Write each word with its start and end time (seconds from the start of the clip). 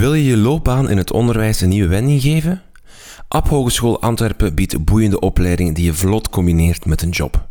Wil 0.00 0.14
je 0.14 0.24
je 0.24 0.36
loopbaan 0.36 0.90
in 0.90 0.96
het 0.96 1.12
onderwijs 1.12 1.60
een 1.60 1.68
nieuwe 1.68 1.88
wending 1.88 2.22
geven? 2.22 2.62
App 3.28 3.48
Hogeschool 3.48 4.00
Antwerpen 4.00 4.54
biedt 4.54 4.84
boeiende 4.84 5.20
opleidingen 5.20 5.74
die 5.74 5.84
je 5.84 5.94
vlot 5.94 6.28
combineert 6.28 6.84
met 6.84 7.02
een 7.02 7.10
job. 7.10 7.48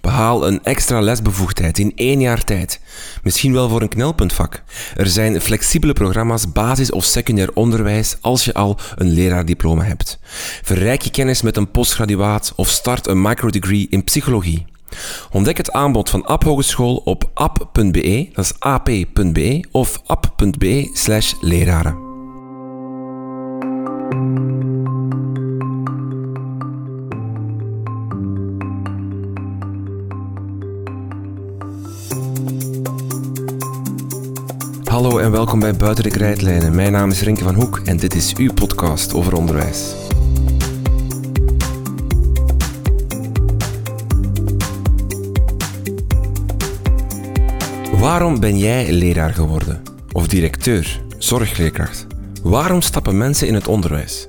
Behaal 0.00 0.46
een 0.46 0.64
extra 0.64 1.00
lesbevoegdheid 1.00 1.78
in 1.78 1.92
één 1.94 2.20
jaar 2.20 2.44
tijd. 2.44 2.80
Misschien 3.22 3.52
wel 3.52 3.68
voor 3.68 3.82
een 3.82 3.88
knelpuntvak. 3.88 4.62
Er 4.96 5.06
zijn 5.06 5.40
flexibele 5.40 5.92
programma's 5.92 6.52
basis- 6.52 6.92
of 6.92 7.04
secundair 7.04 7.50
onderwijs 7.54 8.16
als 8.20 8.44
je 8.44 8.54
al 8.54 8.78
een 8.94 9.10
leraardiploma 9.10 9.82
hebt. 9.82 10.18
Verrijk 10.62 11.02
je 11.02 11.10
kennis 11.10 11.42
met 11.42 11.56
een 11.56 11.70
postgraduaat 11.70 12.52
of 12.56 12.68
start 12.68 13.06
een 13.06 13.22
microdegree 13.22 13.86
in 13.90 14.04
psychologie. 14.04 14.71
Ontdek 15.30 15.56
het 15.56 15.72
aanbod 15.72 16.10
van 16.10 16.24
App 16.24 16.44
Hogeschool 16.44 16.96
op 16.96 17.30
app.be, 17.34 18.28
dat 18.32 18.44
is 18.44 18.54
ap.be 18.58 19.64
of 19.70 20.00
app.be 20.06 20.90
slash 20.92 21.32
leraren. 21.40 22.10
Hallo 34.92 35.18
en 35.18 35.30
welkom 35.30 35.60
bij 35.60 35.76
Buiten 35.76 36.04
de 36.04 36.10
Krijtlijnen. 36.10 36.74
Mijn 36.74 36.92
naam 36.92 37.10
is 37.10 37.20
Rinke 37.20 37.44
van 37.44 37.54
Hoek 37.54 37.78
en 37.84 37.96
dit 37.96 38.14
is 38.14 38.34
uw 38.36 38.52
podcast 38.52 39.14
over 39.14 39.36
onderwijs. 39.36 39.94
Waarom 48.02 48.40
ben 48.40 48.58
jij 48.58 48.92
leraar 48.92 49.34
geworden? 49.34 49.82
Of 50.12 50.26
directeur, 50.26 51.00
zorgleerkracht? 51.18 52.06
Waarom 52.42 52.80
stappen 52.80 53.18
mensen 53.18 53.46
in 53.46 53.54
het 53.54 53.68
onderwijs? 53.68 54.28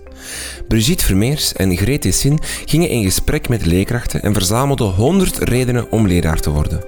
Brigitte 0.67 1.05
Vermeers 1.05 1.53
en 1.53 1.77
Grete 1.77 2.11
Sin 2.11 2.39
gingen 2.65 2.89
in 2.89 3.03
gesprek 3.03 3.49
met 3.49 3.65
leerkrachten 3.65 4.21
en 4.21 4.33
verzamelden 4.33 4.87
100 4.87 5.37
redenen 5.37 5.91
om 5.91 6.07
leraar 6.07 6.39
te 6.39 6.49
worden. 6.49 6.83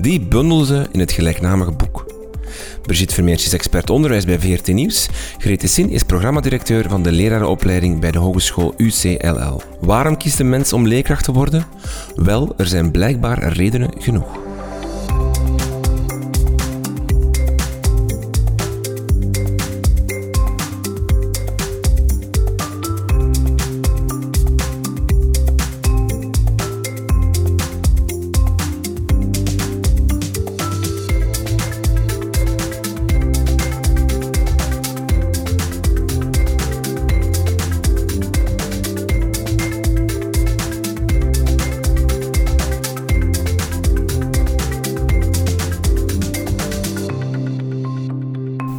Die 0.00 0.20
bundelden 0.20 0.66
ze 0.66 0.88
in 0.92 1.00
het 1.00 1.12
gelijknamige 1.12 1.72
boek. 1.72 2.06
Brigitte 2.82 3.14
Vermeers 3.14 3.46
is 3.46 3.52
expert 3.52 3.90
onderwijs 3.90 4.24
bij 4.24 4.38
VRT 4.38 4.66
Nieuws. 4.66 5.08
Grete 5.38 5.66
Sin 5.66 5.90
is 5.90 6.02
programmadirecteur 6.02 6.88
van 6.88 7.02
de 7.02 7.12
lerarenopleiding 7.12 8.00
bij 8.00 8.10
de 8.10 8.18
Hogeschool 8.18 8.74
UCLL. 8.76 9.62
Waarom 9.80 10.16
kiest 10.16 10.40
een 10.40 10.48
mens 10.48 10.72
om 10.72 10.86
leerkracht 10.86 11.24
te 11.24 11.32
worden? 11.32 11.66
Wel, 12.16 12.54
er 12.56 12.66
zijn 12.66 12.90
blijkbaar 12.90 13.52
redenen 13.52 13.90
genoeg. 13.98 14.45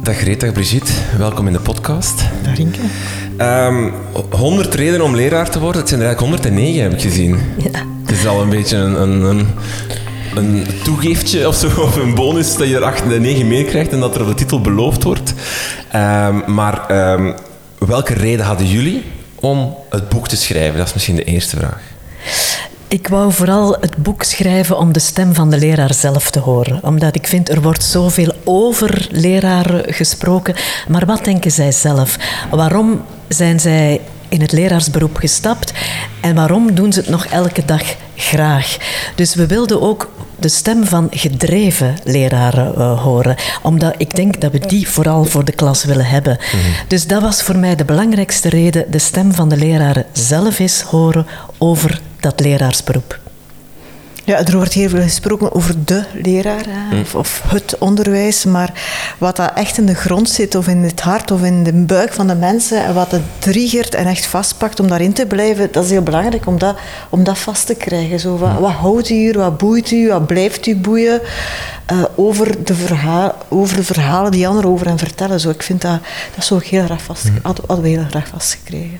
Dag 0.08 0.16
Greta, 0.16 0.44
dag 0.46 0.54
Brigitte, 0.54 0.92
welkom 1.18 1.46
in 1.46 1.52
de 1.52 1.60
podcast. 1.60 2.22
Dag 2.42 2.56
Rinke. 2.56 2.78
Um, 3.38 3.92
100 4.30 4.74
redenen 4.74 5.06
om 5.06 5.14
leraar 5.14 5.50
te 5.50 5.58
worden, 5.58 5.80
het 5.80 5.88
zijn 5.88 6.00
er 6.00 6.06
eigenlijk 6.06 6.34
109 6.34 6.82
heb 6.82 6.92
ik 6.92 7.00
gezien. 7.00 7.38
Ja. 7.56 7.86
Het 8.04 8.10
is 8.10 8.26
al 8.26 8.42
een 8.42 8.48
beetje 8.48 8.76
een, 8.76 9.02
een, 9.02 9.22
een, 9.22 9.46
een 10.34 10.66
toegiftje 10.82 11.48
of 11.48 11.54
zo, 11.54 11.66
of 11.86 11.96
een 11.96 12.14
bonus 12.14 12.56
dat 12.56 12.68
je 12.68 12.76
er 12.76 12.84
8 12.84 13.02
en 13.02 13.22
9 13.22 13.46
meer 13.46 13.64
krijgt 13.64 13.92
en 13.92 14.00
dat 14.00 14.14
er 14.14 14.20
op 14.20 14.26
de 14.26 14.34
titel 14.34 14.60
beloofd 14.60 15.02
wordt. 15.02 15.34
Um, 15.94 16.54
maar 16.54 17.10
um, 17.12 17.34
welke 17.78 18.14
reden 18.14 18.46
hadden 18.46 18.66
jullie 18.66 19.04
om 19.34 19.76
het 19.90 20.08
boek 20.08 20.28
te 20.28 20.36
schrijven? 20.36 20.78
Dat 20.78 20.86
is 20.86 20.94
misschien 20.94 21.16
de 21.16 21.24
eerste 21.24 21.56
vraag. 21.56 21.82
Ik 22.88 23.08
wou 23.08 23.32
vooral 23.32 23.76
het 23.80 23.96
boek 23.96 24.22
schrijven 24.22 24.78
om 24.78 24.92
de 24.92 24.98
stem 24.98 25.34
van 25.34 25.50
de 25.50 25.58
leraar 25.58 25.94
zelf 25.94 26.30
te 26.30 26.38
horen. 26.38 26.80
Omdat 26.82 27.14
ik 27.14 27.26
vind, 27.26 27.48
er 27.48 27.62
wordt 27.62 27.82
zoveel 27.82 28.32
over 28.44 29.08
leraren 29.10 29.94
gesproken. 29.94 30.54
Maar 30.88 31.06
wat 31.06 31.24
denken 31.24 31.50
zij 31.50 31.72
zelf? 31.72 32.16
Waarom 32.50 33.02
zijn 33.28 33.60
zij 33.60 34.00
in 34.28 34.40
het 34.40 34.52
leraarsberoep 34.52 35.16
gestapt? 35.16 35.72
En 36.20 36.34
waarom 36.34 36.74
doen 36.74 36.92
ze 36.92 37.00
het 37.00 37.08
nog 37.08 37.26
elke 37.26 37.64
dag 37.64 37.82
graag? 38.16 38.76
Dus 39.14 39.34
we 39.34 39.46
wilden 39.46 39.80
ook 39.80 40.10
de 40.38 40.48
stem 40.48 40.84
van 40.84 41.06
gedreven 41.10 41.96
leraren 42.04 42.74
uh, 42.78 43.02
horen. 43.02 43.36
Omdat 43.62 43.94
ik 43.96 44.16
denk 44.16 44.40
dat 44.40 44.52
we 44.52 44.58
die 44.58 44.88
vooral 44.88 45.24
voor 45.24 45.44
de 45.44 45.52
klas 45.52 45.84
willen 45.84 46.06
hebben. 46.06 46.38
Mm 46.40 46.60
-hmm. 46.60 46.72
Dus 46.88 47.06
dat 47.06 47.22
was 47.22 47.42
voor 47.42 47.56
mij 47.56 47.76
de 47.76 47.84
belangrijkste 47.84 48.48
reden. 48.48 48.90
De 48.90 48.98
stem 48.98 49.32
van 49.32 49.48
de 49.48 49.56
leraren 49.56 50.06
zelf 50.12 50.58
eens 50.58 50.82
horen 50.82 51.26
over 51.58 52.00
dat 52.20 52.40
leraarsberoep. 52.40 53.18
Ja, 54.28 54.38
er 54.44 54.56
wordt 54.56 54.72
heel 54.72 54.88
veel 54.88 55.02
gesproken 55.02 55.54
over 55.54 55.84
de 55.84 56.04
leraar 56.22 56.64
hè, 56.68 57.00
of, 57.00 57.14
of, 57.14 57.42
het 57.46 57.78
onderwijs, 57.78 58.44
maar 58.44 58.72
wat 59.18 59.36
dat 59.36 59.52
echt 59.54 59.78
in 59.78 59.86
de 59.86 59.94
grond 59.94 60.30
zit, 60.30 60.54
of 60.54 60.68
in 60.68 60.82
het 60.82 61.00
hart 61.00 61.30
of 61.30 61.42
in 61.42 61.64
de 61.64 61.72
buik 61.72 62.12
van 62.12 62.26
de 62.26 62.34
mensen, 62.34 62.84
en 62.84 62.94
wat 62.94 63.10
het 63.10 63.22
triggert 63.38 63.94
en 63.94 64.06
echt 64.06 64.26
vastpakt 64.26 64.80
om 64.80 64.88
daarin 64.88 65.12
te 65.12 65.26
blijven, 65.26 65.68
dat 65.72 65.84
is 65.84 65.90
heel 65.90 66.02
belangrijk 66.02 66.46
om 66.46 66.58
dat, 66.58 66.76
om 67.08 67.24
dat 67.24 67.38
vast 67.38 67.66
te 67.66 67.74
krijgen. 67.74 68.20
Zo, 68.20 68.36
wat, 68.36 68.58
wat 68.58 68.72
houdt 68.72 69.10
u 69.10 69.14
hier, 69.14 69.38
wat 69.38 69.58
boeit 69.58 69.90
u, 69.90 70.08
wat 70.08 70.26
blijft 70.26 70.66
u 70.66 70.76
boeien 70.76 71.20
uh, 71.92 72.04
over, 72.14 72.64
de 72.64 72.74
verhaal, 72.74 73.34
over 73.48 73.76
de 73.76 73.84
verhalen 73.84 74.30
die 74.30 74.48
anderen 74.48 74.70
over 74.70 74.86
hen 74.86 74.98
vertellen. 74.98 75.40
Zo, 75.40 75.50
ik 75.50 75.62
vind 75.62 75.80
dat, 75.80 76.00
dat 76.34 76.44
zo 76.44 76.58
heel 76.62 76.84
graag 76.84 77.02
vast, 77.02 77.28
hadden, 77.42 77.64
hadden 77.66 77.84
we 77.84 77.90
heel 77.90 78.06
graag 78.10 78.28
vastgekregen. 78.28 78.98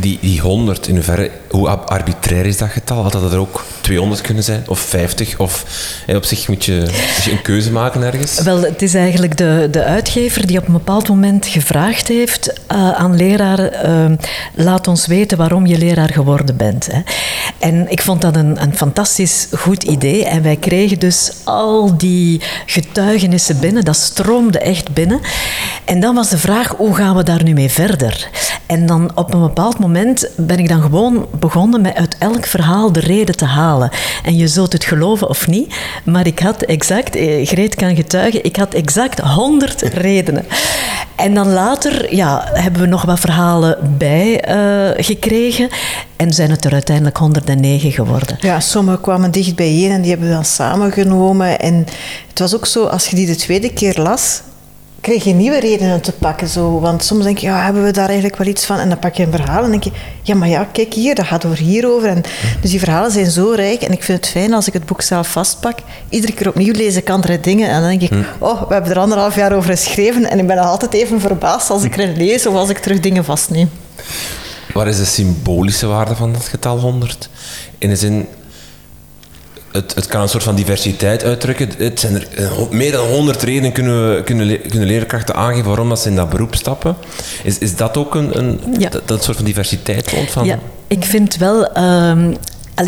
Die, 0.00 0.18
die 0.20 0.40
100, 0.40 0.88
in 0.88 0.94
hoeverre, 0.94 1.30
hoe 1.50 1.68
arbitrair 1.68 2.46
is 2.46 2.56
dat 2.56 2.70
getal? 2.70 3.02
Had 3.02 3.12
dat 3.12 3.32
er 3.32 3.38
ook 3.38 3.64
200 3.88 4.20
kunnen 4.20 4.44
zijn? 4.44 4.62
Of 4.66 4.78
50? 4.78 5.38
Of 5.38 5.64
hey, 6.06 6.16
op 6.16 6.24
zich 6.24 6.48
moet 6.48 6.64
je, 6.64 6.72
een 7.30 7.42
keuze 7.42 7.72
maken 7.72 8.02
ergens? 8.02 8.40
Wel, 8.40 8.60
het 8.60 8.82
is 8.82 8.94
eigenlijk 8.94 9.36
de, 9.36 9.68
de 9.70 9.84
uitgever 9.84 10.46
die 10.46 10.58
op 10.58 10.66
een 10.66 10.72
bepaald 10.72 11.08
moment 11.08 11.46
gevraagd 11.46 12.08
heeft 12.08 12.52
uh, 12.72 12.90
aan 12.90 13.16
leraren: 13.16 13.72
uh, 14.10 14.16
laat 14.64 14.88
ons 14.88 15.06
weten 15.06 15.38
waarom 15.38 15.66
je 15.66 15.78
leraar 15.78 16.08
geworden 16.12 16.56
bent. 16.56 16.88
Hè. 16.92 17.00
En 17.58 17.90
ik 17.90 18.02
vond 18.02 18.20
dat 18.20 18.36
een, 18.36 18.62
een 18.62 18.76
fantastisch 18.76 19.48
goed 19.56 19.82
idee. 19.82 20.24
En 20.24 20.42
wij 20.42 20.56
kregen 20.56 20.98
dus 20.98 21.32
al 21.44 21.96
die 21.96 22.40
getuigenissen 22.66 23.60
binnen. 23.60 23.84
Dat 23.84 23.96
stroomde 23.96 24.58
echt 24.58 24.92
binnen. 24.92 25.20
En 25.84 26.00
dan 26.00 26.14
was 26.14 26.28
de 26.28 26.38
vraag: 26.38 26.74
hoe 26.76 26.94
gaan 26.94 27.16
we 27.16 27.22
daar 27.22 27.42
nu 27.42 27.52
mee 27.52 27.70
verder? 27.70 28.28
En 28.66 28.86
dan 28.86 29.10
op 29.14 29.34
een 29.34 29.40
bepaald 29.40 29.78
moment 29.78 30.28
ben 30.36 30.58
ik 30.58 30.68
dan 30.68 30.82
gewoon 30.82 31.26
begonnen 31.38 31.80
met 31.80 31.94
uit 31.94 32.16
elk 32.18 32.46
verhaal 32.46 32.92
de 32.92 33.00
reden 33.00 33.36
te 33.36 33.44
halen. 33.44 33.77
En 34.22 34.36
je 34.36 34.48
zult 34.48 34.72
het 34.72 34.84
geloven 34.84 35.28
of 35.28 35.46
niet, 35.46 35.74
maar 36.04 36.26
ik 36.26 36.38
had 36.38 36.62
exact, 36.62 37.16
Greet 37.42 37.74
kan 37.74 37.96
getuigen, 37.96 38.44
ik 38.44 38.56
had 38.56 38.74
exact 38.74 39.20
100 39.20 39.82
redenen. 40.06 40.44
En 41.16 41.34
dan 41.34 41.52
later 41.52 42.14
ja, 42.14 42.48
hebben 42.52 42.80
we 42.80 42.86
nog 42.86 43.04
wat 43.04 43.20
verhalen 43.20 43.96
bij 43.98 44.48
uh, 44.48 45.04
gekregen 45.04 45.68
en 46.16 46.32
zijn 46.32 46.50
het 46.50 46.64
er 46.64 46.72
uiteindelijk 46.72 47.16
109 47.16 47.92
geworden. 47.92 48.36
Ja, 48.40 48.60
sommige 48.60 49.00
kwamen 49.00 49.30
dicht 49.30 49.56
bijeen 49.56 49.90
en 49.90 50.00
die 50.00 50.10
hebben 50.10 50.28
we 50.28 50.34
dan 50.34 50.44
samengenomen. 50.44 51.60
En 51.60 51.86
het 52.28 52.38
was 52.38 52.54
ook 52.54 52.66
zo, 52.66 52.84
als 52.84 53.08
je 53.08 53.16
die 53.16 53.26
de 53.26 53.36
tweede 53.36 53.72
keer 53.72 53.98
las, 53.98 54.40
kreeg 55.00 55.24
je 55.24 55.34
nieuwe 55.34 55.60
redenen 55.60 56.00
te 56.00 56.12
pakken. 56.12 56.48
Zo. 56.48 56.80
Want 56.80 57.04
soms 57.04 57.24
denk 57.24 57.38
je, 57.38 57.46
ja, 57.46 57.64
hebben 57.64 57.84
we 57.84 57.90
daar 57.90 58.06
eigenlijk 58.06 58.36
wel 58.36 58.46
iets 58.46 58.64
van? 58.64 58.78
En 58.78 58.88
dan 58.88 58.98
pak 58.98 59.14
je 59.14 59.22
een 59.22 59.30
verhaal 59.30 59.64
en 59.64 59.70
denk 59.70 59.82
je, 59.84 59.90
ja, 60.22 60.34
maar 60.34 60.48
ja, 60.48 60.68
kijk 60.72 60.94
hier, 60.94 61.14
dat 61.14 61.26
gaat 61.26 61.44
over 61.44 61.58
hierover. 61.58 62.08
En, 62.08 62.22
dus 62.60 62.70
die 62.70 62.78
verhalen 62.78 63.10
zijn 63.10 63.30
zo 63.30 63.50
rijk. 63.50 63.82
En 63.82 63.92
ik 63.92 64.02
vind 64.02 64.18
het 64.18 64.28
fijn 64.28 64.52
als 64.52 64.66
ik 64.66 64.72
het 64.72 64.86
boek 64.86 65.02
zelf 65.02 65.28
vastpak. 65.28 65.78
Iedere 66.08 66.32
keer 66.32 66.48
opnieuw 66.48 66.72
lees 66.72 66.96
ik 66.96 67.10
andere 67.10 67.40
dingen. 67.40 67.68
En 67.68 67.80
dan 67.80 67.88
denk 67.88 68.02
ik, 68.02 68.12
oh, 68.38 68.68
we 68.68 68.72
hebben 68.72 68.92
er 68.92 68.98
anderhalf 68.98 69.34
jaar 69.34 69.52
over 69.52 69.70
geschreven. 69.70 70.30
En 70.30 70.38
ik 70.38 70.46
ben 70.46 70.56
nog 70.56 70.66
altijd 70.66 70.92
even 70.92 71.20
verbaasd 71.20 71.70
als 71.70 71.82
ik 71.82 71.96
erin 71.96 72.16
lees 72.16 72.46
of 72.46 72.54
als 72.54 72.68
ik 72.68 72.78
terug 72.78 73.00
dingen 73.00 73.24
vastneem. 73.24 73.70
Wat 74.72 74.86
is 74.86 74.96
de 74.96 75.04
symbolische 75.04 75.86
waarde 75.86 76.14
van 76.14 76.32
dat 76.32 76.44
getal 76.44 76.78
100? 76.78 77.28
In 77.78 77.88
de 77.88 77.96
zin, 77.96 78.26
het, 79.72 79.94
het, 79.94 80.06
kan 80.06 80.22
een 80.22 80.28
soort 80.28 80.42
van 80.42 80.54
diversiteit 80.54 81.24
uitdrukken. 81.24 81.68
Het 81.78 82.00
zijn 82.00 82.14
er 82.14 82.26
meer 82.70 82.92
dan 82.92 83.06
100 83.06 83.42
redenen 83.42 83.72
kunnen, 83.72 84.16
we, 84.16 84.22
kunnen, 84.22 84.60
kunnen 84.60 84.88
leerkrachten 84.88 85.34
aangeven 85.34 85.66
waarom 85.66 85.88
dat 85.88 86.00
ze 86.00 86.08
in 86.08 86.16
dat 86.16 86.28
beroep 86.28 86.54
stappen. 86.54 86.96
Is, 87.42 87.58
is 87.58 87.76
dat 87.76 87.96
ook 87.96 88.14
een, 88.14 88.38
een 88.38 88.60
ja. 88.78 88.88
dat, 88.88 89.08
dat 89.08 89.24
soort 89.24 89.36
van 89.36 89.46
diversiteit? 89.46 90.14
Van... 90.28 90.44
Ja, 90.44 90.58
ik 90.86 91.04
vind 91.04 91.36
wel. 91.36 91.76
Um, 91.76 92.36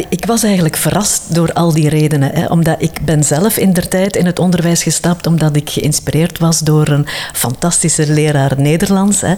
ik 0.09 0.25
was 0.25 0.43
eigenlijk 0.43 0.77
verrast 0.77 1.35
door 1.35 1.53
al 1.53 1.73
die 1.73 1.89
redenen. 1.89 2.31
Hè, 2.35 2.47
omdat 2.47 2.83
ik 2.83 3.01
ben 3.05 3.25
zelf 3.25 3.57
in 3.57 3.73
der 3.73 3.89
tijd 3.89 4.17
in 4.17 4.27
het 4.27 4.39
onderwijs 4.39 4.83
gestapt 4.83 5.27
omdat 5.27 5.57
ik 5.57 5.71
geïnspireerd 5.71 6.39
was 6.39 6.59
door 6.59 6.89
een 6.89 7.07
fantastische 7.33 8.13
leraar 8.13 8.55
Nederlands. 8.57 9.21
Hè. 9.21 9.35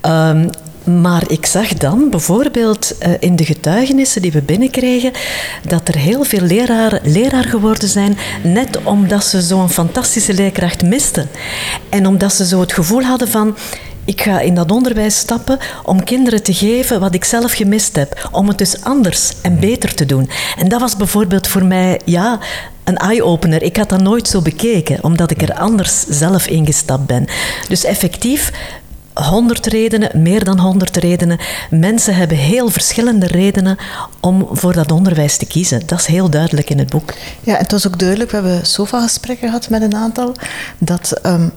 Ehm, 0.00 0.48
maar 0.84 1.22
ik 1.26 1.46
zag 1.46 1.68
dan 1.68 2.10
bijvoorbeeld 2.10 2.94
uh, 3.00 3.12
in 3.18 3.36
de 3.36 3.44
getuigenissen 3.44 4.22
die 4.22 4.32
we 4.32 4.42
binnenkregen 4.42 5.12
dat 5.68 5.88
er 5.88 5.96
heel 5.96 6.24
veel 6.24 6.40
leraren 6.40 7.00
leraar 7.02 7.44
geworden 7.44 7.88
zijn, 7.88 8.16
net 8.42 8.78
omdat 8.82 9.24
ze 9.24 9.40
zo'n 9.40 9.70
fantastische 9.70 10.34
leerkracht 10.34 10.82
misten. 10.82 11.28
En 11.88 12.06
omdat 12.06 12.34
ze 12.34 12.46
zo 12.46 12.60
het 12.60 12.72
gevoel 12.72 13.02
hadden 13.02 13.28
van 13.28 13.56
ik 14.04 14.20
ga 14.20 14.40
in 14.40 14.54
dat 14.54 14.70
onderwijs 14.70 15.16
stappen 15.16 15.58
om 15.84 16.04
kinderen 16.04 16.42
te 16.42 16.54
geven 16.54 17.00
wat 17.00 17.14
ik 17.14 17.24
zelf 17.24 17.52
gemist 17.52 17.96
heb. 17.96 18.28
Om 18.32 18.48
het 18.48 18.58
dus 18.58 18.82
anders 18.82 19.32
en 19.42 19.60
beter 19.60 19.94
te 19.94 20.06
doen. 20.06 20.30
En 20.58 20.68
dat 20.68 20.80
was 20.80 20.96
bijvoorbeeld 20.96 21.46
voor 21.46 21.64
mij, 21.64 22.00
ja, 22.04 22.38
een 22.84 22.96
eye-opener. 22.96 23.62
Ik 23.62 23.76
had 23.76 23.88
dat 23.88 24.00
nooit 24.00 24.28
zo 24.28 24.40
bekeken, 24.40 25.04
omdat 25.04 25.30
ik 25.30 25.42
er 25.42 25.54
anders 25.54 26.04
zelf 26.08 26.46
ingestapt 26.46 27.06
ben. 27.06 27.26
Dus 27.68 27.84
effectief, 27.84 28.52
honderd 29.14 29.66
redenen, 29.66 30.22
meer 30.22 30.44
dan 30.44 30.58
honderd 30.58 30.96
redenen. 30.96 31.38
Mensen 31.70 32.14
hebben 32.14 32.36
heel 32.36 32.68
verschillende 32.68 33.26
redenen 33.26 33.76
om 34.20 34.48
voor 34.50 34.72
dat 34.72 34.92
onderwijs 34.92 35.36
te 35.36 35.46
kiezen. 35.46 35.86
Dat 35.86 35.98
is 35.98 36.06
heel 36.06 36.30
duidelijk 36.30 36.70
in 36.70 36.78
het 36.78 36.90
boek. 36.90 37.12
Ja, 37.40 37.56
het 37.56 37.70
was 37.70 37.86
ook 37.86 37.98
duidelijk, 37.98 38.30
we 38.30 38.36
hebben 38.36 38.66
sofa-gesprekken 38.66 39.48
gehad 39.48 39.68
met 39.68 39.82
een 39.82 39.94
aantal, 39.94 40.34
dat 40.78 41.20
um, 41.26 41.52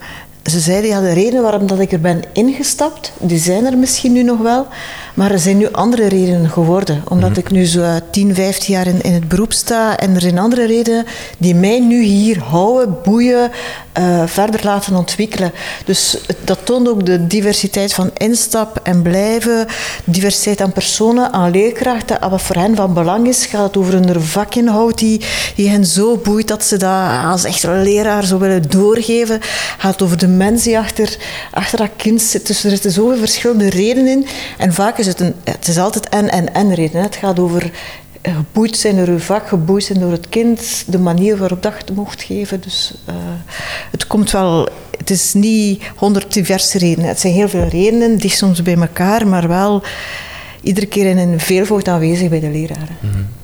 ze 0.49 0.59
zeiden, 0.59 0.89
ja, 0.89 1.01
de 1.01 1.13
reden 1.13 1.41
waarom 1.41 1.67
dat 1.67 1.79
ik 1.79 1.91
er 1.91 1.99
ben 1.99 2.21
ingestapt, 2.33 3.11
die 3.19 3.39
zijn 3.39 3.65
er 3.65 3.77
misschien 3.77 4.11
nu 4.11 4.23
nog 4.23 4.39
wel, 4.39 4.67
maar 5.13 5.31
er 5.31 5.39
zijn 5.39 5.57
nu 5.57 5.71
andere 5.71 6.07
redenen 6.07 6.49
geworden. 6.49 7.03
Omdat 7.07 7.29
mhm. 7.29 7.39
ik 7.39 7.51
nu 7.51 7.65
zo 7.65 7.99
10, 8.11 8.35
15 8.35 8.73
jaar 8.73 8.88
in, 8.88 9.01
in 9.01 9.13
het 9.13 9.27
beroep 9.27 9.53
sta 9.53 9.97
en 9.97 10.15
er 10.15 10.21
zijn 10.21 10.38
andere 10.38 10.65
redenen 10.65 11.05
die 11.38 11.55
mij 11.55 11.79
nu 11.79 12.03
hier 12.03 12.39
houden, 12.39 12.97
boeien, 13.03 13.51
uh, 13.99 14.23
verder 14.25 14.59
laten 14.63 14.95
ontwikkelen. 14.95 15.51
Dus 15.85 16.17
dat 16.44 16.59
toont 16.63 16.89
ook 16.89 17.05
de 17.05 17.27
diversiteit 17.27 17.93
van 17.93 18.11
instap 18.13 18.79
en 18.83 19.01
blijven, 19.01 19.67
diversiteit 20.03 20.61
aan 20.61 20.71
personen, 20.71 21.33
aan 21.33 21.51
leerkrachten. 21.51 22.29
Wat 22.29 22.41
voor 22.41 22.55
hen 22.55 22.75
van 22.75 22.93
belang 22.93 23.27
is, 23.27 23.45
gaat 23.45 23.67
het 23.67 23.77
over 23.77 23.93
een 23.93 24.21
vakinhoud 24.21 24.97
die, 24.97 25.21
die 25.55 25.69
hen 25.69 25.85
zo 25.85 26.17
boeit 26.17 26.47
dat 26.47 26.63
ze 26.63 26.77
dat 26.77 27.25
als 27.25 27.43
echte 27.43 27.71
leraar 27.71 28.25
zo 28.25 28.38
willen 28.38 28.69
doorgeven. 28.69 29.39
Gaat 29.77 29.91
het 29.91 30.01
over 30.01 30.17
de 30.17 30.27
mens 30.38 30.63
die 30.63 30.78
achter, 30.78 31.18
achter 31.51 31.78
dat 31.78 31.89
kind 31.95 32.22
zit. 32.22 32.48
Dus 32.48 32.63
er 32.63 32.69
zitten 32.69 32.92
zoveel 32.92 33.18
verschillende 33.18 33.69
redenen 33.69 34.12
in. 34.12 34.25
En 34.57 34.74
vaak 34.74 34.98
is 34.98 35.07
het, 35.07 35.19
een, 35.19 35.34
het 35.44 35.68
is 35.68 35.78
altijd 35.78 36.10
en 36.10 36.30
en 36.30 36.54
en 36.54 36.74
reden. 36.74 37.01
Het 37.01 37.16
gaat 37.16 37.39
over 37.39 37.72
geboeid 38.22 38.78
zijn 38.78 38.95
door 38.95 39.07
uw 39.07 39.19
vak, 39.19 39.48
geboeid 39.48 39.84
zijn 39.84 40.00
door 40.00 40.12
het 40.12 40.30
kind, 40.30 40.84
de 40.88 41.00
manier 41.00 41.38
waarop 41.38 41.63
dat 41.63 41.74
je 41.86 41.94
mocht 41.94 42.22
geven. 42.22 42.62
Dus 42.62 42.94
uh, 43.10 43.16
het 43.92 44.07
komt 44.07 44.31
wel, 44.31 44.69
het 44.98 45.10
is 45.10 45.34
niet 45.34 45.84
honderd 45.95 46.34
diverse 46.34 46.78
redenen. 46.78 47.10
Het 47.10 47.19
zijn 47.19 47.34
heel 47.34 47.50
veel 47.50 47.68
redenen, 47.68 48.18
die 48.18 48.30
soms 48.30 48.62
bij 48.62 48.75
elkaar, 48.75 49.28
maar 49.28 49.48
wel 49.48 49.84
iedere 50.62 50.86
keer 50.86 51.06
in 51.06 51.18
een 51.18 51.39
veelvoud 51.39 51.88
aanwezig 51.88 52.30
bij 52.30 52.39
de 52.39 52.50
leraren. 52.50 52.98
Mm 53.00 53.37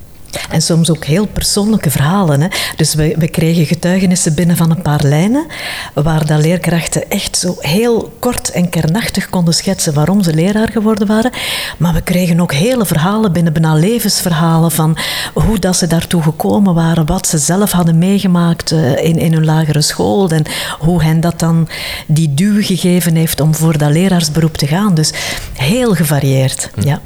en 0.50 0.62
soms 0.62 0.90
ook 0.90 1.04
heel 1.04 1.26
persoonlijke 1.26 1.90
verhalen. 1.90 2.40
Hè. 2.40 2.48
Dus 2.76 2.94
we, 2.94 3.14
we 3.18 3.28
kregen 3.28 3.66
getuigenissen 3.66 4.34
binnen 4.34 4.56
van 4.56 4.70
een 4.70 4.82
paar 4.82 5.02
lijnen, 5.02 5.46
waar 5.94 6.26
dat 6.26 6.40
leerkrachten 6.40 7.10
echt 7.10 7.36
zo 7.36 7.56
heel 7.58 8.12
kort 8.18 8.50
en 8.50 8.68
kernachtig 8.68 9.28
konden 9.30 9.54
schetsen 9.54 9.94
waarom 9.94 10.22
ze 10.22 10.34
leraar 10.34 10.70
geworden 10.70 11.06
waren. 11.06 11.30
Maar 11.78 11.94
we 11.94 12.00
kregen 12.00 12.40
ook 12.40 12.52
hele 12.52 12.86
verhalen 12.86 13.32
binnen, 13.32 13.52
bijna 13.52 13.74
levensverhalen 13.74 14.70
van 14.70 14.96
hoe 15.34 15.58
dat 15.58 15.76
ze 15.76 15.86
daartoe 15.86 16.22
gekomen 16.22 16.74
waren, 16.74 17.06
wat 17.06 17.26
ze 17.26 17.38
zelf 17.38 17.72
hadden 17.72 17.98
meegemaakt 17.98 18.72
eh, 18.72 19.04
in, 19.04 19.18
in 19.18 19.32
hun 19.32 19.44
lagere 19.44 19.82
school 19.82 20.30
en 20.30 20.44
hoe 20.78 21.02
hen 21.02 21.20
dat 21.20 21.38
dan 21.38 21.68
die 22.06 22.34
duw 22.34 22.62
gegeven 22.62 23.14
heeft 23.14 23.40
om 23.40 23.54
voor 23.54 23.78
dat 23.78 23.90
leraarsberoep 23.90 24.56
te 24.56 24.66
gaan. 24.66 24.94
Dus 24.94 25.12
heel 25.52 25.94
gevarieerd, 25.94 26.70
hm. 26.74 26.86
ja. 26.88 27.00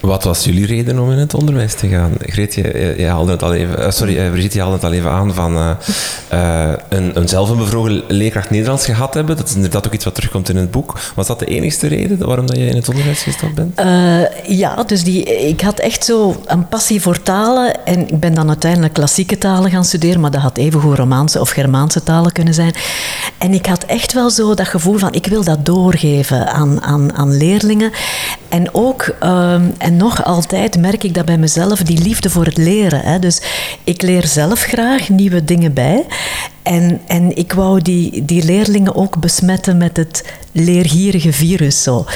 Wat 0.00 0.24
was 0.24 0.44
jullie 0.44 0.66
reden 0.66 0.98
om 0.98 1.10
in 1.10 1.18
het 1.18 1.34
onderwijs 1.34 1.74
te 1.74 1.88
gaan? 1.88 2.12
Greet, 2.18 2.54
je, 2.54 2.94
je 2.98 3.06
haalde 3.06 3.32
het 3.32 3.42
al 3.42 3.54
even, 3.54 3.80
uh, 3.80 3.90
sorry, 3.90 4.16
uh, 4.16 4.30
Brigitte, 4.30 4.56
je 4.56 4.62
haalde 4.62 4.76
het 4.76 4.84
al 4.84 4.92
even 4.92 5.10
aan 5.10 5.34
van 5.34 5.56
uh, 5.56 5.70
een, 6.88 7.16
een 7.16 7.36
een 7.36 8.02
leerkracht 8.08 8.50
Nederlands 8.50 8.84
gehad 8.84 9.14
hebben. 9.14 9.36
Dat 9.36 9.48
is 9.48 9.54
inderdaad 9.54 9.86
ook 9.86 9.92
iets 9.92 10.04
wat 10.04 10.14
terugkomt 10.14 10.48
in 10.48 10.56
het 10.56 10.70
boek. 10.70 10.98
Was 11.14 11.26
dat 11.26 11.38
de 11.38 11.44
enigste 11.44 11.86
reden 11.86 12.26
waarom 12.26 12.46
dat 12.46 12.56
je 12.56 12.66
in 12.66 12.76
het 12.76 12.88
onderwijs 12.88 13.22
gestapt 13.22 13.54
bent? 13.54 13.80
ja, 14.46 14.82
dus 14.82 15.04
die, 15.04 15.24
ik 15.24 15.60
had 15.60 15.78
echt 15.78 16.04
zo 16.04 16.40
een 16.46 16.68
passie 16.68 17.02
voor 17.02 17.22
talen. 17.22 17.84
En 17.84 18.08
ik 18.08 18.20
ben 18.20 18.34
dan 18.34 18.48
uiteindelijk 18.48 18.92
klassieke 18.92 19.38
talen 19.38 19.70
gaan 19.70 19.84
studeren, 19.84 20.20
maar 20.20 20.30
dat 20.30 20.40
had 20.40 20.58
evengoed 20.58 20.96
Romaanse 20.96 21.40
of 21.40 21.50
Germaanse 21.50 22.02
talen 22.02 22.32
kunnen 22.32 22.54
zijn. 22.54 22.74
En 23.38 23.52
ik 23.52 23.66
had 23.66 23.84
echt 23.84 24.12
wel 24.12 24.30
zo 24.30 24.54
dat 24.54 24.68
gevoel 24.68 24.98
van, 24.98 25.12
ik 25.12 25.26
wil 25.26 25.44
dat 25.44 25.66
doorgeven 25.66 26.48
aan, 26.48 26.82
aan, 26.82 27.14
aan 27.14 27.36
leerlingen. 27.36 27.90
En 28.48 28.74
ook... 28.74 29.14
En 29.86 29.96
nog 29.96 30.24
altijd 30.24 30.78
merk 30.78 31.04
ik 31.04 31.14
dat 31.14 31.24
bij 31.24 31.38
mezelf, 31.38 31.82
die 31.82 31.98
liefde 31.98 32.30
voor 32.30 32.44
het 32.44 32.56
leren. 32.56 33.00
Hè. 33.00 33.18
Dus 33.18 33.40
ik 33.84 34.02
leer 34.02 34.26
zelf 34.26 34.60
graag 34.60 35.08
nieuwe 35.08 35.44
dingen 35.44 35.72
bij. 35.72 36.06
En, 36.62 37.00
en 37.06 37.36
ik 37.36 37.52
wou 37.52 37.82
die, 37.82 38.24
die 38.24 38.44
leerlingen 38.44 38.94
ook 38.94 39.20
besmetten 39.20 39.76
met 39.76 39.96
het 39.96 40.24
leergierige 40.52 41.32
virus. 41.32 41.82
Zo. 41.82 42.06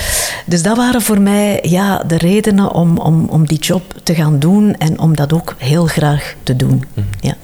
Dus 0.44 0.62
dat 0.62 0.76
waren 0.76 1.02
voor 1.02 1.20
mij 1.20 1.58
ja, 1.62 2.02
de 2.06 2.18
redenen 2.18 2.72
om, 2.72 2.98
om, 2.98 3.28
om 3.28 3.46
die 3.46 3.58
job 3.58 3.82
te 4.02 4.14
gaan 4.14 4.38
doen 4.38 4.74
en 4.74 4.98
om 4.98 5.16
dat 5.16 5.32
ook 5.32 5.54
heel 5.58 5.86
graag 5.86 6.34
te 6.42 6.56
doen. 6.56 6.84
Mhm. 6.94 7.06
Ja. 7.20 7.36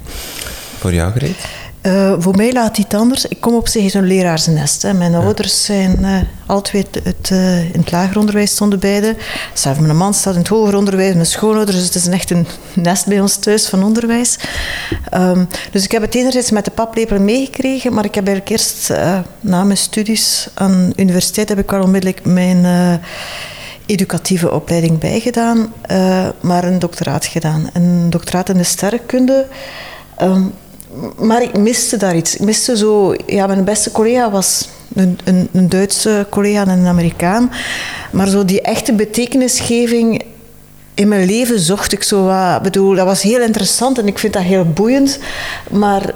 Voor 0.79 0.95
jou, 0.95 1.13
Greet? 1.13 1.66
Uh, 1.87 2.15
voor 2.19 2.37
mij 2.37 2.53
laat 2.53 2.79
iets 2.79 2.95
anders. 2.95 3.27
Ik 3.27 3.41
kom 3.41 3.55
op 3.55 3.69
zich 3.69 3.85
uit 3.85 3.95
een 3.95 4.07
leraarsnest. 4.07 4.83
Hè. 4.83 4.95
Mijn 4.95 5.15
ouders 5.15 5.65
zijn 5.65 5.99
uh, 6.01 6.17
alle 6.47 6.63
twee 6.63 6.87
het, 7.03 7.31
uh, 7.33 7.65
in 7.65 7.81
het 7.81 7.91
lager 7.91 8.19
onderwijs 8.19 8.51
stonden 8.51 8.79
beide. 8.79 9.17
Zelfs 9.55 9.79
mijn 9.79 9.97
man 9.97 10.15
staat 10.15 10.33
in 10.33 10.39
het 10.39 10.49
hoger 10.49 10.77
onderwijs, 10.77 11.15
mijn 11.15 11.27
schoonouders. 11.27 11.77
Dus 11.77 11.87
het 11.87 11.95
is 11.95 12.07
echt 12.07 12.31
een 12.31 12.47
nest 12.75 13.07
bij 13.07 13.21
ons 13.21 13.37
thuis 13.37 13.69
van 13.69 13.85
onderwijs. 13.85 14.39
Um, 15.15 15.49
dus 15.71 15.85
ik 15.85 15.93
heb 15.93 16.03
het 16.03 16.15
enerzijds 16.15 16.51
met 16.51 16.65
de 16.65 16.71
paplepel 16.71 17.21
meegekregen, 17.21 17.93
maar 17.93 18.05
ik 18.05 18.15
heb 18.15 18.27
eigenlijk 18.27 18.59
eerst 18.59 18.93
na 19.41 19.65
mijn 19.65 19.79
studies 19.79 20.49
aan 20.55 20.89
de 20.89 21.03
universiteit 21.03 21.49
heb 21.49 21.59
ik 21.59 21.73
al 21.73 21.83
onmiddellijk 21.83 22.25
mijn 22.25 22.67
educatieve 23.87 24.53
opleiding 24.53 24.99
bijgedaan, 24.99 25.73
maar 26.41 26.65
een 26.65 26.79
doctoraat 26.79 27.27
gedaan. 27.27 27.71
Een 27.73 28.11
doctoraat 28.11 28.49
in 28.49 28.57
de 28.57 28.65
sterrenkunde. 28.65 29.47
Um, 30.23 30.53
maar 31.19 31.43
ik 31.43 31.59
miste 31.59 31.97
daar 31.97 32.17
iets. 32.17 32.35
Ik 32.35 32.41
miste 32.41 32.77
zo... 32.77 33.15
Ja, 33.27 33.47
mijn 33.47 33.65
beste 33.65 33.91
collega 33.91 34.31
was 34.31 34.69
een, 34.95 35.19
een, 35.25 35.49
een 35.53 35.69
Duitse 35.69 36.27
collega 36.31 36.63
en 36.63 36.69
een 36.69 36.87
Amerikaan. 36.87 37.51
Maar 38.13 38.29
zo 38.29 38.45
die 38.45 38.61
echte 38.61 38.93
betekenisgeving 38.93 40.23
in 40.97 41.09
mijn 41.09 41.27
leven 41.27 41.61
zocht 41.61 41.93
ik 41.93 42.03
zo 42.03 42.25
wat. 42.25 42.63
bedoel, 42.63 42.95
dat 42.95 43.07
was 43.07 43.23
heel 43.23 43.41
interessant 43.41 43.99
en 43.99 44.07
ik 44.07 44.19
vind 44.19 44.33
dat 44.33 44.43
heel 44.43 44.65
boeiend. 44.65 45.19
Maar 45.71 46.11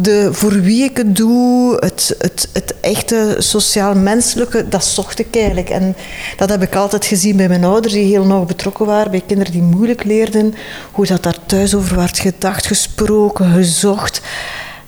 de, 0.00 0.28
voor 0.32 0.60
wie 0.60 0.84
ik 0.84 0.96
het 0.96 1.16
doe, 1.16 1.76
het, 1.80 2.16
het, 2.18 2.48
het 2.52 2.74
echte 2.80 3.36
sociaal-menselijke, 3.38 4.68
dat 4.68 4.84
zocht 4.84 5.18
ik 5.18 5.36
eigenlijk. 5.36 5.70
En 5.70 5.96
dat 6.36 6.50
heb 6.50 6.62
ik 6.62 6.74
altijd 6.74 7.04
gezien 7.04 7.36
bij 7.36 7.48
mijn 7.48 7.64
ouders, 7.64 7.94
die 7.94 8.04
heel 8.04 8.24
nauw 8.24 8.44
betrokken 8.44 8.86
waren, 8.86 9.10
bij 9.10 9.22
kinderen 9.26 9.52
die 9.52 9.62
moeilijk 9.62 10.04
leerden. 10.04 10.54
Hoe 10.92 11.06
dat 11.06 11.22
daar 11.22 11.38
thuis 11.46 11.74
over 11.74 11.96
werd 11.96 12.18
gedacht, 12.18 12.66
gesproken, 12.66 13.52
gezocht. 13.52 14.20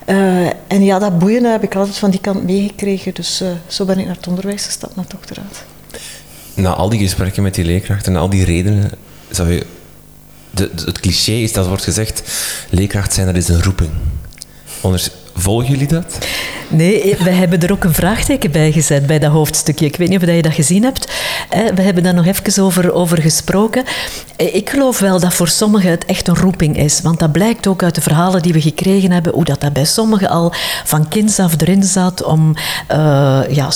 Uh, 0.07 0.47
en 0.67 0.85
ja, 0.85 0.99
dat 0.99 1.19
boeiende 1.19 1.49
heb 1.49 1.63
ik 1.63 1.75
altijd 1.75 1.97
van 1.97 2.11
die 2.11 2.21
kant 2.21 2.45
meegekregen. 2.45 3.15
Dus 3.15 3.43
uh, 3.43 3.49
zo 3.67 3.85
ben 3.85 3.99
ik 3.99 4.07
naar 4.07 4.17
het 4.17 4.27
onderwijs 4.27 4.65
gestapt, 4.65 4.97
naar 4.97 5.05
het 5.05 5.15
doctoraat. 5.15 5.65
Na 6.55 6.75
al 6.75 6.89
die 6.89 6.99
gesprekken 6.99 7.43
met 7.43 7.55
die 7.55 7.65
leerkrachten 7.65 8.15
en 8.15 8.21
al 8.21 8.29
die 8.29 8.45
redenen 8.45 8.91
zou 9.37 9.53
je... 9.53 9.67
Het 10.85 11.01
cliché 11.01 11.33
is 11.33 11.53
dat 11.53 11.67
wordt 11.67 11.83
gezegd, 11.83 12.23
leerkracht 12.71 13.13
zijn, 13.13 13.27
dat 13.27 13.37
is 13.37 13.49
een 13.49 13.63
roeping. 13.63 13.91
Volgen 15.35 15.71
jullie 15.71 15.87
dat? 15.87 16.19
Nee, 16.69 17.17
we 17.19 17.31
hebben 17.31 17.61
er 17.61 17.73
ook 17.73 17.85
een 17.85 17.95
vraagteken 17.95 18.51
bij 18.51 18.73
gezet 18.73 19.07
bij 19.07 19.19
dat 19.19 19.33
hoofdstukje. 19.33 19.87
Ik 19.87 19.97
weet 19.97 20.09
niet 20.09 20.23
of 20.23 20.29
je 20.29 20.43
dat 20.43 20.53
gezien 20.53 20.83
hebt. 20.83 21.13
We 21.75 21.83
hebben 21.83 22.03
daar 22.03 22.15
nog 22.15 22.27
even 22.27 22.63
over, 22.63 22.93
over 22.93 23.23
gesproken. 23.23 23.85
Ik 24.37 24.71
geloof 24.71 24.99
wel 24.99 25.21
dat 25.21 25.35
voor 25.35 25.49
sommigen 25.49 25.91
het 25.91 26.05
echt 26.05 26.29
een 26.29 26.37
roeping 26.37 26.77
is. 26.77 27.01
Want 27.01 27.19
dat 27.19 27.33
blijkt 27.33 27.67
ook 27.67 27.83
uit 27.83 27.95
de 27.95 28.01
verhalen 28.01 28.43
die 28.43 28.53
we 28.53 28.61
gekregen 28.61 29.11
hebben, 29.11 29.33
hoe 29.33 29.45
dat, 29.45 29.61
dat 29.61 29.73
bij 29.73 29.85
sommigen 29.85 30.29
al 30.29 30.53
van 30.85 31.09
kinds 31.09 31.39
af 31.39 31.55
erin 31.61 31.83
zat 31.83 32.23
om 32.23 32.55
uh, 32.91 33.41
ja, 33.51 33.69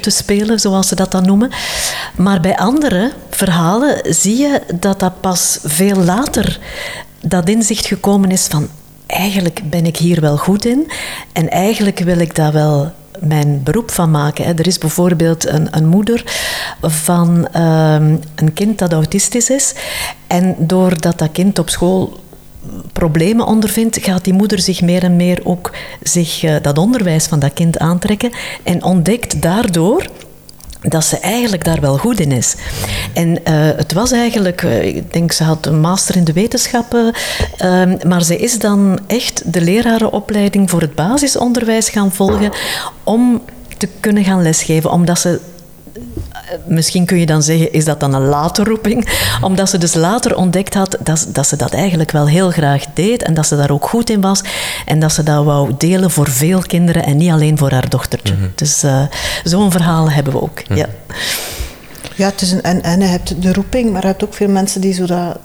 te 0.00 0.10
spelen, 0.10 0.60
zoals 0.60 0.88
ze 0.88 0.94
dat 0.94 1.10
dan 1.10 1.26
noemen. 1.26 1.50
Maar 2.16 2.40
bij 2.40 2.56
andere 2.56 3.12
verhalen 3.38 4.14
zie 4.14 4.36
je 4.36 4.60
dat 4.74 5.00
dat 5.00 5.20
pas 5.20 5.58
veel 5.62 5.96
later 5.96 6.58
dat 7.20 7.48
inzicht 7.48 7.86
gekomen 7.86 8.30
is 8.30 8.46
van 8.46 8.68
eigenlijk 9.06 9.60
ben 9.70 9.86
ik 9.86 9.96
hier 9.96 10.20
wel 10.20 10.36
goed 10.36 10.64
in 10.64 10.90
en 11.32 11.50
eigenlijk 11.50 11.98
wil 11.98 12.18
ik 12.18 12.34
dat 12.34 12.52
wel 12.52 12.92
mijn 13.20 13.60
beroep 13.62 13.90
van 13.90 14.10
maken. 14.10 14.58
Er 14.58 14.66
is 14.66 14.78
bijvoorbeeld 14.78 15.46
een, 15.46 15.76
een 15.76 15.86
moeder 15.86 16.22
van 16.82 17.48
ehm, 17.52 18.16
een 18.34 18.52
kind 18.52 18.78
dat 18.78 18.92
autistisch 18.92 19.50
is. 19.50 19.74
En 20.26 20.54
doordat 20.58 21.18
dat 21.18 21.32
kind 21.32 21.58
op 21.58 21.68
school 21.68 22.20
problemen 22.92 23.46
ondervindt, 23.46 23.98
gaat 24.00 24.24
die 24.24 24.32
moeder 24.32 24.58
zich 24.58 24.80
meer 24.82 25.02
en 25.02 25.16
meer 25.16 25.40
ook 25.44 25.70
zich, 26.02 26.42
uh, 26.42 26.56
dat 26.62 26.78
onderwijs 26.78 27.26
van 27.26 27.38
dat 27.38 27.52
kind 27.52 27.78
aantrekken 27.78 28.30
en 28.62 28.82
ontdekt 28.82 29.42
daardoor 29.42 30.06
dat 30.80 31.04
ze 31.04 31.18
eigenlijk 31.18 31.64
daar 31.64 31.80
wel 31.80 31.96
goed 31.96 32.20
in 32.20 32.32
is. 32.32 32.54
En 33.14 33.28
uh, 33.28 33.36
het 33.76 33.92
was 33.92 34.12
eigenlijk, 34.12 34.62
uh, 34.62 34.84
ik 34.84 35.12
denk 35.12 35.32
ze 35.32 35.44
had 35.44 35.66
een 35.66 35.80
master 35.80 36.16
in 36.16 36.24
de 36.24 36.32
wetenschappen, 36.32 37.14
uh, 37.64 37.82
maar 38.06 38.22
ze 38.22 38.36
is 38.36 38.58
dan 38.58 38.98
echt 39.06 39.52
de 39.52 39.60
lerarenopleiding 39.60 40.70
voor 40.70 40.80
het 40.80 40.94
basisonderwijs 40.94 41.88
gaan 41.88 42.12
volgen 42.12 42.50
om 43.04 43.42
te 43.76 43.88
kunnen 44.00 44.24
gaan 44.24 44.42
lesgeven, 44.42 44.90
omdat 44.90 45.18
ze 45.18 45.40
misschien 46.66 47.06
kun 47.06 47.18
je 47.18 47.26
dan 47.26 47.42
zeggen, 47.42 47.72
is 47.72 47.84
dat 47.84 48.00
dan 48.00 48.14
een 48.14 48.24
late 48.24 48.64
roeping? 48.64 49.08
Omdat 49.40 49.70
ze 49.70 49.78
dus 49.78 49.94
later 49.94 50.36
ontdekt 50.36 50.74
had 50.74 50.96
dat, 51.00 51.26
dat 51.28 51.46
ze 51.46 51.56
dat 51.56 51.72
eigenlijk 51.72 52.10
wel 52.10 52.28
heel 52.28 52.50
graag 52.50 52.84
deed 52.94 53.22
en 53.22 53.34
dat 53.34 53.46
ze 53.46 53.56
daar 53.56 53.70
ook 53.70 53.88
goed 53.88 54.10
in 54.10 54.20
was 54.20 54.42
en 54.84 55.00
dat 55.00 55.12
ze 55.12 55.22
dat 55.22 55.44
wou 55.44 55.72
delen 55.78 56.10
voor 56.10 56.28
veel 56.28 56.60
kinderen 56.60 57.04
en 57.04 57.16
niet 57.16 57.30
alleen 57.30 57.58
voor 57.58 57.70
haar 57.70 57.88
dochtertje. 57.88 58.34
Mm 58.34 58.40
-hmm. 58.40 58.52
Dus 58.54 58.84
uh, 58.84 59.02
zo'n 59.44 59.70
verhaal 59.70 60.10
hebben 60.10 60.32
we 60.32 60.42
ook. 60.42 60.58
Mm 60.58 60.64
-hmm. 60.66 60.76
ja. 60.76 60.86
Ja, 62.18 62.28
het 62.28 62.40
is 62.40 62.52
een 62.52 62.62
en 62.62 62.82
en. 62.82 63.00
Je 63.00 63.06
hebt 63.06 63.42
de 63.42 63.52
roeping, 63.52 63.92
maar 63.92 64.00
je 64.00 64.06
hebt 64.06 64.24
ook 64.24 64.34
veel 64.34 64.48
mensen 64.48 64.80
die 64.80 64.92
zo 64.92 65.06
dat, 65.06 65.38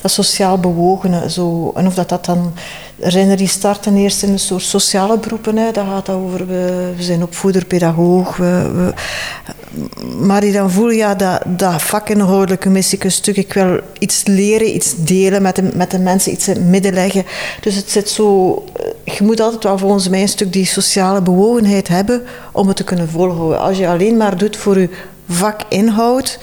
dat 0.00 0.10
sociaal 0.10 0.58
bewogenen. 0.58 1.30
Zo, 1.30 1.72
en 1.74 1.86
of 1.86 1.94
dat 1.94 2.08
dat 2.08 2.24
dan... 2.24 2.54
Er 2.98 3.10
zijn 3.10 3.28
er 3.28 3.36
die 3.36 3.48
starten 3.48 3.96
eerst 3.96 4.22
in 4.22 4.28
een 4.32 4.38
soort 4.38 4.62
sociale 4.62 5.18
beroepen. 5.18 5.56
Hè. 5.56 5.70
Dat 5.72 5.86
gaat 5.86 6.08
over, 6.08 6.46
we, 6.46 6.92
zijn 6.98 7.28
pedagoog. 7.66 8.36
We, 8.36 8.70
we, 8.74 8.94
maar 10.18 10.40
die 10.40 10.52
dan 10.52 10.70
voelen, 10.70 10.96
ja, 10.96 11.14
dat, 11.14 11.42
dat 11.46 11.82
vakinhoudelijke 11.82 12.70
mis 12.70 12.92
ik 12.92 13.04
een 13.04 13.12
stuk. 13.12 13.36
Ik 13.36 13.52
wil 13.52 13.80
iets 13.98 14.22
leren, 14.24 14.74
iets 14.74 14.94
delen 14.96 15.42
met 15.42 15.56
de, 15.56 15.70
met 15.74 15.90
de 15.90 15.98
mensen, 15.98 16.32
iets 16.32 16.48
in 16.48 16.54
het 16.54 16.64
midden 16.64 16.92
leggen. 16.92 17.24
Dus 17.60 17.74
het 17.74 17.90
zit 17.90 18.08
zo... 18.08 18.64
Je 19.04 19.24
moet 19.24 19.40
altijd 19.40 19.64
wel 19.64 19.78
volgens 19.78 20.08
mij 20.08 20.20
een 20.20 20.28
stuk 20.28 20.52
die 20.52 20.66
sociale 20.66 21.22
bewogenheid 21.22 21.88
hebben 21.88 22.22
om 22.52 22.68
het 22.68 22.76
te 22.76 22.84
kunnen 22.84 23.08
volhouden. 23.08 23.60
Als 23.60 23.78
je 23.78 23.88
alleen 23.88 24.16
maar 24.16 24.36
doet 24.36 24.56
voor 24.56 24.78
je 24.78 24.88
vakinhoud, 25.28 26.38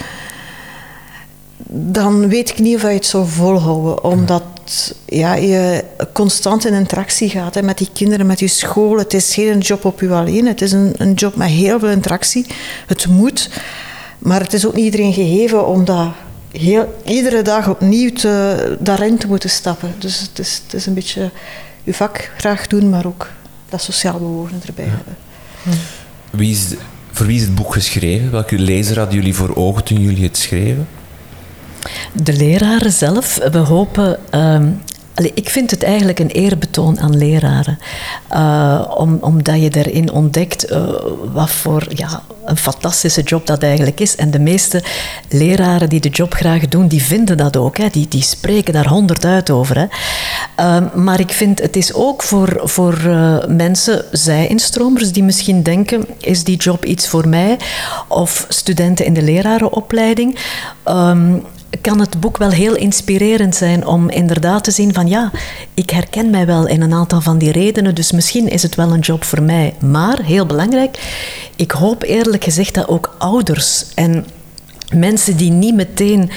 dan 1.74 2.28
weet 2.28 2.50
ik 2.50 2.60
niet 2.60 2.75
of 2.75 2.82
je 2.82 2.88
het 2.88 3.06
zou 3.06 3.28
volhouden. 3.28 4.04
Omdat 4.04 4.44
ja, 5.06 5.34
je 5.34 5.84
constant 6.13 6.66
in 6.66 6.74
interactie 6.74 7.30
gaat 7.30 7.56
hè, 7.56 7.62
met 7.62 7.78
die 7.78 7.90
kinderen, 7.94 8.25
met 8.25 8.40
je 8.40 8.48
school. 8.48 8.98
Het 8.98 9.13
is 9.13 9.34
geen 9.34 9.60
job 9.60 9.86
op 9.86 10.00
je 10.00 10.10
alleen. 10.10 10.46
Het 10.46 10.62
is 10.62 10.72
een, 10.72 10.94
een 10.98 11.13
job 11.13 11.36
met 11.36 11.48
heel 11.48 11.80
veel 11.80 11.90
interactie. 11.90 12.46
Het 12.88 13.08
moet. 13.08 13.50
Maar 14.20 14.42
het 14.42 14.54
is 14.54 14.66
ook 14.66 14.74
niet 14.74 14.86
iedereen 14.86 15.13
gegeven 15.13 15.68
om 15.68 15.86
dat 15.86 16.08
heel, 16.51 16.96
iedere 17.06 17.42
dag 17.42 17.70
opnieuw 17.70 18.12
te, 18.12 18.78
daarin 18.80 19.18
te 19.18 19.28
moeten 19.28 19.50
stappen. 19.50 19.94
Dus 19.98 20.20
het 20.20 20.40
is, 20.40 20.62
het 20.63 20.74
is 20.74 20.86
een 20.86 20.94
beetje 20.94 21.32
je 21.84 21.94
vak 21.94 22.32
graag 22.38 22.68
doen, 22.68 22.90
maar 22.90 23.06
ook 23.06 23.30
dat 23.70 23.82
sociaal 23.82 24.20
bewogen 24.20 24.62
erbij 24.66 24.86
ja. 24.86 24.92
hebben. 24.92 25.16
Wie 26.30 26.51
is, 26.51 26.66
voor 27.12 27.25
wie 27.25 27.36
is 27.36 27.42
het 27.42 27.56
boek 27.56 27.74
geschreven? 27.74 28.32
Welke 28.32 28.60
lezer 28.60 28.98
hadden 28.98 29.16
jullie 29.16 29.36
voor 29.36 29.56
ogen 29.56 29.84
toen 29.84 30.01
jullie 30.01 30.24
het 30.24 30.38
schreven? 30.38 30.88
De 32.13 32.33
leraren 32.33 32.91
zelf. 32.91 33.39
We 33.51 33.57
hopen. 33.57 34.19
Uh, 34.35 34.59
ik 35.33 35.50
vind 35.50 35.71
het 35.71 35.83
eigenlijk 35.83 36.19
een 36.19 36.29
eerbetoon 36.29 37.00
aan 37.00 37.17
leraren. 37.17 37.79
Om, 38.97 39.17
omdat 39.21 39.61
je 39.61 39.69
erin 39.69 40.11
ontdekt 40.11 40.71
uh, 40.71 40.89
wat 41.33 41.50
voor 41.50 41.88
ja, 41.89 42.23
een 42.45 42.57
fantastische 42.57 43.21
job 43.21 43.47
dat 43.47 43.63
eigenlijk 43.63 44.00
is. 44.00 44.15
En 44.15 44.31
de 44.31 44.39
meeste 44.39 44.83
leraren 45.29 45.89
die 45.89 46.00
de 46.00 46.09
job 46.09 46.33
graag 46.33 46.67
doen, 46.67 46.88
die 46.88 47.03
vinden 47.03 47.38
dat 47.38 47.57
ook. 47.57 47.77
Hè. 47.77 47.88
Die, 47.89 48.07
die 48.07 48.23
spreken 48.23 48.73
daar 48.73 48.88
honderd 48.88 49.25
uit 49.25 49.50
over. 49.50 49.77
Hè. 49.77 49.85
Uh, 50.59 50.93
maar 50.93 51.19
ik 51.19 51.31
vind 51.31 51.61
het 51.61 51.75
is 51.75 51.93
ook 51.93 52.23
voor, 52.23 52.61
voor 52.63 52.97
mensen, 53.47 54.05
zij-instromers, 54.11 55.11
die 55.11 55.23
misschien 55.23 55.63
denken, 55.63 56.05
is 56.17 56.43
die 56.43 56.57
job 56.57 56.85
iets 56.85 57.07
voor 57.07 57.27
mij? 57.27 57.59
Of 58.07 58.45
studenten 58.50 59.05
in 59.05 59.13
de 59.13 59.21
lerarenopleiding. 59.21 60.39
Um, 60.85 61.43
kan 61.82 62.00
het 62.00 62.20
boek 62.20 62.38
wel 62.38 62.50
heel 62.50 62.75
inspirerend 62.75 63.56
zijn 63.56 63.86
om 63.86 64.10
inderdaad 64.10 64.63
te 64.63 64.72
zien 64.72 64.94
van 64.94 65.08
ja, 65.08 65.32
ik 65.74 65.90
herken 65.90 66.30
mij 66.30 66.46
wel 66.46 66.68
in 66.68 66.82
een 66.82 66.94
aantal 66.94 67.22
van 67.22 67.38
die 67.38 67.51
redenen, 67.51 67.96
dus 67.96 68.12
misschien 68.12 68.48
is 68.50 68.63
het 68.63 68.75
wel 68.75 68.92
een 68.92 69.00
job 69.00 69.24
voor 69.24 69.42
mij. 69.42 69.74
Maar, 69.80 70.22
heel 70.22 70.46
belangrijk, 70.46 71.00
ik 71.56 71.72
hoop 71.72 72.04
eerlijk 72.04 72.44
gezegd 72.44 72.74
dat 72.74 72.88
ook 72.88 73.16
ouders 73.18 73.86
en 73.96 74.25
mensen 74.93 75.38
die 75.38 75.51
niet 75.51 75.75
meteen 75.75 76.29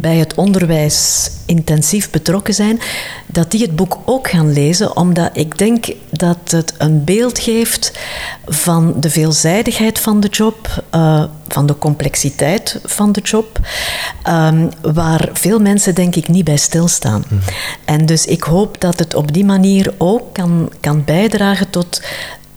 bij 0.00 0.16
het 0.16 0.34
onderwijs 0.34 1.30
intensief 1.46 2.10
betrokken 2.10 2.54
zijn, 2.54 2.80
dat 3.26 3.50
die 3.50 3.62
het 3.62 3.76
boek 3.76 3.98
ook 4.04 4.30
gaan 4.30 4.52
lezen, 4.52 4.96
omdat 4.96 5.30
ik 5.32 5.58
denk 5.58 5.86
dat 6.10 6.38
het 6.44 6.74
een 6.78 7.04
beeld 7.04 7.38
geeft 7.38 7.92
van 8.46 8.94
de 9.00 9.10
veelzijdigheid 9.10 9.98
van 9.98 10.20
de 10.20 10.28
job, 10.28 10.84
uh, 10.94 11.24
van 11.48 11.66
de 11.66 11.78
complexiteit 11.78 12.80
van 12.84 13.12
de 13.12 13.20
job, 13.20 13.58
um, 14.28 14.68
waar 14.80 15.28
veel 15.32 15.60
mensen 15.60 15.94
denk 15.94 16.16
ik 16.16 16.28
niet 16.28 16.44
bij 16.44 16.56
stilstaan. 16.56 17.24
Mm. 17.28 17.38
En 17.84 18.06
dus 18.06 18.26
ik 18.26 18.42
hoop 18.42 18.80
dat 18.80 18.98
het 18.98 19.14
op 19.14 19.32
die 19.32 19.44
manier 19.44 19.94
ook 19.98 20.32
kan, 20.32 20.70
kan 20.80 21.04
bijdragen 21.04 21.70
tot 21.70 22.02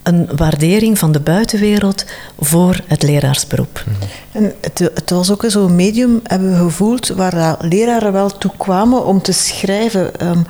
een 0.06 0.28
waardering 0.36 0.98
van 0.98 1.12
de 1.12 1.20
buitenwereld 1.20 2.04
voor 2.38 2.80
het 2.86 3.02
leraarsberoep. 3.02 3.84
En 4.32 4.52
het, 4.60 4.78
het 4.78 5.10
was 5.10 5.30
ook 5.30 5.44
zo'n 5.46 5.74
medium, 5.74 6.20
hebben 6.22 6.50
we 6.50 6.56
gevoeld, 6.56 7.08
waar 7.08 7.56
leraren 7.60 8.12
wel 8.12 8.38
toe 8.38 8.50
kwamen 8.56 9.04
om 9.04 9.22
te 9.22 9.32
schrijven. 9.32 10.26
Um, 10.26 10.46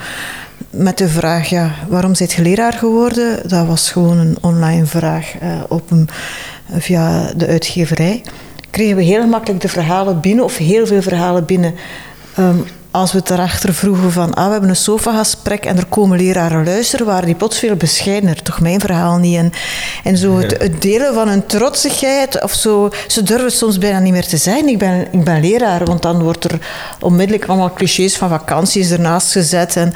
met 0.71 0.99
de 0.99 1.09
vraag, 1.09 1.49
ja, 1.49 1.71
waarom 1.89 2.15
zit 2.15 2.33
je 2.33 2.43
leraar 2.43 2.73
geworden? 2.73 3.49
Dat 3.49 3.67
was 3.67 3.91
gewoon 3.91 4.19
een 4.19 4.37
online 4.41 4.87
vraag 4.87 5.35
uh, 5.43 5.49
op 5.69 5.91
een, 5.91 6.09
via 6.79 7.33
de 7.37 7.47
uitgeverij. 7.47 8.23
Kregen 8.71 8.97
we 8.97 9.03
heel 9.03 9.27
makkelijk 9.27 9.61
de 9.61 9.69
verhalen 9.69 10.21
binnen, 10.21 10.45
of 10.45 10.57
heel 10.57 10.87
veel 10.87 11.03
verhalen 11.03 11.45
binnen. 11.45 11.75
Um, 12.39 12.65
als 12.97 13.13
we 13.13 13.19
het 13.19 13.31
erachter 13.31 13.75
vroegen 13.75 14.13
van, 14.13 14.35
ah, 14.35 14.47
we 14.47 14.51
hebben 14.51 14.71
een 14.71 14.77
sofagesprek 14.77 15.65
en 15.65 15.77
er 15.77 15.87
komen 15.87 16.19
leraren 16.19 16.65
luisteren, 16.65 17.07
waren 17.07 17.27
die 17.27 17.35
plots 17.35 17.59
veel 17.59 17.77
bescheidener. 17.77 18.43
Toch 18.43 18.61
mijn 18.61 18.81
verhaal 18.81 19.19
niet. 19.19 19.37
En, 19.37 19.53
en 20.05 20.17
zo 20.17 20.39
het, 20.39 20.59
het, 20.59 20.83
delen 20.83 21.15
van 21.15 21.29
hun 21.29 21.47
trotsigheid 21.47 22.43
of 22.43 22.53
zo, 22.53 22.91
ze 23.07 23.23
durven 23.23 23.53
soms 23.53 23.79
bijna 23.79 23.99
niet 23.99 24.13
meer 24.13 24.27
te 24.27 24.37
zijn. 24.37 24.69
Ik 24.69 24.79
ben, 24.79 25.09
ik 25.13 25.25
ben 25.25 25.41
leraar, 25.41 25.85
want 25.85 26.03
dan 26.03 26.23
wordt 26.23 26.45
er 26.45 26.59
onmiddellijk 27.01 27.49
allemaal 27.49 27.73
clichés 27.73 28.17
van 28.17 28.29
vakanties 28.29 28.91
ernaast 28.91 29.33
gezet. 29.33 29.77
En, 29.77 29.93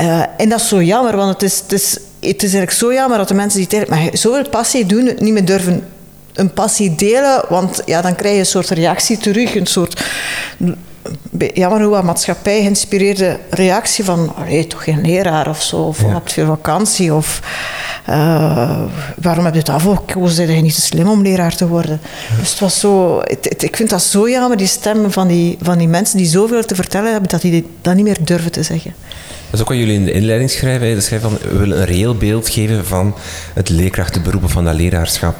uh, 0.00 0.22
en 0.42 0.48
dat 0.48 0.60
is 0.60 0.68
zo 0.68 0.82
jammer, 0.82 1.16
want 1.16 1.32
het 1.32 1.42
is, 1.42 1.58
het 1.58 1.72
is, 1.72 1.92
het 2.20 2.42
is 2.42 2.54
eigenlijk 2.54 2.70
zo 2.70 2.92
jammer 2.92 3.18
dat 3.18 3.28
de 3.28 3.34
mensen 3.34 3.58
die 3.58 3.68
tegen 3.68 3.90
maar 3.90 4.08
zoveel 4.12 4.48
passie 4.48 4.86
doen, 4.86 5.06
het 5.06 5.20
niet 5.20 5.32
meer 5.32 5.44
durven 5.44 5.86
een 6.34 6.52
passie 6.52 6.94
delen, 6.94 7.44
want 7.48 7.82
ja, 7.84 8.00
dan 8.00 8.14
krijg 8.14 8.34
je 8.34 8.40
een 8.40 8.46
soort 8.46 8.70
reactie 8.70 9.16
terug, 9.16 9.54
een 9.54 9.66
soort 9.66 10.02
jammer 11.54 11.80
hoe 11.80 11.90
wat 11.90 12.02
maatschappij 12.02 12.60
geïnspireerde 12.60 13.38
reactie 13.50 14.04
van 14.04 14.34
allee, 14.36 14.66
toch 14.66 14.84
geen 14.84 15.00
leraar 15.00 15.48
of 15.48 15.62
zo, 15.62 15.76
of 15.76 16.00
ja. 16.00 16.08
heb 16.08 16.28
veel 16.28 16.46
vakantie, 16.46 17.14
of 17.14 17.40
uh, 18.08 18.82
waarom 19.22 19.44
heb 19.44 19.52
je 19.52 19.58
het 19.58 19.68
afgekozen, 19.68 20.34
zijn 20.34 20.56
je 20.56 20.62
niet 20.62 20.74
te 20.74 20.80
slim 20.80 21.08
om 21.08 21.22
leraar 21.22 21.56
te 21.56 21.68
worden. 21.68 22.00
Ja. 22.30 22.36
Dus 22.38 22.50
het 22.50 22.60
was 22.60 22.80
zo, 22.80 23.20
het, 23.20 23.46
het, 23.48 23.62
ik 23.62 23.76
vind 23.76 23.90
dat 23.90 24.02
zo 24.02 24.28
jammer, 24.28 24.56
die 24.56 24.66
stemmen 24.66 25.12
van 25.12 25.28
die, 25.28 25.58
van 25.62 25.78
die 25.78 25.88
mensen 25.88 26.16
die 26.16 26.26
zoveel 26.26 26.64
te 26.64 26.74
vertellen 26.74 27.10
hebben, 27.12 27.30
dat 27.30 27.40
die 27.40 27.66
dat 27.80 27.94
niet 27.94 28.04
meer 28.04 28.18
durven 28.24 28.52
te 28.52 28.62
zeggen. 28.62 28.94
Dat 29.50 29.54
is 29.54 29.60
ook 29.60 29.68
wat 29.68 29.78
jullie 29.78 29.94
in 29.94 30.04
de 30.04 30.12
inleiding 30.12 30.50
schrijven. 30.50 31.02
Schrijven 31.02 31.30
van, 31.30 31.38
we 31.50 31.58
willen 31.58 31.78
een 31.78 31.84
reëel 31.84 32.16
beeld 32.16 32.48
geven 32.48 32.86
van 32.86 33.14
het 33.54 33.68
leerkrachtenberoepen, 33.68 34.50
van 34.50 34.64
dat 34.64 34.74
leraarschap. 34.74 35.36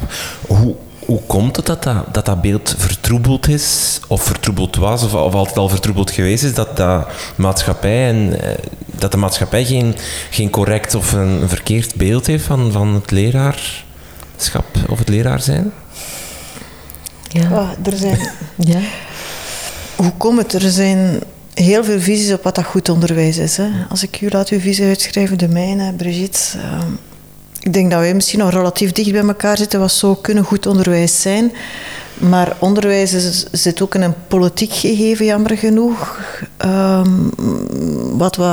Hoe, 0.47 0.75
hoe 1.05 1.21
komt 1.27 1.55
het 1.55 1.65
dat 1.65 1.83
dat, 1.83 2.13
dat 2.13 2.25
dat 2.25 2.41
beeld 2.41 2.75
vertroebeld 2.77 3.47
is, 3.47 3.99
of 4.07 4.23
vertroebeld 4.23 4.75
was, 4.75 5.03
of, 5.03 5.13
of 5.13 5.33
altijd 5.33 5.57
al 5.57 5.69
vertroebeld 5.69 6.11
geweest 6.11 6.43
is, 6.43 6.53
dat, 6.53 6.77
dat, 6.77 7.07
maatschappij 7.35 8.07
en, 8.07 8.41
eh, 8.41 8.57
dat 8.85 9.11
de 9.11 9.17
maatschappij 9.17 9.65
geen, 9.65 9.95
geen 10.29 10.49
correct 10.49 10.95
of 10.95 11.11
een, 11.11 11.41
een 11.41 11.49
verkeerd 11.49 11.95
beeld 11.95 12.27
heeft 12.27 12.45
van, 12.45 12.71
van 12.71 12.93
het 12.93 13.11
leraarschap 13.11 14.65
of 14.89 14.99
het 14.99 15.09
leraar 15.09 15.41
zijn? 15.41 15.71
Ja, 17.27 17.49
oh, 17.51 17.69
er 17.91 17.97
zijn... 17.97 18.29
ja. 18.73 18.79
Hoe 19.95 20.13
komt 20.17 20.37
het? 20.37 20.53
Er 20.63 20.71
zijn 20.71 21.21
heel 21.53 21.83
veel 21.83 21.99
visies 21.99 22.33
op 22.33 22.43
wat 22.43 22.55
dat 22.55 22.65
goed 22.65 22.89
onderwijs 22.89 23.37
is. 23.37 23.57
Hè. 23.57 23.67
Als 23.89 24.03
ik 24.03 24.21
u 24.21 24.29
laat 24.29 24.49
uw 24.49 24.59
visie 24.59 24.85
uitschrijven, 24.85 25.37
de 25.37 25.47
mijne, 25.47 25.93
Brigitte... 25.93 26.57
Ik 27.65 27.73
denk 27.73 27.91
dat 27.91 27.99
wij 27.99 28.13
misschien 28.13 28.39
nog 28.39 28.51
relatief 28.51 28.91
dicht 28.91 29.11
bij 29.11 29.21
elkaar 29.21 29.57
zitten. 29.57 29.79
Wat 29.79 29.91
zou 29.91 30.17
kunnen 30.21 30.43
goed 30.43 30.65
onderwijs 30.65 31.21
zijn? 31.21 31.51
Maar 32.17 32.55
onderwijs 32.59 33.45
zit 33.51 33.81
ook 33.81 33.95
in 33.95 34.01
een 34.01 34.13
politiek 34.27 34.73
gegeven, 34.73 35.25
jammer 35.25 35.57
genoeg. 35.57 36.19
Um, 36.65 37.29
wat 38.17 38.35
we 38.35 38.43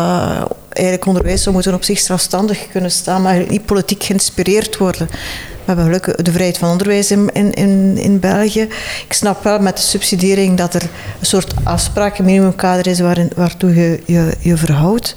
eigenlijk 0.68 1.06
onderwijs 1.06 1.42
zou 1.42 1.54
moeten 1.54 1.74
op 1.74 1.84
zich 1.84 1.98
zelfstandig 1.98 2.68
kunnen 2.68 2.90
staan, 2.90 3.22
maar 3.22 3.44
niet 3.48 3.66
politiek 3.66 4.02
geïnspireerd 4.02 4.76
worden. 4.76 5.06
We 5.10 5.16
hebben 5.64 5.84
gelukkig 5.84 6.14
de 6.14 6.32
vrijheid 6.32 6.58
van 6.58 6.70
onderwijs 6.70 7.10
in, 7.10 7.30
in, 7.32 7.98
in, 7.98 8.20
België. 8.20 8.68
Ik 9.06 9.12
snap 9.12 9.44
wel 9.44 9.58
met 9.58 9.76
de 9.76 9.82
subsidiering 9.82 10.56
dat 10.56 10.74
er 10.74 10.82
een 10.82 11.26
soort 11.26 11.54
afspraak, 11.64 12.18
een 12.18 12.24
minimumkader 12.24 12.86
is 12.86 13.00
waarin, 13.00 13.30
waartoe 13.36 13.74
je 13.74 14.00
je, 14.06 14.34
je 14.38 14.56
verhoudt. 14.56 15.14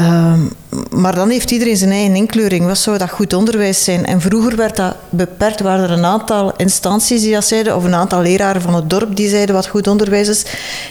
Ehm, 0.00 0.40
maar 0.90 1.14
dan 1.14 1.30
heeft 1.30 1.50
iedereen 1.50 1.76
zijn 1.76 1.90
eigen 1.90 2.14
inkleuring. 2.14 2.66
Wat 2.66 2.78
zou 2.78 2.98
dat 2.98 3.10
goed 3.10 3.32
onderwijs 3.32 3.84
zijn? 3.84 4.06
En 4.06 4.20
vroeger 4.20 4.56
werd 4.56 4.76
dat 4.76 4.96
beperkt. 5.08 5.60
Waren 5.60 5.84
er 5.84 5.90
een 5.90 6.04
aantal 6.04 6.56
instanties 6.56 7.20
die 7.20 7.32
dat 7.32 7.44
zeiden, 7.44 7.76
of 7.76 7.84
een 7.84 7.94
aantal 7.94 8.22
leraren 8.22 8.62
van 8.62 8.74
het 8.74 8.90
dorp 8.90 9.16
die 9.16 9.28
zeiden 9.28 9.54
wat 9.54 9.66
goed 9.66 9.86
onderwijs 9.86 10.28
is. 10.28 10.44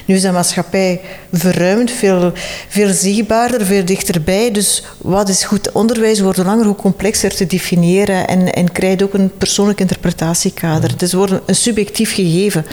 Nu 0.06 0.16
is 0.16 0.22
de 0.22 0.32
maatschappij 0.32 1.02
verruimd, 1.32 1.92
veel, 1.92 2.32
veel 2.68 2.94
zichtbaarder, 2.94 3.66
veel 3.66 3.86
dichterbij. 3.86 4.52
Dus 4.52 4.84
wat 4.98 5.30
is 5.30 5.44
goed 5.44 5.72
onderwijs 5.72 6.20
wordt 6.20 6.38
langer 6.38 6.66
hoe 6.66 6.76
complexer 6.76 7.36
te 7.36 7.48
definiëren 7.48 8.28
en, 8.28 8.54
en 8.54 8.72
krijgt 8.72 9.04
ook 9.04 9.14
een 9.14 9.32
persoonlijk 9.38 9.80
interpretatiekader. 9.80 10.90
Het 10.90 11.02
is 11.02 11.14
wordt 11.14 11.34
een 11.46 11.56
subjectief 11.56 12.14
gegeven. 12.14 12.66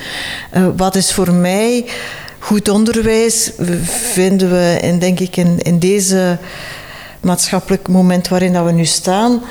Uh, 0.57 0.67
wat 0.77 0.95
is 0.95 1.13
voor 1.13 1.33
mij 1.33 1.85
goed 2.47 2.69
onderwijs 2.69 3.51
vinden 4.13 4.51
we, 4.51 4.79
en 4.83 4.99
denk 4.99 5.21
ik, 5.21 5.37
in, 5.37 5.59
in 5.59 5.79
deze 5.79 6.39
maatschappelijk 7.21 7.89
moment 7.89 8.29
waarin 8.29 8.53
dat 8.53 8.65
we 8.65 8.73
nu 8.73 8.85
staan, 8.85 9.43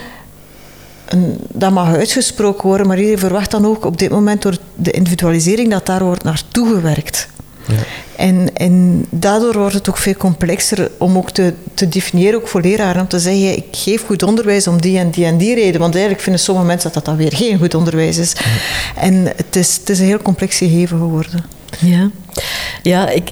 een, 1.06 1.38
dat 1.54 1.72
mag 1.72 1.96
uitgesproken 1.96 2.68
worden, 2.68 2.88
maar 2.88 2.98
iedereen 2.98 3.20
verwacht 3.20 3.52
dan 3.52 3.66
ook 3.66 3.86
op 3.86 3.98
dit 3.98 4.10
moment 4.10 4.42
door 4.42 4.58
de 4.75 4.92
individualisering 4.92 5.72
dat 5.72 5.86
daar 5.86 6.04
wordt 6.04 6.24
naartoe 6.24 6.68
gewerkt. 6.68 7.28
Ja. 7.68 7.75
En, 8.16 8.50
en 8.54 9.06
daardoor 9.10 9.58
wordt 9.58 9.74
het 9.74 9.90
ook 9.90 9.98
veel 9.98 10.16
complexer 10.16 10.92
om 10.98 11.18
ook 11.18 11.32
te, 11.32 11.54
te 11.74 11.90
definiëren, 11.90 12.40
ook 12.40 12.48
voor 12.48 12.62
leraren, 12.62 13.02
om 13.02 13.08
te 13.08 13.20
zeggen, 13.20 13.58
ik 13.58 13.66
geef 13.72 14.06
goed 14.06 14.24
onderwijs 14.24 14.68
om 14.68 14.82
die 14.82 14.98
en 14.98 15.10
die 15.10 15.25
en 15.25 15.38
die 15.38 15.56
reden. 15.56 15.80
Want 15.80 15.94
eigenlijk 15.94 16.24
vinden 16.24 16.42
sommige 16.42 16.68
mensen 16.68 16.92
dat 16.94 17.04
dat 17.04 17.06
dan 17.06 17.24
weer 17.24 17.36
geen 17.36 17.58
goed 17.58 17.74
onderwijs 17.74 18.18
is. 18.18 18.34
En 18.96 19.25
het 19.36 19.56
is, 19.56 19.75
het 19.75 19.90
is 19.90 20.00
een 20.00 20.06
heel 20.06 20.22
complex 20.22 20.58
gegeven 20.58 20.98
geworden. 20.98 21.46
Ja, 21.80 22.10
ja 22.82 23.10
ik, 23.10 23.30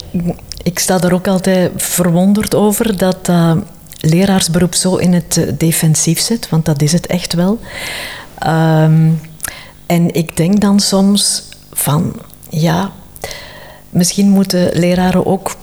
ik 0.63 0.79
sta 0.79 1.01
er 1.01 1.13
ook 1.13 1.27
altijd 1.27 1.71
verwonderd 1.75 2.55
over 2.55 2.97
dat 2.97 3.25
dat 3.25 3.63
leraarsberoep 4.05 4.75
zo 4.75 4.95
in 4.95 5.13
het 5.13 5.37
eh, 5.37 5.47
defensief 5.57 6.19
zit, 6.19 6.49
want 6.49 6.65
dat 6.65 6.81
is 6.81 6.91
het 6.91 7.07
echt 7.07 7.33
wel. 7.33 7.59
Ehm, 8.37 9.09
en 9.85 10.13
ik 10.13 10.37
denk 10.37 10.61
dan 10.61 10.79
soms 10.79 11.43
van, 11.71 12.13
ja, 12.49 12.91
misschien 13.89 14.29
moeten 14.29 14.69
leraren 14.73 15.25
ook 15.25 15.55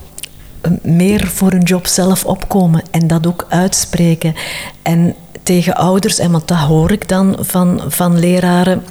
eh, 0.61 0.70
meer 0.82 1.26
voor 1.26 1.50
hun 1.50 1.62
job 1.62 1.87
zelf 1.87 2.25
opkomen 2.25 2.82
en 2.90 3.06
dat 3.06 3.26
ook 3.26 3.47
uitspreken. 3.49 4.35
En 4.82 5.14
tegen 5.42 5.75
ouders, 5.75 6.18
en 6.18 6.30
want 6.30 6.49
dat 6.49 6.59
hoor 6.59 6.92
ik 6.92 7.09
dan 7.09 7.37
van, 7.40 7.82
van 7.88 8.18
leraren 8.18 8.85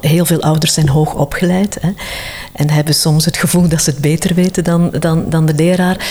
Heel 0.00 0.24
veel 0.24 0.42
ouders 0.42 0.74
zijn 0.74 0.88
hoog 0.88 1.14
opgeleid 1.14 1.78
hè, 1.80 1.90
en 2.52 2.70
hebben 2.70 2.94
soms 2.94 3.24
het 3.24 3.36
gevoel 3.36 3.68
dat 3.68 3.82
ze 3.82 3.90
het 3.90 4.00
beter 4.00 4.34
weten 4.34 4.64
dan, 4.64 4.90
dan, 4.90 5.30
dan 5.30 5.46
de 5.46 5.54
leraar. 5.54 6.06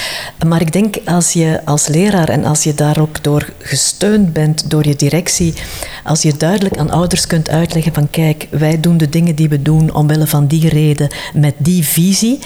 Maar 0.47 0.61
ik 0.61 0.71
denk 0.71 0.95
als 1.05 1.33
je 1.33 1.61
als 1.65 1.87
leraar 1.87 2.29
en 2.29 2.45
als 2.45 2.63
je 2.63 2.73
daar 2.73 2.99
ook 2.99 3.23
door 3.23 3.49
gesteund 3.59 4.33
bent 4.33 4.69
door 4.69 4.87
je 4.87 4.95
directie, 4.95 5.53
als 6.03 6.21
je 6.21 6.37
duidelijk 6.37 6.77
aan 6.77 6.91
ouders 6.91 7.27
kunt 7.27 7.49
uitleggen 7.49 7.93
van 7.93 8.09
kijk, 8.09 8.47
wij 8.51 8.79
doen 8.79 8.97
de 8.97 9.09
dingen 9.09 9.35
die 9.35 9.49
we 9.49 9.61
doen 9.61 9.93
omwille 9.93 10.27
van 10.27 10.47
die 10.47 10.69
reden, 10.69 11.09
met 11.33 11.53
die 11.57 11.85
visie, 11.85 12.39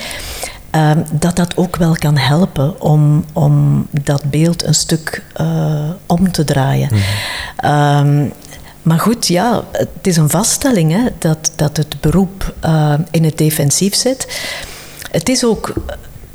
uh, 0.75 0.91
dat 1.12 1.36
dat 1.36 1.58
ook 1.58 1.75
wel 1.75 1.93
kan 1.93 2.17
helpen 2.17 2.81
om, 2.81 3.25
om 3.34 3.88
dat 4.03 4.24
beeld 4.24 4.63
een 4.63 4.75
stuk 4.75 5.24
uh, 5.41 5.89
om 6.05 6.31
te 6.31 6.43
draaien. 6.43 6.89
Mm. 7.63 8.31
Maar 8.81 9.00
goed, 9.00 9.27
ja, 9.27 9.63
het 9.71 10.07
is 10.07 10.17
een 10.17 10.29
vaststelling 10.29 10.91
hè, 10.91 11.03
dat, 11.19 11.51
dat 11.55 11.77
het 11.77 11.95
beroep 12.00 12.53
uh, 12.65 12.93
in 13.11 13.23
het 13.23 13.38
defensief 13.38 13.95
zit. 13.95 14.27
Het 15.11 15.29
is 15.29 15.45
ook 15.45 15.73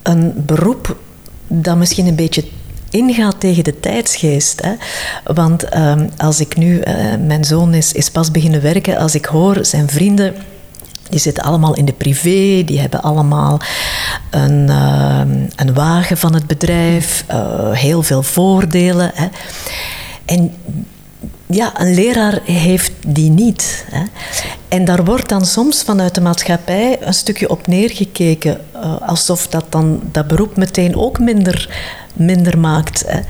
een 0.03 0.33
beroep 0.37 0.97
dat 1.47 1.76
misschien 1.76 2.07
een 2.07 2.15
beetje 2.15 2.45
ingaat 2.91 3.41
tegen 3.41 3.65
de 3.65 3.81
tijdsgeest. 3.81 4.62
Hè? 4.62 4.73
Want 5.35 5.75
uh, 5.75 5.95
als 6.17 6.41
ik 6.41 6.57
nu, 6.57 6.81
uh, 6.81 6.85
mijn 7.26 7.45
zoon 7.45 7.75
is, 7.75 7.93
is 7.93 8.11
pas 8.11 8.31
beginnen 8.31 8.62
werken, 8.62 8.99
als 8.99 9.15
ik 9.15 9.25
hoor 9.25 9.65
zijn 9.65 9.88
vrienden. 9.88 10.35
Die 11.09 11.21
zitten 11.21 11.45
allemaal 11.45 11.75
in 11.75 11.85
de 11.85 11.93
privé, 11.93 12.62
die 12.65 12.81
hebben 12.81 13.03
allemaal 13.03 13.61
een, 14.30 14.69
een 15.56 15.75
wagen 15.75 16.17
van 16.17 16.35
het 16.35 16.47
bedrijf, 16.47 17.25
heel 17.73 18.02
veel 18.02 18.23
voordelen. 18.23 19.11
Hè. 19.15 19.26
En 20.25 20.54
ja, 21.47 21.80
een 21.80 21.95
leraar 21.95 22.41
heeft 22.45 22.93
die 23.06 23.30
niet. 23.30 23.85
Hè. 23.91 24.02
En 24.69 24.85
daar 24.85 25.04
wordt 25.04 25.28
dan 25.28 25.47
soms 25.47 25.82
vanuit 25.82 26.15
de 26.15 26.21
maatschappij 26.21 26.97
een 27.00 27.15
stukje 27.15 27.50
op 27.50 27.67
neergekeken, 27.67 28.61
uh, 28.75 29.00
alsof 29.00 29.49
dat 29.49 29.65
dan 29.69 30.00
dat 30.13 30.26
beroep 30.26 30.56
meteen 30.56 30.97
ook 30.97 31.19
minder, 31.19 31.69
minder 32.13 32.59
maakt. 32.59 33.04
Hè. 33.06 33.21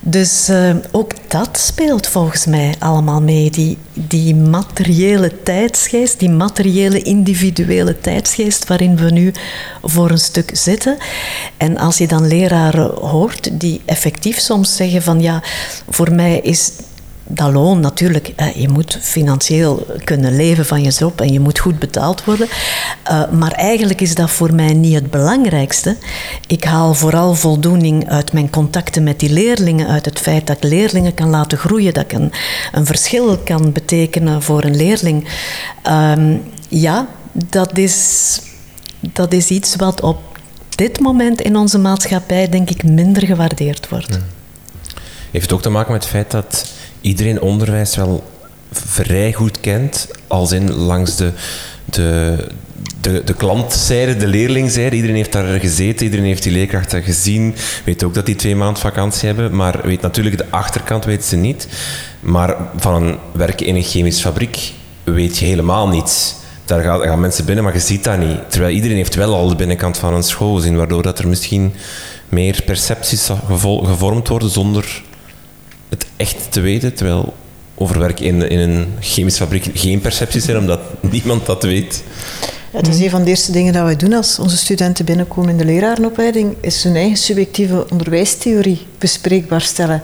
Dus 0.00 0.48
uh, 0.48 0.70
ook 0.90 1.12
dat 1.30 1.58
speelt 1.58 2.06
volgens 2.06 2.46
mij 2.46 2.74
allemaal 2.78 3.22
mee. 3.22 3.50
Die, 3.50 3.78
die 3.92 4.34
materiële 4.34 5.42
tijdsgeest, 5.42 6.18
die 6.18 6.30
materiële 6.30 7.02
individuele 7.02 8.00
tijdsgeest 8.00 8.68
waarin 8.68 8.96
we 8.96 9.10
nu 9.10 9.32
voor 9.82 10.10
een 10.10 10.18
stuk 10.18 10.50
zitten. 10.52 10.96
En 11.56 11.78
als 11.78 11.98
je 11.98 12.06
dan 12.06 12.26
leraren 12.26 12.90
hoort 12.94 13.60
die 13.60 13.80
effectief 13.84 14.38
soms 14.38 14.76
zeggen 14.76 15.02
van 15.02 15.20
ja, 15.20 15.42
voor 15.88 16.12
mij 16.12 16.40
is 16.40 16.70
dat 17.30 17.52
loon 17.52 17.80
natuurlijk, 17.80 18.32
je 18.54 18.68
moet 18.68 18.98
financieel 19.00 19.86
kunnen 20.04 20.36
leven 20.36 20.66
van 20.66 20.82
je 20.82 21.10
en 21.16 21.32
je 21.32 21.40
moet 21.40 21.58
goed 21.58 21.78
betaald 21.78 22.24
worden. 22.24 22.48
Eh, 23.02 23.30
maar 23.30 23.52
eigenlijk 23.52 24.00
is 24.00 24.14
dat 24.14 24.30
voor 24.30 24.54
mij 24.54 24.72
niet 24.72 24.94
het 24.94 25.10
belangrijkste. 25.10 25.96
Ik 26.46 26.64
haal 26.64 26.94
vooral 26.94 27.34
voldoening 27.34 28.08
uit 28.08 28.32
mijn 28.32 28.50
contacten 28.50 29.02
met 29.02 29.20
die 29.20 29.32
leerlingen, 29.32 29.88
uit 29.88 30.04
het 30.04 30.18
feit 30.18 30.46
dat 30.46 30.56
ik 30.56 30.62
leerlingen 30.62 31.14
kan 31.14 31.28
laten 31.28 31.58
groeien, 31.58 31.94
dat 31.94 32.04
ik 32.04 32.12
een, 32.12 32.32
een 32.72 32.86
verschil 32.86 33.38
kan 33.38 33.72
betekenen 33.72 34.42
voor 34.42 34.64
een 34.64 34.76
leerling. 34.76 35.28
Ehm, 35.82 36.36
ja, 36.68 37.08
dat 37.32 37.78
is, 37.78 38.40
dat 39.00 39.32
is 39.32 39.48
iets 39.48 39.76
wat 39.76 40.00
op 40.00 40.18
dit 40.68 41.00
moment 41.00 41.40
in 41.40 41.56
onze 41.56 41.78
maatschappij, 41.78 42.48
denk 42.48 42.70
ik, 42.70 42.82
minder 42.82 43.26
gewaardeerd 43.26 43.88
wordt. 43.88 44.18
Heeft 45.30 45.44
het 45.44 45.52
ook 45.52 45.62
te 45.62 45.70
maken 45.70 45.92
met 45.92 46.02
het 46.02 46.12
feit 46.12 46.30
dat 46.30 46.76
iedereen 47.00 47.40
onderwijs 47.40 47.96
wel 47.96 48.24
vrij 48.72 49.32
goed 49.32 49.60
kent, 49.60 50.08
als 50.26 50.52
in 50.52 50.72
langs 50.72 51.16
de, 51.16 51.32
de, 51.84 52.36
de, 53.00 53.22
de 53.24 53.34
klantzijde, 53.34 54.16
de 54.16 54.26
leerlingzijde. 54.26 54.96
Iedereen 54.96 55.16
heeft 55.16 55.32
daar 55.32 55.60
gezeten, 55.60 56.04
iedereen 56.04 56.26
heeft 56.26 56.42
die 56.42 56.52
leerkrachten 56.52 57.02
gezien, 57.02 57.54
weet 57.84 58.04
ook 58.04 58.14
dat 58.14 58.26
die 58.26 58.36
twee 58.36 58.56
maanden 58.56 58.82
vakantie 58.82 59.26
hebben, 59.26 59.56
maar 59.56 59.80
weet 59.82 60.00
natuurlijk 60.00 60.36
de 60.38 60.46
achterkant 60.50 61.04
weet 61.04 61.24
ze 61.24 61.36
niet. 61.36 61.68
Maar 62.20 62.56
van 62.76 63.18
werken 63.32 63.66
in 63.66 63.74
een 63.74 63.82
chemische 63.82 64.22
fabriek 64.22 64.72
weet 65.04 65.38
je 65.38 65.44
helemaal 65.44 65.88
niets. 65.88 66.34
Daar 66.64 66.82
gaan, 66.82 67.00
gaan, 67.00 67.20
mensen 67.20 67.44
binnen, 67.44 67.64
maar 67.64 67.74
je 67.74 67.80
ziet 67.80 68.04
dat 68.04 68.18
niet. 68.18 68.38
Terwijl 68.48 68.74
iedereen 68.74 68.96
heeft 68.96 69.14
wel 69.14 69.34
al 69.34 69.48
de 69.48 69.56
binnenkant 69.56 69.98
van 69.98 70.14
een 70.14 70.22
school 70.22 70.54
gezien, 70.54 70.76
waardoor 70.76 71.02
dat 71.02 71.18
er 71.18 71.28
misschien 71.28 71.72
meer 72.28 72.62
percepties 72.64 73.30
gevormd 73.84 74.28
worden 74.28 74.50
zonder 74.50 75.02
het 75.88 76.06
echt 76.16 76.52
te 76.52 76.60
weten, 76.60 76.94
terwijl 76.94 77.34
over 77.74 77.98
werk 77.98 78.20
in, 78.20 78.48
in 78.48 78.58
een 78.58 78.86
chemische 79.00 79.42
fabriek 79.42 79.70
geen 79.74 80.00
percepties 80.00 80.44
zijn, 80.44 80.58
omdat 80.58 80.80
niemand 81.00 81.46
dat 81.46 81.62
weet. 81.62 82.02
het 82.70 82.88
is 82.88 83.00
een 83.00 83.10
van 83.10 83.24
de 83.24 83.30
eerste 83.30 83.52
dingen 83.52 83.72
dat 83.72 83.84
wij 83.84 83.96
doen 83.96 84.12
als 84.12 84.38
onze 84.38 84.56
studenten 84.56 85.04
binnenkomen 85.04 85.50
in 85.50 85.56
de 85.56 85.64
lerarenopleiding, 85.64 86.56
is 86.60 86.84
hun 86.84 86.96
eigen 86.96 87.16
subjectieve 87.16 87.90
onderwijstheorie 87.90 88.86
bespreekbaar 88.98 89.60
stellen 89.60 90.02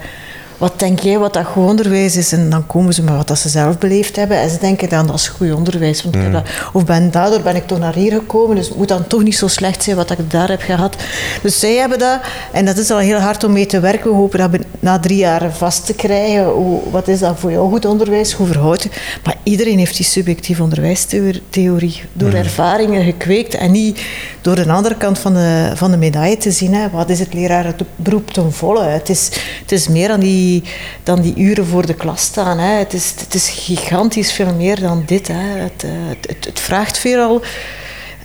wat 0.64 0.78
denk 0.78 0.98
jij 0.98 1.18
wat 1.18 1.32
dat 1.32 1.44
goed 1.44 1.68
onderwijs 1.68 2.16
is? 2.16 2.32
En 2.32 2.50
dan 2.50 2.66
komen 2.66 2.94
ze 2.94 3.02
met 3.02 3.16
wat 3.16 3.28
dat 3.28 3.38
ze 3.38 3.48
zelf 3.48 3.78
beleefd 3.78 4.16
hebben. 4.16 4.40
En 4.40 4.50
ze 4.50 4.58
denken 4.58 4.88
dan, 4.88 5.06
dat 5.06 5.16
is 5.16 5.28
goed 5.28 5.52
onderwijs. 5.52 6.02
Want 6.02 6.14
mm. 6.14 6.32
dat, 6.32 6.42
of 6.72 6.84
ben, 6.84 7.10
daardoor 7.10 7.40
ben 7.40 7.56
ik 7.56 7.66
toch 7.66 7.78
naar 7.78 7.94
hier 7.94 8.12
gekomen. 8.12 8.56
Dus 8.56 8.68
het 8.68 8.76
moet 8.76 8.88
dan 8.88 9.06
toch 9.06 9.22
niet 9.22 9.36
zo 9.36 9.48
slecht 9.48 9.82
zijn 9.82 9.96
wat 9.96 10.10
ik 10.10 10.30
daar 10.30 10.48
heb 10.48 10.60
gehad. 10.60 10.96
Dus 11.42 11.58
zij 11.58 11.74
hebben 11.74 11.98
dat. 11.98 12.20
En 12.52 12.64
dat 12.64 12.78
is 12.78 12.90
al 12.90 12.98
heel 12.98 13.18
hard 13.18 13.44
om 13.44 13.52
mee 13.52 13.66
te 13.66 13.80
werken. 13.80 14.10
We 14.10 14.16
hopen 14.16 14.38
dat 14.38 14.60
na 14.80 14.98
drie 14.98 15.16
jaar 15.16 15.52
vast 15.52 15.86
te 15.86 15.94
krijgen. 15.94 16.44
Hoe, 16.44 16.80
wat 16.90 17.08
is 17.08 17.18
dat 17.18 17.38
voor 17.38 17.50
jou 17.50 17.70
goed 17.70 17.84
onderwijs? 17.84 18.32
Hoe 18.32 18.46
verhoudt 18.46 18.82
je? 18.82 18.88
Maar 19.24 19.36
iedereen 19.42 19.78
heeft 19.78 19.96
die 19.96 20.06
subjectieve 20.06 20.62
onderwijstheorie. 20.62 22.02
Door 22.12 22.30
mm. 22.30 22.34
ervaringen 22.34 23.04
gekweekt. 23.04 23.54
En 23.54 23.70
niet 23.70 24.00
door 24.40 24.54
de 24.54 24.72
andere 24.72 24.96
kant 24.96 25.18
van 25.18 25.34
de, 25.34 25.72
van 25.74 25.90
de 25.90 25.96
medaille 25.96 26.36
te 26.36 26.50
zien. 26.50 26.74
Hè. 26.74 26.90
Wat 26.90 27.10
is 27.10 27.18
het 27.18 27.34
lerarenberoep 27.34 28.30
ten 28.30 28.52
volle? 28.52 28.82
Het 28.82 29.08
is, 29.08 29.30
het 29.60 29.72
is 29.72 29.88
meer 29.88 30.08
dan 30.08 30.20
die 30.20 30.53
dan 31.02 31.20
die 31.20 31.34
uren 31.36 31.66
voor 31.66 31.86
de 31.86 31.94
klas 31.94 32.22
staan. 32.22 32.58
Hè. 32.58 32.78
Het, 32.78 32.92
is, 32.92 33.14
het 33.18 33.34
is 33.34 33.48
gigantisch 33.48 34.32
veel 34.32 34.54
meer 34.54 34.80
dan 34.80 35.02
dit. 35.06 35.28
Hè. 35.28 35.58
Het, 35.58 35.84
eh, 35.84 35.90
het, 36.26 36.44
het, 36.44 36.60
vraagt 36.60 36.98
veelal. 36.98 37.42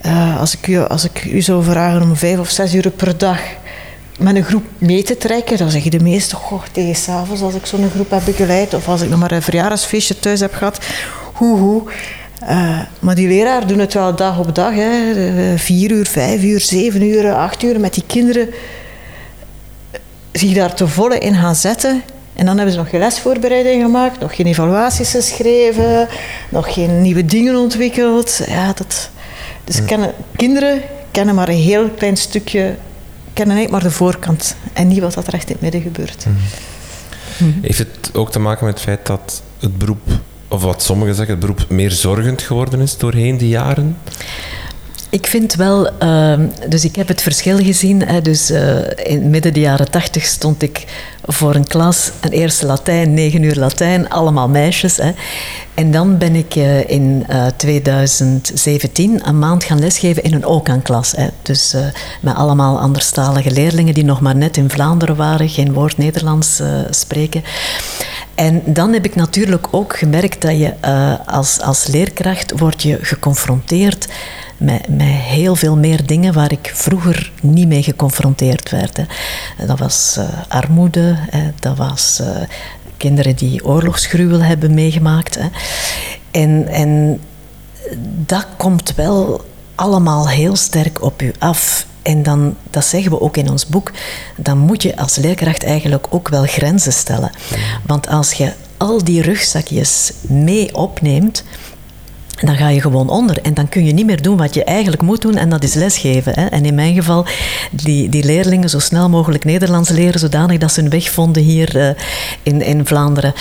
Uh, 0.05 0.39
als, 0.39 0.57
ik 0.57 0.67
u, 0.67 0.79
als 0.79 1.03
ik 1.03 1.25
u 1.25 1.41
zou 1.41 1.63
vragen 1.63 2.01
om 2.01 2.15
vijf 2.15 2.39
of 2.39 2.49
zes 2.49 2.73
uur 2.73 2.89
per 2.91 3.17
dag 3.17 3.39
met 4.19 4.35
een 4.35 4.43
groep 4.43 4.63
mee 4.77 5.03
te 5.03 5.17
trekken. 5.17 5.57
Dan 5.57 5.69
zeggen 5.69 5.91
de 5.91 5.99
meesten, 5.99 6.37
goh, 6.37 6.63
tegen 6.71 6.95
s'avonds 6.95 7.41
als 7.41 7.53
ik 7.53 7.65
zo'n 7.65 7.89
groep 7.89 8.09
heb 8.09 8.21
begeleid 8.25 8.73
of 8.73 8.87
als 8.87 9.01
ik 9.01 9.09
nog 9.09 9.19
maar 9.19 9.31
een 9.31 9.41
verjaardagsfeestje 9.41 10.19
thuis 10.19 10.39
heb 10.39 10.53
gehad, 10.53 10.79
hoe, 11.33 11.57
hoe. 11.57 11.83
Uh, 12.43 12.79
maar 12.99 13.15
die 13.15 13.27
leraar 13.27 13.67
doen 13.67 13.79
het 13.79 13.93
wel 13.93 14.15
dag 14.15 14.39
op 14.39 14.55
dag. 14.55 14.73
Hè. 14.73 15.57
Vier 15.57 15.91
uur, 15.91 16.07
vijf 16.07 16.43
uur, 16.43 16.59
zeven 16.59 17.01
uur, 17.01 17.33
acht 17.33 17.63
uur 17.63 17.79
met 17.79 17.93
die 17.93 18.03
kinderen. 18.07 18.49
Zich 20.31 20.53
daar 20.53 20.73
te 20.73 20.87
volle 20.87 21.17
in 21.17 21.35
gaan 21.35 21.55
zetten. 21.55 22.03
En 22.39 22.45
dan 22.45 22.55
hebben 22.55 22.73
ze 22.73 22.79
nog 22.79 22.89
geen 22.89 22.99
lesvoorbereiding 22.99 23.83
gemaakt, 23.83 24.19
nog 24.19 24.35
geen 24.35 24.45
evaluaties 24.45 25.11
geschreven, 25.11 26.07
nog 26.49 26.73
geen 26.73 27.01
nieuwe 27.01 27.25
dingen 27.25 27.55
ontwikkeld. 27.55 28.41
Ja, 28.47 28.73
dat, 28.73 29.09
dus 29.63 29.85
kennen, 29.85 30.13
kinderen 30.35 30.81
kennen 31.11 31.35
maar 31.35 31.49
een 31.49 31.55
heel 31.55 31.89
klein 31.89 32.17
stukje, 32.17 32.75
kennen 33.33 33.55
niet 33.55 33.69
maar 33.69 33.83
de 33.83 33.91
voorkant 33.91 34.55
en 34.73 34.87
niet 34.87 34.99
wat 34.99 35.27
er 35.27 35.33
echt 35.33 35.47
in 35.47 35.51
het 35.51 35.61
midden 35.61 35.81
gebeurt. 35.81 36.25
Mhm. 37.37 37.49
Heeft 37.61 37.77
het 37.77 38.09
ook 38.13 38.31
te 38.31 38.39
maken 38.39 38.65
met 38.65 38.73
het 38.73 38.83
feit 38.83 39.05
dat 39.05 39.41
het 39.59 39.77
beroep 39.77 40.07
of 40.47 40.61
wat 40.61 40.83
sommigen 40.83 41.15
zeggen, 41.15 41.35
het 41.35 41.45
beroep 41.45 41.65
meer 41.69 41.91
zorgend 41.91 42.41
geworden 42.41 42.81
is 42.81 42.97
doorheen 42.97 43.37
de 43.37 43.47
jaren? 43.47 43.97
Ik 45.11 45.27
vind 45.27 45.55
wel, 45.55 45.89
uh, 46.03 46.33
dus 46.67 46.85
ik 46.85 46.95
heb 46.95 47.07
het 47.07 47.21
verschil 47.21 47.57
gezien. 47.57 48.01
Hè, 48.01 48.21
dus 48.21 48.51
uh, 48.51 48.77
in 48.95 49.29
midden 49.29 49.53
de 49.53 49.59
jaren 49.59 49.91
tachtig 49.91 50.25
stond 50.25 50.61
ik 50.61 50.85
voor 51.25 51.55
een 51.55 51.67
klas, 51.67 52.11
een 52.21 52.31
eerste 52.31 52.65
Latijn, 52.65 53.13
negen 53.13 53.43
uur 53.43 53.55
Latijn, 53.55 54.09
allemaal 54.09 54.49
meisjes. 54.49 54.97
Hè. 54.97 55.11
En 55.73 55.91
dan 55.91 56.17
ben 56.17 56.35
ik 56.35 56.55
uh, 56.55 56.89
in 56.89 57.25
2017 57.57 59.27
een 59.27 59.39
maand 59.39 59.63
gaan 59.63 59.79
lesgeven 59.79 60.23
in 60.23 60.33
een 60.33 60.45
OCAN-klas. 60.45 61.13
Dus 61.41 61.75
met 62.21 62.35
allemaal 62.35 62.79
anderstalige 62.79 63.51
leerlingen 63.51 63.93
die 63.93 64.05
nog 64.05 64.21
maar 64.21 64.35
net 64.35 64.57
in 64.57 64.69
Vlaanderen 64.69 65.15
waren, 65.15 65.49
geen 65.49 65.73
woord 65.73 65.97
Nederlands 65.97 66.61
spreken. 66.89 67.43
En 68.39 68.61
dan 68.65 68.93
heb 68.93 69.05
ik 69.05 69.15
natuurlijk 69.15 69.67
ook 69.71 69.97
gemerkt 69.97 70.41
dat 70.41 70.57
je 70.57 70.73
uh, 70.85 71.13
als, 71.25 71.61
als 71.61 71.87
leerkracht 71.87 72.59
wordt 72.59 72.81
je 72.81 72.97
geconfronteerd 73.01 74.07
met, 74.57 74.87
met 74.87 75.07
heel 75.07 75.55
veel 75.55 75.77
meer 75.77 76.05
dingen 76.05 76.33
waar 76.33 76.51
ik 76.51 76.71
vroeger 76.75 77.31
niet 77.41 77.67
mee 77.67 77.83
geconfronteerd 77.83 78.69
werd. 78.69 78.99
Dat 79.67 79.79
was 79.79 80.15
uh, 80.19 80.25
armoede, 80.47 81.15
hè. 81.29 81.51
dat 81.59 81.77
was 81.77 82.19
uh, 82.21 82.27
kinderen 82.97 83.35
die 83.35 83.65
oorlogsgruwel 83.65 84.41
hebben 84.41 84.73
meegemaakt. 84.73 85.35
Hè. 85.35 85.47
En, 86.31 86.67
en 86.67 87.19
dat 88.25 88.47
komt 88.57 88.95
wel 88.95 89.45
allemaal 89.75 90.29
heel 90.29 90.55
sterk 90.55 91.01
op 91.01 91.21
u 91.21 91.33
af. 91.39 91.85
En 92.09 92.23
dan, 92.23 92.55
dat 92.69 92.85
zeggen 92.85 93.11
we 93.11 93.21
ook 93.21 93.37
in 93.37 93.49
ons 93.49 93.67
boek, 93.67 93.91
dan 94.35 94.57
moet 94.57 94.83
je 94.83 94.97
als 94.97 95.15
leerkracht 95.15 95.63
eigenlijk 95.63 96.07
ook 96.09 96.29
wel 96.29 96.43
grenzen 96.43 96.93
stellen. 96.93 97.31
Want 97.85 98.07
als 98.07 98.33
je 98.33 98.53
al 98.77 99.03
die 99.03 99.21
rugzakjes 99.21 100.11
mee 100.21 100.75
opneemt, 100.75 101.43
dan 102.41 102.55
ga 102.55 102.69
je 102.69 102.81
gewoon 102.81 103.09
onder. 103.09 103.41
En 103.41 103.53
dan 103.53 103.69
kun 103.69 103.85
je 103.85 103.93
niet 103.93 104.05
meer 104.05 104.21
doen 104.21 104.37
wat 104.37 104.53
je 104.53 104.63
eigenlijk 104.63 105.01
moet 105.01 105.21
doen, 105.21 105.35
en 105.35 105.49
dat 105.49 105.63
is 105.63 105.73
lesgeven. 105.73 106.33
Hè. 106.39 106.45
En 106.45 106.65
in 106.65 106.75
mijn 106.75 106.93
geval, 106.93 107.25
die, 107.71 108.09
die 108.09 108.23
leerlingen 108.23 108.69
zo 108.69 108.79
snel 108.79 109.09
mogelijk 109.09 109.43
Nederlands 109.43 109.89
leren, 109.89 110.19
zodanig 110.19 110.57
dat 110.57 110.71
ze 110.71 110.81
hun 110.81 110.89
weg 110.89 111.09
vonden 111.09 111.43
hier 111.43 111.75
uh, 111.75 111.89
in, 112.43 112.61
in 112.61 112.85
Vlaanderen. 112.85 113.33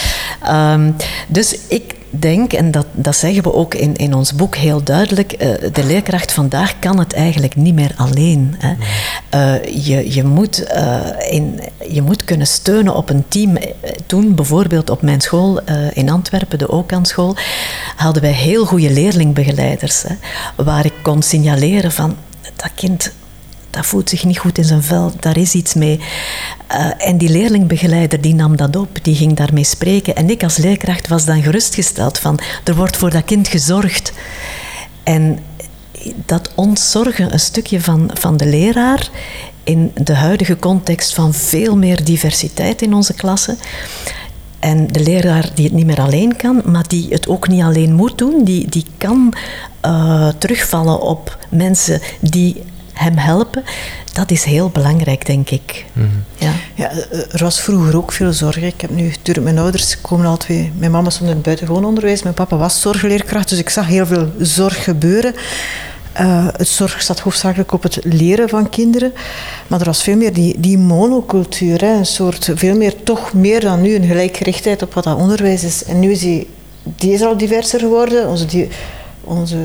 Um, 0.50 0.96
dus 1.28 1.58
ik 1.68 1.94
denk, 2.10 2.52
en 2.52 2.70
dat, 2.70 2.86
dat 2.92 3.16
zeggen 3.16 3.42
we 3.42 3.54
ook 3.54 3.74
in, 3.74 3.96
in 3.96 4.14
ons 4.14 4.34
boek 4.34 4.56
heel 4.56 4.82
duidelijk, 4.82 5.32
uh, 5.32 5.72
de 5.72 5.84
leerkracht 5.84 6.32
vandaag 6.32 6.78
kan 6.78 6.98
het 6.98 7.12
eigenlijk 7.12 7.56
niet 7.56 7.74
meer 7.74 7.92
alleen. 7.96 8.56
Hè. 8.58 8.74
Uh, 9.34 9.86
je, 9.86 10.14
je, 10.14 10.24
moet, 10.24 10.64
uh, 10.74 11.00
in, 11.30 11.60
je 11.88 12.02
moet 12.02 12.24
kunnen 12.24 12.46
steunen 12.46 12.94
op 12.94 13.10
een 13.10 13.24
team. 13.28 13.58
Toen 14.06 14.34
bijvoorbeeld 14.34 14.90
op 14.90 15.02
mijn 15.02 15.20
school 15.20 15.60
in 15.92 16.10
Antwerpen, 16.10 16.58
de 16.58 16.70
Okan-school, 16.70 17.36
hadden 17.96 18.22
wij 18.22 18.32
heel 18.32 18.64
goede 18.64 18.90
leerlingbegeleiders. 18.90 20.02
Hè, 20.02 20.14
waar 20.64 20.84
ik 20.84 20.94
kon 21.02 21.22
signaleren 21.22 21.92
van, 21.92 22.16
dat 22.56 22.70
kind 22.74 23.12
dat 23.70 23.86
voelt 23.86 24.08
zich 24.08 24.24
niet 24.24 24.38
goed 24.38 24.58
in 24.58 24.64
zijn 24.64 24.82
vel, 24.82 25.12
daar 25.20 25.36
is 25.36 25.54
iets 25.54 25.74
mee. 25.74 26.00
Uh, 26.72 26.90
en 26.98 27.18
die 27.18 27.28
leerlingbegeleider 27.28 28.20
die 28.20 28.34
nam 28.34 28.56
dat 28.56 28.76
op, 28.76 28.98
die 29.02 29.14
ging 29.14 29.36
daarmee 29.36 29.64
spreken. 29.64 30.16
En 30.16 30.30
ik 30.30 30.42
als 30.42 30.56
leerkracht 30.56 31.08
was 31.08 31.24
dan 31.24 31.42
gerustgesteld 31.42 32.18
van, 32.18 32.38
er 32.64 32.74
wordt 32.74 32.96
voor 32.96 33.10
dat 33.10 33.24
kind 33.24 33.48
gezorgd. 33.48 34.12
En 35.02 35.38
dat 36.26 36.50
ontzorgen 36.54 37.32
een 37.32 37.40
stukje 37.40 37.80
van, 37.80 38.10
van 38.14 38.36
de 38.36 38.46
leraar 38.46 39.10
in 39.64 39.90
de 39.94 40.14
huidige 40.14 40.56
context 40.56 41.14
van 41.14 41.34
veel 41.34 41.76
meer 41.76 42.04
diversiteit 42.04 42.82
in 42.82 42.94
onze 42.94 43.14
klassen. 43.14 43.58
En 44.58 44.86
de 44.86 45.00
leraar 45.00 45.50
die 45.54 45.64
het 45.64 45.74
niet 45.74 45.86
meer 45.86 46.00
alleen 46.00 46.36
kan, 46.36 46.62
maar 46.64 46.88
die 46.88 47.06
het 47.08 47.28
ook 47.28 47.48
niet 47.48 47.62
alleen 47.62 47.94
moet 47.94 48.18
doen, 48.18 48.44
die, 48.44 48.68
die 48.68 48.84
kan 48.98 49.32
uh, 49.86 50.28
terugvallen 50.38 51.00
op 51.00 51.38
mensen 51.48 52.00
die 52.20 52.62
hem 52.98 53.16
helpen, 53.16 53.64
dat 54.12 54.30
is 54.30 54.44
heel 54.44 54.70
belangrijk, 54.70 55.26
denk 55.26 55.50
ik. 55.50 55.84
Mhm. 55.92 56.06
ja. 56.36 56.52
ja, 56.74 56.90
er 57.10 57.42
was 57.42 57.60
vroeger 57.60 57.96
ook 57.96 58.12
veel 58.12 58.32
zorg. 58.32 58.56
Ik 58.56 58.80
heb 58.80 58.90
nu, 58.90 59.08
natuurlijk, 59.08 59.46
mijn 59.46 59.58
ouders 59.58 60.00
komen 60.00 60.26
al 60.26 60.36
twee. 60.36 60.72
Mijn 60.76 60.90
mama 60.90 61.10
stond 61.10 61.28
in 61.28 61.34
het 61.34 61.44
buitengewoon 61.44 61.84
onderwijs, 61.84 62.22
mijn 62.22 62.34
papa 62.34 62.56
was 62.56 62.80
zorgleerkracht, 62.80 63.48
dus 63.48 63.58
ik 63.58 63.68
zag 63.68 63.86
heel 63.86 64.06
veel 64.06 64.32
zorg 64.38 64.84
gebeuren. 64.84 65.34
Uh, 66.20 66.46
het 66.56 66.68
zorg 66.68 67.02
zat 67.02 67.20
hoofdzakelijk 67.20 67.72
op 67.72 67.82
het 67.82 67.98
leren 68.02 68.48
van 68.48 68.68
kinderen. 68.68 69.12
Maar 69.66 69.80
er 69.80 69.86
was 69.86 70.02
veel 70.02 70.16
meer 70.16 70.32
die, 70.32 70.60
die 70.60 70.78
monocultuur. 70.78 71.80
Hè, 71.80 71.92
een 71.92 72.06
soort, 72.06 72.50
veel 72.54 72.76
meer, 72.76 73.02
toch 73.02 73.32
meer 73.32 73.60
dan 73.60 73.80
nu, 73.80 73.94
een 73.94 74.06
gelijkgerichtheid 74.06 74.82
op 74.82 74.94
wat 74.94 75.04
dat 75.04 75.16
onderwijs 75.16 75.64
is. 75.64 75.84
En 75.84 76.00
nu 76.00 76.10
is 76.10 76.18
die, 76.18 76.46
die 76.82 77.12
is 77.12 77.22
al 77.22 77.36
diverser 77.36 77.80
geworden. 77.80 78.28
Onze 78.28 78.46
die, 78.46 78.68
onze 79.28 79.58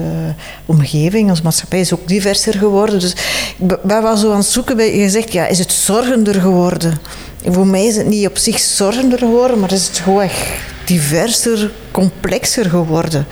omgeving, 0.65 1.29
onze 1.29 1.43
maatschappij 1.43 1.79
is 1.79 1.93
ook 1.93 2.07
diverser 2.07 2.53
geworden. 2.53 2.99
Dus 2.99 3.15
ben 3.57 4.01
wel 4.01 4.17
zo 4.17 4.31
aan 4.31 4.37
het 4.37 4.45
zoeken 4.45 4.75
bij 4.75 4.97
je 4.97 5.09
zegt, 5.09 5.33
ja, 5.33 5.47
is 5.47 5.59
het 5.59 5.71
zorgender 5.71 6.41
geworden? 6.41 6.99
voor 7.45 7.67
mij 7.67 7.85
is 7.85 7.95
het 7.95 8.07
niet 8.07 8.27
op 8.27 8.37
zich 8.37 8.59
zorgender 8.59 9.17
geworden, 9.17 9.59
maar 9.59 9.71
is 9.71 9.87
het 9.87 9.97
gewoon 9.97 10.21
echt 10.21 10.47
diverser, 10.85 11.71
complexer 11.91 12.69
geworden. 12.69 13.25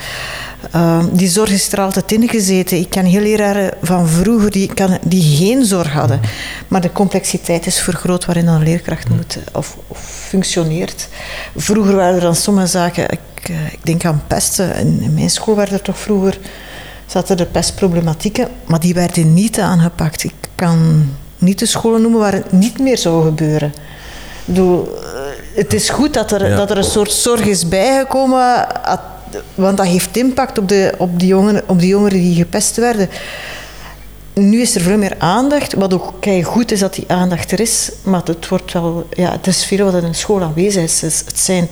Uh, 0.75 1.03
die 1.11 1.29
zorg 1.29 1.49
is 1.49 1.71
er 1.71 1.79
altijd 1.79 2.11
in 2.11 2.29
gezeten. 2.29 2.77
Ik 2.77 2.89
ken 2.89 3.05
heel 3.05 3.21
leraren 3.21 3.71
van 3.81 4.07
vroeger 4.07 4.51
die, 4.51 4.73
kan, 4.73 4.97
die 5.03 5.37
geen 5.37 5.65
zorg 5.65 5.91
hadden. 5.91 6.19
Maar 6.67 6.81
de 6.81 6.91
complexiteit 6.91 7.65
is 7.65 7.79
vergroot 7.79 8.25
waarin 8.25 8.47
een 8.47 8.63
leerkracht 8.63 9.09
moet 9.09 9.37
of, 9.53 9.77
of 9.87 9.99
functioneert. 9.99 11.07
Vroeger 11.55 11.95
waren 11.95 12.15
er 12.15 12.21
dan 12.21 12.35
sommige 12.35 12.67
zaken 12.67 13.09
ik, 13.09 13.49
eh, 13.49 13.73
ik 13.73 13.79
denk 13.85 14.05
aan 14.05 14.23
pesten. 14.27 14.75
In, 14.75 15.13
mijn 15.13 15.29
school 15.29 15.55
werden 15.55 15.75
er 15.75 15.81
toch 15.81 15.99
vroeger 15.99 16.37
zaten 17.05 17.37
er 17.37 17.45
pestproblematieken, 17.45 18.47
maar 18.65 18.79
die 18.79 18.93
werden 18.93 19.33
niet 19.33 19.59
aangepakt. 19.59 20.23
Ik 20.23 20.33
kan 20.55 21.09
niet 21.37 21.59
de 21.59 21.65
scholen 21.65 22.01
noemen 22.01 22.19
waar 22.19 22.33
het 22.33 22.51
niet 22.51 22.79
meer 22.79 22.97
zou 22.97 23.25
gebeuren. 23.25 23.67
Ik 23.67 24.45
bedoel, 24.45 24.97
eh, 24.97 25.19
het 25.55 25.73
is 25.73 25.89
goed 25.89 26.13
dat 26.13 26.31
er, 26.31 26.55
dat 26.55 26.69
er 26.69 26.77
een 26.77 26.83
soort 26.83 27.11
zorg 27.11 27.45
is 27.45 27.67
bijgekomen, 27.67 28.67
want 29.55 29.77
dat 29.77 29.85
heeft 29.85 30.17
impact 30.17 30.57
op, 30.57 30.69
de, 30.69 30.93
op, 30.97 31.19
die, 31.19 31.27
jongeren, 31.27 31.63
op 31.67 31.79
die 31.79 31.89
jongeren 31.89 32.19
die 32.19 32.35
gepest 32.35 32.75
werden. 32.75 33.09
Nu 34.33 34.61
is 34.61 34.75
er 34.75 34.81
veel 34.81 34.97
meer 34.97 35.15
aandacht, 35.17 35.73
wat 35.73 35.93
ook 35.93 36.13
goed 36.43 36.71
is 36.71 36.79
dat 36.79 36.93
die 36.93 37.05
aandacht 37.07 37.51
er 37.51 37.59
is, 37.59 37.91
maar 38.03 38.21
het, 38.23 38.47
wordt 38.47 38.73
wel, 38.73 39.07
ja, 39.09 39.31
het 39.31 39.47
is 39.47 39.65
veel 39.65 39.85
wat 39.85 40.01
in 40.01 40.03
een 40.03 40.15
school 40.15 40.41
aanwezig 40.41 40.83
is. 40.83 41.01
Het 41.01 41.39
zijn 41.39 41.67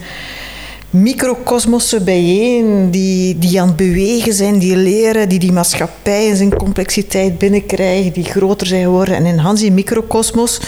microcosmossen 0.90 2.04
bijeen, 2.04 2.90
die, 2.90 3.38
die 3.38 3.60
aan 3.60 3.66
het 3.66 3.76
bewegen 3.76 4.32
zijn, 4.32 4.58
die 4.58 4.76
leren, 4.76 5.28
die 5.28 5.38
die 5.38 5.52
maatschappij 5.52 6.26
in 6.26 6.36
zijn 6.36 6.56
complexiteit 6.56 7.38
binnenkrijgen, 7.38 8.12
die 8.12 8.24
groter 8.24 8.66
zijn 8.66 8.82
geworden. 8.82 9.14
En 9.14 9.26
in 9.26 9.38
Hans 9.38 9.60
die 9.60 9.72
microcosmos 9.72 10.60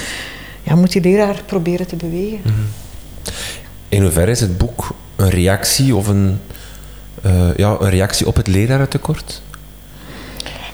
ja, 0.63 0.75
moet 0.75 0.93
die 0.93 1.03
leraar 1.03 1.43
proberen 1.47 1.87
te 1.87 1.97
bewegen. 1.97 2.41
Mhm. 2.43 2.53
In 3.89 4.03
hoeverre 4.03 4.31
is 4.31 4.41
het 4.41 4.59
boek 4.59 4.95
een 5.17 5.31
reactie 5.31 5.97
of 5.97 6.07
een, 6.07 6.41
uh, 7.27 7.55
ja, 7.57 7.77
een 7.81 7.91
reactie 7.91 8.27
op 8.27 8.37
het 8.37 8.47
lerarentekort? 8.47 9.43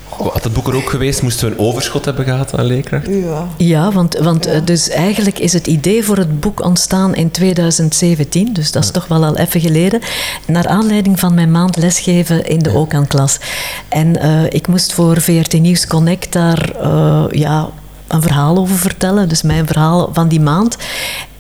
Had 0.09 0.45
het 0.45 0.53
boek 0.53 0.69
er 0.69 0.77
ook 0.77 0.91
geweest, 0.91 1.23
moesten 1.23 1.49
we 1.49 1.55
een 1.55 1.61
overschot 1.61 2.05
hebben 2.05 2.25
gehad 2.25 2.59
aan 2.59 2.65
leerkracht? 2.65 3.07
Ja, 3.07 3.49
ja 3.57 3.93
want, 3.93 4.17
want 4.17 4.45
ja. 4.45 4.61
dus 4.61 4.89
eigenlijk 4.89 5.39
is 5.39 5.53
het 5.53 5.67
idee 5.67 6.05
voor 6.05 6.17
het 6.17 6.41
boek 6.41 6.65
ontstaan 6.65 7.15
in 7.15 7.31
2017, 7.31 8.53
dus 8.53 8.73
dat 8.73 8.83
is 8.83 8.89
ja. 8.89 8.95
toch 8.95 9.07
wel 9.07 9.25
al 9.25 9.37
even 9.37 9.61
geleden, 9.61 10.01
naar 10.47 10.67
aanleiding 10.67 11.19
van 11.19 11.35
mijn 11.35 11.51
maand 11.51 11.77
lesgeven 11.77 12.47
in 12.47 12.59
de 12.59 12.71
ja. 12.71 12.77
OCAN-klas. 12.77 13.39
En 13.89 14.25
uh, 14.25 14.45
ik 14.45 14.67
moest 14.67 14.93
voor 14.93 15.21
VRT 15.21 15.53
Nieuws 15.61 15.87
Connect 15.87 16.33
daar 16.33 16.73
uh, 16.83 17.25
ja, 17.31 17.69
een 18.09 18.23
verhaal 18.23 18.57
over 18.57 18.77
vertellen. 18.77 19.29
Dus 19.29 19.43
mijn 19.43 19.67
verhaal 19.67 20.11
van 20.13 20.29
die 20.29 20.41
maand. 20.41 20.77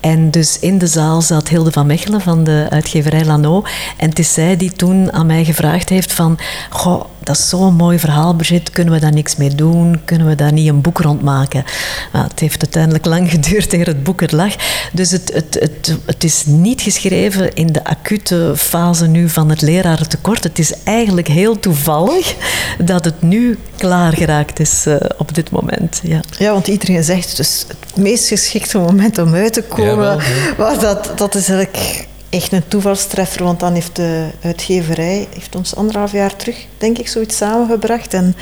En 0.00 0.30
dus 0.30 0.58
in 0.58 0.78
de 0.78 0.86
zaal 0.86 1.22
zat 1.22 1.48
Hilde 1.48 1.72
van 1.72 1.86
Mechelen 1.86 2.20
van 2.20 2.44
de 2.44 2.66
uitgeverij 2.70 3.24
Lano. 3.24 3.62
En 3.96 4.08
het 4.08 4.18
is 4.18 4.32
zij 4.32 4.56
die 4.56 4.72
toen 4.72 5.12
aan 5.12 5.26
mij 5.26 5.44
gevraagd 5.44 5.88
heeft 5.88 6.12
van... 6.12 6.38
Goh, 6.70 7.04
dat 7.28 7.36
is 7.36 7.48
zo'n 7.48 7.74
mooi 7.74 7.98
verhaal, 7.98 8.34
Brigitte. 8.34 8.70
Kunnen 8.70 8.94
we 8.94 9.00
daar 9.00 9.12
niks 9.12 9.36
mee 9.36 9.54
doen? 9.54 10.00
Kunnen 10.04 10.26
we 10.26 10.34
daar 10.34 10.52
niet 10.52 10.68
een 10.68 10.80
boek 10.80 10.98
rond 10.98 11.22
maken? 11.22 11.64
Nou, 12.12 12.26
het 12.28 12.40
heeft 12.40 12.62
uiteindelijk 12.62 13.04
lang 13.04 13.30
geduurd 13.34 13.72
eer 13.72 13.86
het 13.86 14.02
boek 14.02 14.22
er 14.22 14.36
lag. 14.36 14.54
Dus 14.92 15.10
het, 15.10 15.32
het, 15.34 15.56
het, 15.60 15.96
het 16.04 16.24
is 16.24 16.46
niet 16.46 16.80
geschreven 16.80 17.54
in 17.54 17.66
de 17.66 17.84
acute 17.84 18.52
fase 18.56 19.06
nu 19.06 19.28
van 19.28 19.48
het 19.50 19.60
lerarentekort. 19.60 20.44
Het 20.44 20.58
is 20.58 20.72
eigenlijk 20.84 21.28
heel 21.28 21.60
toevallig 21.60 22.34
dat 22.78 23.04
het 23.04 23.22
nu 23.22 23.58
klaar 23.76 24.12
geraakt 24.12 24.60
is 24.60 24.84
uh, 24.86 24.96
op 25.16 25.34
dit 25.34 25.50
moment. 25.50 26.00
Ja. 26.02 26.20
ja, 26.38 26.52
want 26.52 26.68
iedereen 26.68 27.04
zegt 27.04 27.38
is 27.38 27.64
het 27.68 27.87
meest 27.98 28.28
geschikte 28.28 28.78
moment 28.78 29.18
om 29.18 29.34
uit 29.34 29.52
te 29.52 29.62
komen. 29.62 30.18
Ja, 30.58 30.74
dat, 30.74 31.12
dat 31.16 31.34
is 31.34 31.48
eigenlijk 31.48 32.06
echt 32.30 32.52
een 32.52 32.68
toevalstreffer, 32.68 33.44
want 33.44 33.60
dan 33.60 33.72
heeft 33.72 33.96
de 33.96 34.26
uitgeverij 34.42 35.28
heeft 35.34 35.56
ons 35.56 35.74
anderhalf 35.74 36.12
jaar 36.12 36.36
terug, 36.36 36.66
denk 36.78 36.98
ik, 36.98 37.08
zoiets 37.08 37.36
samengebracht. 37.36 38.14
En 38.14 38.36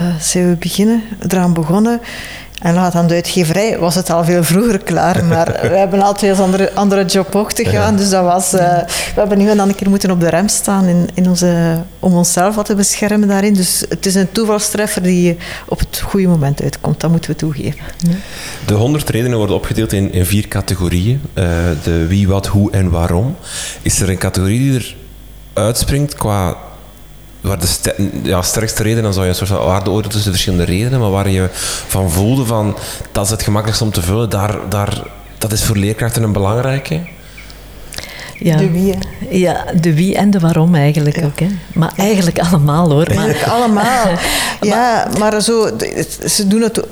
uh, 0.00 0.16
zijn 0.20 0.48
we 0.48 0.56
beginnen, 0.56 1.02
eraan 1.28 1.52
begonnen. 1.52 2.00
En 2.60 2.74
laat 2.74 2.94
aan 2.94 3.06
de 3.06 3.14
uitgeverij 3.14 3.78
was 3.78 3.94
het 3.94 4.10
al 4.10 4.24
veel 4.24 4.44
vroeger 4.44 4.78
klaar, 4.78 5.24
maar 5.24 5.58
we 5.70 5.76
hebben 5.76 6.02
altijd 6.02 6.40
andere, 6.40 6.72
andere 6.74 7.04
job 7.04 7.34
ook 7.34 7.52
te 7.52 7.64
gaan. 7.64 7.96
Dus 7.96 8.10
dat 8.10 8.24
was, 8.24 8.54
uh, 8.54 8.60
we 8.88 9.20
hebben 9.20 9.38
nu 9.38 9.48
en 9.48 9.56
dan 9.56 9.68
een 9.68 9.74
keer 9.74 9.90
moeten 9.90 10.10
op 10.10 10.20
de 10.20 10.28
rem 10.28 10.48
staan 10.48 10.84
in, 10.84 11.08
in 11.14 11.28
onze, 11.28 11.76
om 11.98 12.14
onszelf 12.14 12.54
wat 12.54 12.66
te 12.66 12.74
beschermen 12.74 13.28
daarin. 13.28 13.54
Dus 13.54 13.84
het 13.88 14.06
is 14.06 14.14
een 14.14 14.32
toevalstreffer 14.32 15.02
die 15.02 15.36
op 15.68 15.78
het 15.78 16.00
goede 16.04 16.28
moment 16.28 16.62
uitkomt, 16.62 17.00
dat 17.00 17.10
moeten 17.10 17.30
we 17.30 17.36
toegeven. 17.36 17.80
De 18.66 18.74
honderd 18.74 19.08
redenen 19.08 19.38
worden 19.38 19.56
opgedeeld 19.56 19.92
in, 19.92 20.12
in 20.12 20.26
vier 20.26 20.48
categorieën. 20.48 21.20
Uh, 21.34 21.44
de 21.82 22.06
wie, 22.06 22.28
wat, 22.28 22.46
hoe 22.46 22.70
en 22.70 22.90
waarom. 22.90 23.36
Is 23.82 24.00
er 24.00 24.08
een 24.08 24.18
categorie 24.18 24.58
die 24.58 24.74
er 24.74 24.96
uitspringt 25.52 26.14
qua 26.14 26.56
waar 27.40 27.58
de 27.58 27.94
ja, 28.22 28.42
sterkste 28.42 28.82
reden, 28.82 29.02
dan 29.02 29.12
zou 29.12 29.24
je 29.24 29.30
een 29.30 29.36
soort 29.36 29.50
van 29.50 29.64
waardeoordeel 29.66 30.10
tussen 30.10 30.30
verschillende 30.30 30.64
redenen, 30.64 31.00
maar 31.00 31.10
waar 31.10 31.28
je 31.28 31.48
van 31.86 32.10
voelde 32.10 32.44
van 32.44 32.76
dat 33.12 33.24
is 33.24 33.30
het 33.30 33.42
gemakkelijkst 33.42 33.82
om 33.82 33.92
te 33.92 34.02
vullen, 34.02 34.30
daar, 34.30 34.58
daar, 34.68 35.02
dat 35.38 35.52
is 35.52 35.64
voor 35.64 35.76
leerkrachten 35.76 36.22
een 36.22 36.32
belangrijke. 36.32 37.00
Ja. 38.38 38.56
De 38.56 38.70
wie. 38.70 38.94
Ja, 39.30 39.64
de 39.80 39.94
wie 39.94 40.16
en 40.16 40.30
de 40.30 40.38
waarom 40.38 40.74
eigenlijk 40.74 41.24
ook. 41.24 41.40
Hè. 41.40 41.46
Maar 41.74 41.92
eigenlijk 41.96 42.38
allemaal 42.38 42.90
hoor. 42.90 43.06
Maar... 43.14 43.24
Eigenlijk 43.24 43.52
allemaal. 43.52 44.06
ja, 44.60 45.08
maar 45.18 45.42
zo, 45.42 45.70
ze 46.26 46.46
doen 46.46 46.62
het... 46.62 46.82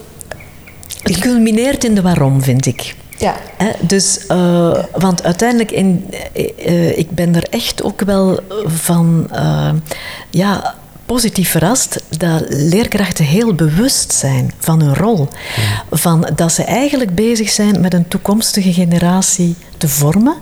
Het 1.02 1.18
culmineert 1.18 1.84
in 1.84 1.94
de 1.94 2.02
waarom, 2.02 2.42
vind 2.42 2.66
ik. 2.66 2.94
Ja. 3.18 3.36
dus, 3.80 4.24
uh, 4.30 4.84
want 4.92 5.22
uiteindelijk, 5.22 5.70
in, 5.70 6.10
uh, 6.34 6.98
ik 6.98 7.10
ben 7.10 7.34
er 7.34 7.46
echt 7.50 7.82
ook 7.82 8.00
wel 8.00 8.40
van, 8.66 9.30
ja, 10.30 10.74
positief 11.06 11.50
verrast 11.50 12.02
dat 12.18 12.44
leerkrachten 12.48 13.24
heel 13.24 13.54
bewust 13.54 14.12
zijn 14.12 14.52
van 14.58 14.80
hun 14.80 14.94
rol. 14.94 15.28
Van 15.90 16.30
dat 16.34 16.52
ze 16.52 16.62
eigenlijk 16.62 17.14
bezig 17.14 17.50
zijn 17.50 17.80
met 17.80 17.94
een 17.94 18.08
toekomstige 18.08 18.72
generatie 18.72 19.54
te 19.76 19.88
vormen. 19.88 20.36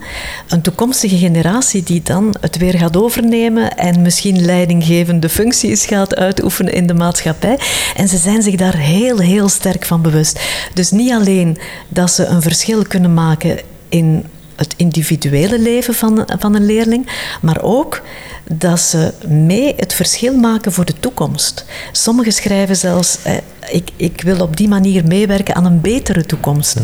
Een 0.48 0.62
toekomstige 0.62 1.16
generatie 1.16 1.82
die 1.82 2.02
dan 2.02 2.34
het 2.40 2.56
weer 2.56 2.78
gaat 2.78 2.96
overnemen 2.96 3.76
en 3.76 4.02
misschien 4.02 4.44
leidinggevende 4.44 5.28
functies 5.28 5.86
gaat 5.86 6.16
uitoefenen 6.16 6.72
in 6.72 6.86
de 6.86 6.94
maatschappij. 6.94 7.58
En 7.96 8.08
ze 8.08 8.16
zijn 8.16 8.42
zich 8.42 8.54
daar 8.54 8.76
heel, 8.76 9.18
heel 9.18 9.48
sterk 9.48 9.86
van 9.86 10.02
bewust. 10.02 10.40
Dus 10.74 10.90
niet 10.90 11.12
alleen 11.12 11.58
dat 11.88 12.10
ze 12.10 12.24
een 12.24 12.42
verschil 12.42 12.82
kunnen 12.82 13.14
maken 13.14 13.58
in 13.88 14.24
het 14.56 14.74
individuele 14.76 15.58
leven 15.58 15.94
van, 15.94 16.28
van 16.38 16.54
een 16.54 16.66
leerling, 16.66 17.06
maar 17.40 17.62
ook 17.62 18.02
dat 18.44 18.80
ze 18.80 19.12
mee 19.26 19.74
het 19.76 19.94
verschil 19.94 20.36
maken 20.36 20.72
voor 20.72 20.84
de 20.84 21.00
toekomst. 21.00 21.64
Sommigen 21.92 22.32
schrijven 22.32 22.76
zelfs, 22.76 23.18
eh, 23.22 23.34
ik, 23.70 23.90
ik 23.96 24.22
wil 24.22 24.40
op 24.40 24.56
die 24.56 24.68
manier 24.68 25.06
meewerken 25.06 25.54
aan 25.54 25.64
een 25.64 25.80
betere 25.80 26.26
toekomst. 26.26 26.76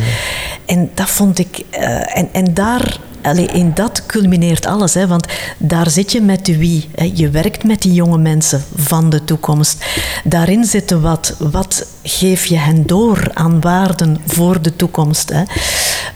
En 0.67 0.91
dat 0.95 1.11
vond 1.11 1.39
ik, 1.39 1.63
eh, 1.71 2.17
en, 2.17 2.29
en 2.33 2.55
daar 2.55 2.99
Allee, 3.23 3.47
in 3.47 3.75
dat 3.75 4.07
culmineert 4.07 4.67
alles, 4.67 4.95
hè, 4.95 5.07
want 5.07 5.27
daar 5.59 5.91
zit 5.91 6.13
je 6.13 6.21
met 6.21 6.47
de 6.47 6.59
wie. 6.59 6.89
Hè. 6.95 7.11
Je 7.15 7.31
werkt 7.31 7.65
met 7.65 7.83
die 7.83 7.93
jonge 7.93 8.19
mensen 8.19 8.65
van 8.75 9.11
de 9.11 9.25
toekomst. 9.25 9.85
Daarin 10.25 10.65
zitten 10.65 11.01
wat. 11.01 11.35
Wat 11.39 11.87
geef 12.03 12.47
je 12.47 12.57
hen 12.57 12.87
door 12.87 13.31
aan 13.35 13.61
waarden 13.61 14.21
voor 14.27 14.63
de 14.63 14.77
toekomst? 14.77 15.31
Hè. 15.31 15.43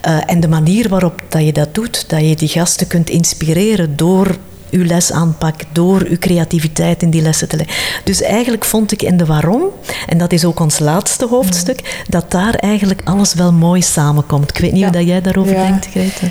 Uh, 0.09 0.21
en 0.27 0.41
de 0.41 0.49
manier 0.49 0.89
waarop 0.89 1.21
dat 1.29 1.45
je 1.45 1.53
dat 1.53 1.75
doet, 1.75 2.09
dat 2.09 2.21
je 2.21 2.37
die 2.37 2.49
gasten 2.49 2.87
kunt 2.87 3.11
inspireren 3.11 3.97
door 3.97 4.37
uw 4.71 4.85
lesaanpak, 4.85 5.55
door 5.73 6.03
uw 6.09 6.19
creativiteit 6.19 7.03
in 7.03 7.11
die 7.11 7.23
lessen 7.23 7.49
te 7.49 7.57
leggen. 7.57 7.77
Dus 8.05 8.23
eigenlijk 8.23 8.65
vond 8.65 8.93
ik 8.93 9.03
in 9.03 9.17
de 9.17 9.27
waarom, 9.27 9.63
en 10.07 10.19
dat 10.19 10.33
is 10.33 10.45
ook 10.45 10.61
ons 10.61 10.79
laatste 10.79 11.27
hoofdstuk, 11.27 12.05
dat 12.09 12.31
daar 12.31 12.55
eigenlijk 12.55 13.01
alles 13.05 13.35
wel 13.35 13.53
mooi 13.53 13.83
samenkomt. 13.83 14.51
Ik 14.51 14.59
weet 14.59 14.73
niet 14.73 14.81
ja. 14.81 14.87
hoe 14.87 14.97
dat 14.97 15.07
jij 15.07 15.21
daarover 15.21 15.55
denkt, 15.55 15.87
Grete. 15.87 16.31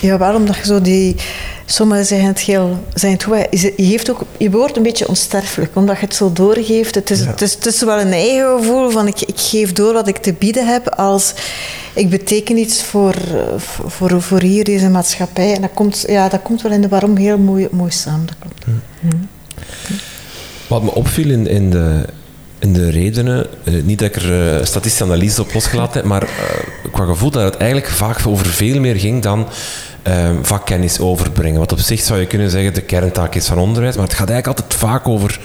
Ja, 0.00 0.18
waarom 0.18 0.46
dat 0.46 0.56
je 0.56 0.64
zo 0.64 0.80
die 0.80 1.16
Sommigen 1.72 2.04
zeggen 2.04 2.28
het 2.28 2.38
heel... 2.38 2.84
Zijn 2.94 3.12
het, 3.12 3.50
je, 3.60 3.72
geeft 3.76 4.10
ook, 4.10 4.24
je 4.36 4.50
wordt 4.50 4.76
een 4.76 4.82
beetje 4.82 5.08
onsterfelijk, 5.08 5.76
omdat 5.76 5.98
je 5.98 6.04
het 6.04 6.14
zo 6.14 6.32
doorgeeft. 6.32 6.94
Het 6.94 7.10
is, 7.10 7.20
het 7.20 7.40
is, 7.40 7.54
het 7.54 7.66
is 7.66 7.82
wel 7.82 8.00
een 8.00 8.12
eigen 8.12 8.58
gevoel 8.58 8.90
van 8.90 9.06
ik, 9.06 9.20
ik 9.20 9.38
geef 9.38 9.72
door 9.72 9.92
wat 9.92 10.08
ik 10.08 10.16
te 10.16 10.32
bieden 10.32 10.66
heb 10.66 10.88
als 10.88 11.34
ik 11.94 12.10
beteken 12.10 12.56
iets 12.56 12.82
voor, 12.82 13.14
voor, 13.86 14.22
voor 14.22 14.40
hier, 14.40 14.64
deze 14.64 14.88
maatschappij. 14.88 15.54
En 15.54 15.60
dat 15.60 15.70
komt, 15.74 16.04
ja, 16.08 16.28
dat 16.28 16.42
komt 16.42 16.62
wel 16.62 16.72
in 16.72 16.80
de 16.80 16.88
waarom 16.88 17.16
heel 17.16 17.38
mooi, 17.38 17.68
mooi 17.70 17.90
samen. 17.90 18.26
Dat 18.26 18.36
klopt. 18.38 18.84
Wat 20.66 20.82
me 20.82 20.94
opviel 20.94 21.30
in, 21.30 21.46
in 21.46 21.70
de, 21.70 22.04
in 22.58 22.72
de 22.72 22.90
redenen, 22.90 23.46
eh, 23.64 23.74
niet 23.82 23.98
dat 23.98 24.08
ik 24.08 24.22
er 24.22 24.56
uh, 24.58 24.64
statistische 24.64 25.04
analyse 25.04 25.40
op 25.40 25.52
losgelaten 25.54 25.94
heb, 25.94 26.04
maar 26.04 26.22
uh, 26.22 26.92
qua 26.92 27.04
gevoel 27.04 27.30
dat 27.30 27.42
het 27.42 27.56
eigenlijk 27.56 27.90
vaak 27.90 28.26
over 28.26 28.46
veel 28.46 28.80
meer 28.80 28.96
ging 28.96 29.22
dan 29.22 29.48
uh, 30.08 30.30
vakkennis 30.42 31.00
overbrengen. 31.00 31.58
Wat 31.58 31.72
op 31.72 31.78
zich 31.78 32.00
zou 32.00 32.20
je 32.20 32.26
kunnen 32.26 32.50
zeggen 32.50 32.74
de 32.74 32.80
kerntaak 32.80 33.34
is 33.34 33.46
van 33.46 33.58
onderwijs, 33.58 33.94
maar 33.94 34.04
het 34.04 34.14
gaat 34.14 34.30
eigenlijk 34.30 34.60
altijd 34.60 34.80
vaak 34.80 35.08
over 35.08 35.40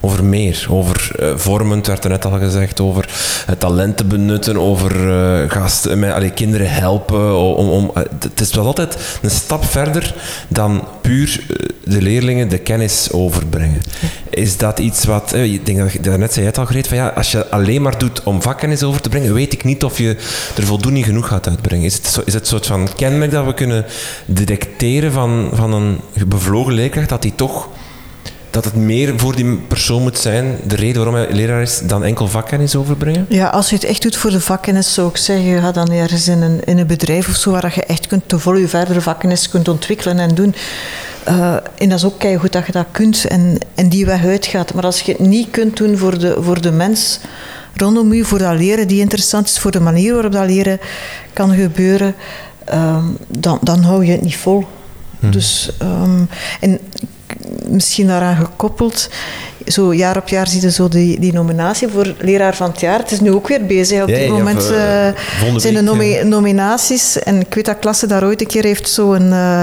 over 0.00 0.24
meer. 0.24 0.66
Over 0.70 1.10
uh, 1.20 1.36
vormend, 1.36 1.86
werd 1.86 2.04
er 2.04 2.10
net 2.10 2.24
al 2.24 2.38
gezegd, 2.38 2.80
over 2.80 3.08
uh, 3.48 3.56
talenten 3.56 4.08
benutten, 4.08 4.58
over 4.58 5.08
uh, 5.08 5.50
gasten, 5.50 5.98
met, 5.98 6.34
kinderen 6.34 6.70
helpen. 6.70 7.36
Om, 7.56 7.90
het 8.20 8.40
is 8.40 8.54
wel 8.54 8.66
altijd 8.66 8.96
een 9.22 9.30
stap 9.30 9.64
verder 9.64 10.14
dan 10.48 10.84
puur 11.00 11.46
de 11.84 12.02
leerlingen 12.02 12.48
de 12.48 12.58
kennis 12.58 13.12
overbrengen. 13.12 13.80
Is 14.30 14.56
dat 14.56 14.78
iets 14.78 15.04
wat, 15.04 15.34
ik 15.34 15.66
denk 15.66 15.78
dat, 15.78 16.04
dat 16.04 16.18
net 16.18 16.32
zei 16.32 16.46
het 16.46 16.58
al 16.58 16.66
gereed, 16.66 16.88
van 16.88 16.96
ja, 16.96 17.08
als 17.08 17.30
je 17.30 17.48
alleen 17.50 17.82
maar 17.82 17.98
doet 17.98 18.22
om 18.22 18.42
vakkennis 18.42 18.82
over 18.82 19.00
te 19.00 19.08
brengen, 19.08 19.34
weet 19.34 19.52
ik 19.52 19.64
niet 19.64 19.84
of 19.84 19.98
je 19.98 20.16
er 20.56 20.64
voldoende 20.64 21.02
genoeg 21.02 21.28
gaat 21.28 21.48
uitbrengen. 21.48 21.84
Is 21.84 21.94
het, 21.94 22.22
is 22.24 22.32
het 22.32 22.42
een 22.42 22.48
soort 22.48 22.66
van 22.66 22.88
kenmerk 22.96 23.30
dat 23.30 23.44
we 23.44 23.54
kunnen 23.54 23.84
detecteren 24.26 25.12
van, 25.12 25.50
van 25.52 25.72
een 25.72 26.00
bevlogen 26.26 26.72
leerkracht, 26.72 27.08
dat 27.08 27.22
die 27.22 27.34
toch 27.34 27.68
dat 28.50 28.64
het 28.64 28.74
meer 28.74 29.18
voor 29.18 29.36
die 29.36 29.56
persoon 29.68 30.02
moet 30.02 30.18
zijn, 30.18 30.58
de 30.66 30.76
reden 30.76 31.04
waarom 31.04 31.14
hij 31.14 31.32
leraar 31.32 31.62
is, 31.62 31.80
dan 31.84 32.04
enkel 32.04 32.28
vakkennis 32.28 32.76
overbrengen? 32.76 33.26
Ja, 33.28 33.48
als 33.48 33.68
je 33.68 33.74
het 33.74 33.84
echt 33.84 34.02
doet 34.02 34.16
voor 34.16 34.30
de 34.30 34.40
vakkennis, 34.40 34.94
zou 34.94 35.08
ik 35.08 35.16
zeggen, 35.16 35.60
ga 35.60 35.72
dan 35.72 35.90
ergens 35.90 36.28
in 36.28 36.42
een, 36.42 36.60
in 36.64 36.78
een 36.78 36.86
bedrijf 36.86 37.28
of 37.28 37.36
zo, 37.36 37.50
waar 37.50 37.72
je 37.74 37.84
echt 37.84 38.06
kunt, 38.06 38.22
te 38.26 38.38
vol 38.38 38.54
je 38.54 38.68
verdere 38.68 39.00
vakkennis 39.00 39.48
kunt 39.48 39.68
ontwikkelen 39.68 40.18
en 40.18 40.34
doen. 40.34 40.54
Uh, 41.28 41.54
en 41.54 41.88
dat 41.88 41.98
is 41.98 42.04
ook 42.04 42.24
goed 42.38 42.52
dat 42.52 42.66
je 42.66 42.72
dat 42.72 42.86
kunt 42.90 43.24
en, 43.24 43.58
en 43.74 43.88
die 43.88 44.06
weg 44.06 44.24
uitgaat. 44.24 44.74
Maar 44.74 44.84
als 44.84 45.00
je 45.00 45.12
het 45.12 45.20
niet 45.20 45.50
kunt 45.50 45.76
doen 45.76 45.96
voor 45.98 46.18
de, 46.18 46.36
voor 46.40 46.60
de 46.60 46.70
mens 46.70 47.20
rondom 47.74 48.12
je, 48.12 48.24
voor 48.24 48.38
dat 48.38 48.58
leren 48.58 48.88
die 48.88 49.00
interessant 49.00 49.48
is, 49.48 49.58
voor 49.58 49.70
de 49.70 49.80
manier 49.80 50.12
waarop 50.12 50.32
dat 50.32 50.46
leren 50.46 50.80
kan 51.32 51.54
gebeuren, 51.54 52.14
uh, 52.72 53.04
dan, 53.26 53.58
dan 53.62 53.82
hou 53.82 54.04
je 54.04 54.12
het 54.12 54.22
niet 54.22 54.36
vol. 54.36 54.66
Hmm. 55.20 55.30
Dus, 55.30 55.70
um, 55.82 56.28
en 56.60 56.78
misschien 57.68 58.06
daaraan 58.06 58.36
gekoppeld. 58.36 59.08
Zo 59.66 59.94
jaar 59.94 60.16
op 60.16 60.28
jaar 60.28 60.48
zie 60.48 60.60
je 60.60 60.70
zo 60.70 60.88
die, 60.88 61.20
die 61.20 61.32
nominatie 61.32 61.88
voor 61.88 62.14
leraar 62.18 62.56
van 62.56 62.70
het 62.70 62.80
jaar. 62.80 62.98
Het 62.98 63.10
is 63.10 63.20
nu 63.20 63.32
ook 63.32 63.48
weer 63.48 63.66
bezig. 63.66 64.02
Op 64.02 64.06
dit 64.06 64.28
moment 64.28 64.62
uh, 64.62 65.56
zijn 65.56 65.74
de 65.74 65.80
nomi 65.80 66.24
nominaties. 66.24 67.18
En 67.18 67.40
ik 67.40 67.54
weet 67.54 67.64
dat 67.64 67.78
klasse 67.78 68.06
daar 68.06 68.24
ooit 68.24 68.40
een 68.40 68.46
keer 68.46 68.64
heeft 68.64 68.88
zo 68.88 69.12
een, 69.12 69.28
uh, 69.28 69.62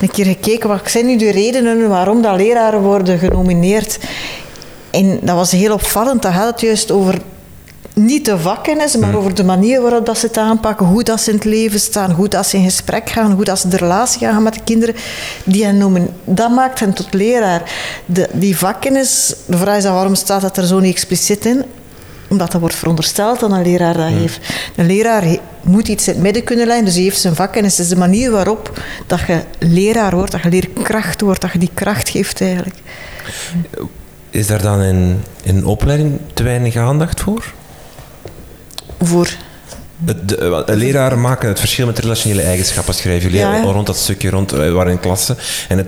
een 0.00 0.10
keer 0.10 0.24
gekeken. 0.24 0.68
Wat 0.68 0.90
zijn 0.90 1.06
nu 1.06 1.16
de 1.16 1.30
redenen 1.30 1.88
waarom 1.88 2.22
dat 2.22 2.36
leraren 2.36 2.80
worden 2.80 3.18
genomineerd? 3.18 3.98
En 4.90 5.18
dat 5.22 5.36
was 5.36 5.50
heel 5.50 5.72
opvallend. 5.72 6.22
Dat 6.22 6.32
gaat 6.32 6.50
het 6.50 6.60
juist 6.60 6.90
over 6.90 7.18
niet 8.00 8.24
de 8.24 8.38
vakkennis, 8.38 8.96
maar 8.96 9.10
mm. 9.10 9.16
over 9.16 9.34
de 9.34 9.44
manier 9.44 9.82
waarop 9.82 10.06
dat 10.06 10.18
ze 10.18 10.26
het 10.26 10.38
aanpakken, 10.38 10.86
hoe 10.86 11.02
dat 11.02 11.20
ze 11.20 11.30
in 11.30 11.36
het 11.36 11.44
leven 11.44 11.80
staan, 11.80 12.10
hoe 12.10 12.28
dat 12.28 12.46
ze 12.46 12.56
in 12.56 12.64
gesprek 12.64 13.10
gaan, 13.10 13.32
hoe 13.32 13.44
dat 13.44 13.58
ze 13.58 13.68
de 13.68 13.76
relatie 13.76 14.20
gaan 14.20 14.42
met 14.42 14.54
de 14.54 14.60
kinderen. 14.64 14.94
Die 15.44 15.64
hen 15.64 15.78
noemen, 15.78 16.08
dat 16.24 16.50
maakt 16.50 16.80
hen 16.80 16.92
tot 16.92 17.14
leraar. 17.14 17.62
De, 18.06 18.28
die 18.32 18.56
vakkennis, 18.56 19.34
de 19.46 19.56
vraag 19.56 19.76
is 19.76 19.82
dan 19.82 19.94
waarom 19.94 20.14
staat 20.14 20.40
dat 20.40 20.56
er 20.56 20.66
zo 20.66 20.78
niet 20.78 20.92
expliciet 20.92 21.44
in? 21.44 21.64
omdat 22.28 22.52
dat 22.52 22.60
wordt 22.60 22.76
verondersteld 22.76 23.40
dat 23.40 23.50
een 23.50 23.62
leraar 23.62 23.96
dat 23.96 24.08
heeft. 24.08 24.40
Een 24.76 24.86
leraar 24.86 25.24
moet 25.62 25.88
iets 25.88 26.08
in 26.08 26.12
het 26.12 26.22
midden 26.22 26.44
kunnen 26.44 26.66
leggen, 26.66 26.84
dus 26.84 26.94
hij 26.94 27.02
heeft 27.02 27.20
zijn 27.20 27.34
vak 27.34 27.56
en 27.56 27.64
het 27.64 27.78
is 27.78 27.88
de 27.88 27.96
manier 27.96 28.30
waarop 28.30 28.80
dat 29.06 29.20
je 29.26 29.40
leraar 29.58 30.14
wordt, 30.14 30.32
dat 30.32 30.42
je 30.42 30.48
leerkracht 30.48 31.20
wordt, 31.20 31.40
dat 31.40 31.52
je 31.52 31.58
die 31.58 31.70
kracht 31.74 32.08
geeft 32.08 32.40
eigenlijk. 32.40 32.76
Is 34.30 34.46
daar 34.46 34.62
dan 34.62 34.82
in, 34.82 35.22
in 35.42 35.66
opleiding 35.66 36.18
te 36.34 36.42
weinig 36.42 36.76
aandacht 36.76 37.20
voor? 37.20 37.54
Voor? 39.00 39.28
De, 39.98 40.24
de, 40.24 40.62
de 40.66 40.76
leraren 40.76 41.20
maken 41.20 41.48
het 41.48 41.58
verschil 41.58 41.86
met 41.86 41.98
relationele 41.98 42.42
eigenschappen, 42.42 42.94
schrijven 42.94 43.22
jullie 43.22 43.46
Ja, 43.46 43.54
ja. 43.54 43.62
rond 43.62 43.86
dat 43.86 43.96
stukje 43.96 44.30
rond, 44.30 44.50
we 44.50 44.70
waren 44.70 44.92
in 44.92 45.00
klasse. 45.00 45.36
En 45.68 45.78
het, 45.78 45.86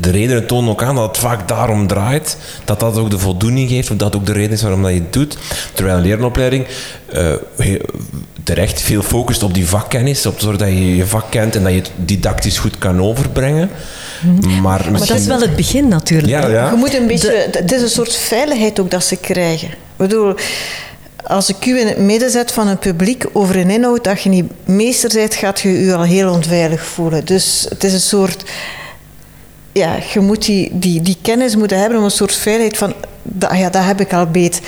de 0.00 0.10
redenen 0.10 0.46
tonen 0.46 0.70
ook 0.70 0.82
aan 0.82 0.94
dat 0.94 1.06
het 1.06 1.18
vaak 1.18 1.48
daarom 1.48 1.86
draait, 1.86 2.36
dat 2.64 2.80
dat 2.80 2.96
ook 2.96 3.10
de 3.10 3.18
voldoening 3.18 3.68
geeft, 3.68 3.90
of 3.90 3.96
dat 3.96 4.16
ook 4.16 4.26
de 4.26 4.32
reden 4.32 4.50
is 4.52 4.62
waarom 4.62 4.82
dat 4.82 4.92
je 4.92 4.98
het 4.98 5.12
doet. 5.12 5.38
Terwijl 5.74 5.96
een 5.96 6.02
lerenopleiding 6.02 6.66
eh, 7.12 7.32
terecht 8.42 8.80
veel 8.80 9.02
focust 9.02 9.42
op 9.42 9.54
die 9.54 9.66
vakkennis, 9.66 10.26
op 10.26 10.40
zorg 10.40 10.56
dat 10.56 10.68
je 10.68 10.96
je 10.96 11.06
vak 11.06 11.30
kent 11.30 11.56
en 11.56 11.62
dat 11.62 11.72
je 11.72 11.78
het 11.78 11.90
didactisch 11.96 12.58
goed 12.58 12.78
kan 12.78 13.00
overbrengen. 13.00 13.70
Maar, 14.62 14.90
Maar 14.90 15.06
dat 15.06 15.10
is 15.10 15.26
wel 15.26 15.40
het 15.40 15.56
begin 15.56 15.88
natuurlijk. 15.88 16.28
Ja, 16.28 16.46
ja. 16.48 16.70
Je 16.70 16.76
moet 16.76 16.94
een 16.94 17.06
beetje, 17.06 17.48
het 17.50 17.72
is 17.72 17.82
een 17.82 17.88
soort 17.88 18.16
veiligheid 18.16 18.80
ook 18.80 18.90
dat 18.90 19.04
ze 19.04 19.16
krijgen. 19.16 19.68
Ik 19.68 20.08
bedoel, 20.08 20.34
als 21.32 21.48
ik 21.48 21.66
u 21.66 21.78
in 21.80 21.86
het 21.86 21.98
midden 21.98 22.30
zet 22.30 22.52
van 22.52 22.68
een 22.68 22.78
publiek 22.78 23.24
over 23.32 23.56
een 23.56 23.70
inhoud 23.70 24.04
dat 24.04 24.22
je 24.22 24.28
niet 24.28 24.50
meester 24.64 25.10
bent, 25.14 25.34
gaat 25.34 25.60
je 25.60 25.84
je 25.84 25.94
al 25.94 26.02
heel 26.02 26.30
onveilig 26.30 26.84
voelen. 26.84 27.24
Dus 27.24 27.66
het 27.68 27.84
is 27.84 27.92
een 27.92 28.00
soort, 28.00 28.44
ja, 29.72 29.98
je 30.12 30.20
moet 30.20 30.44
die, 30.44 30.70
die, 30.72 31.00
die 31.00 31.16
kennis 31.22 31.56
moeten 31.56 31.78
hebben 31.78 31.98
om 31.98 32.04
een 32.04 32.10
soort 32.10 32.34
veiligheid 32.34 32.76
van, 32.76 32.94
ja, 33.58 33.70
dat 33.70 33.84
heb 33.84 34.00
ik 34.00 34.12
al 34.12 34.26
beet. 34.26 34.60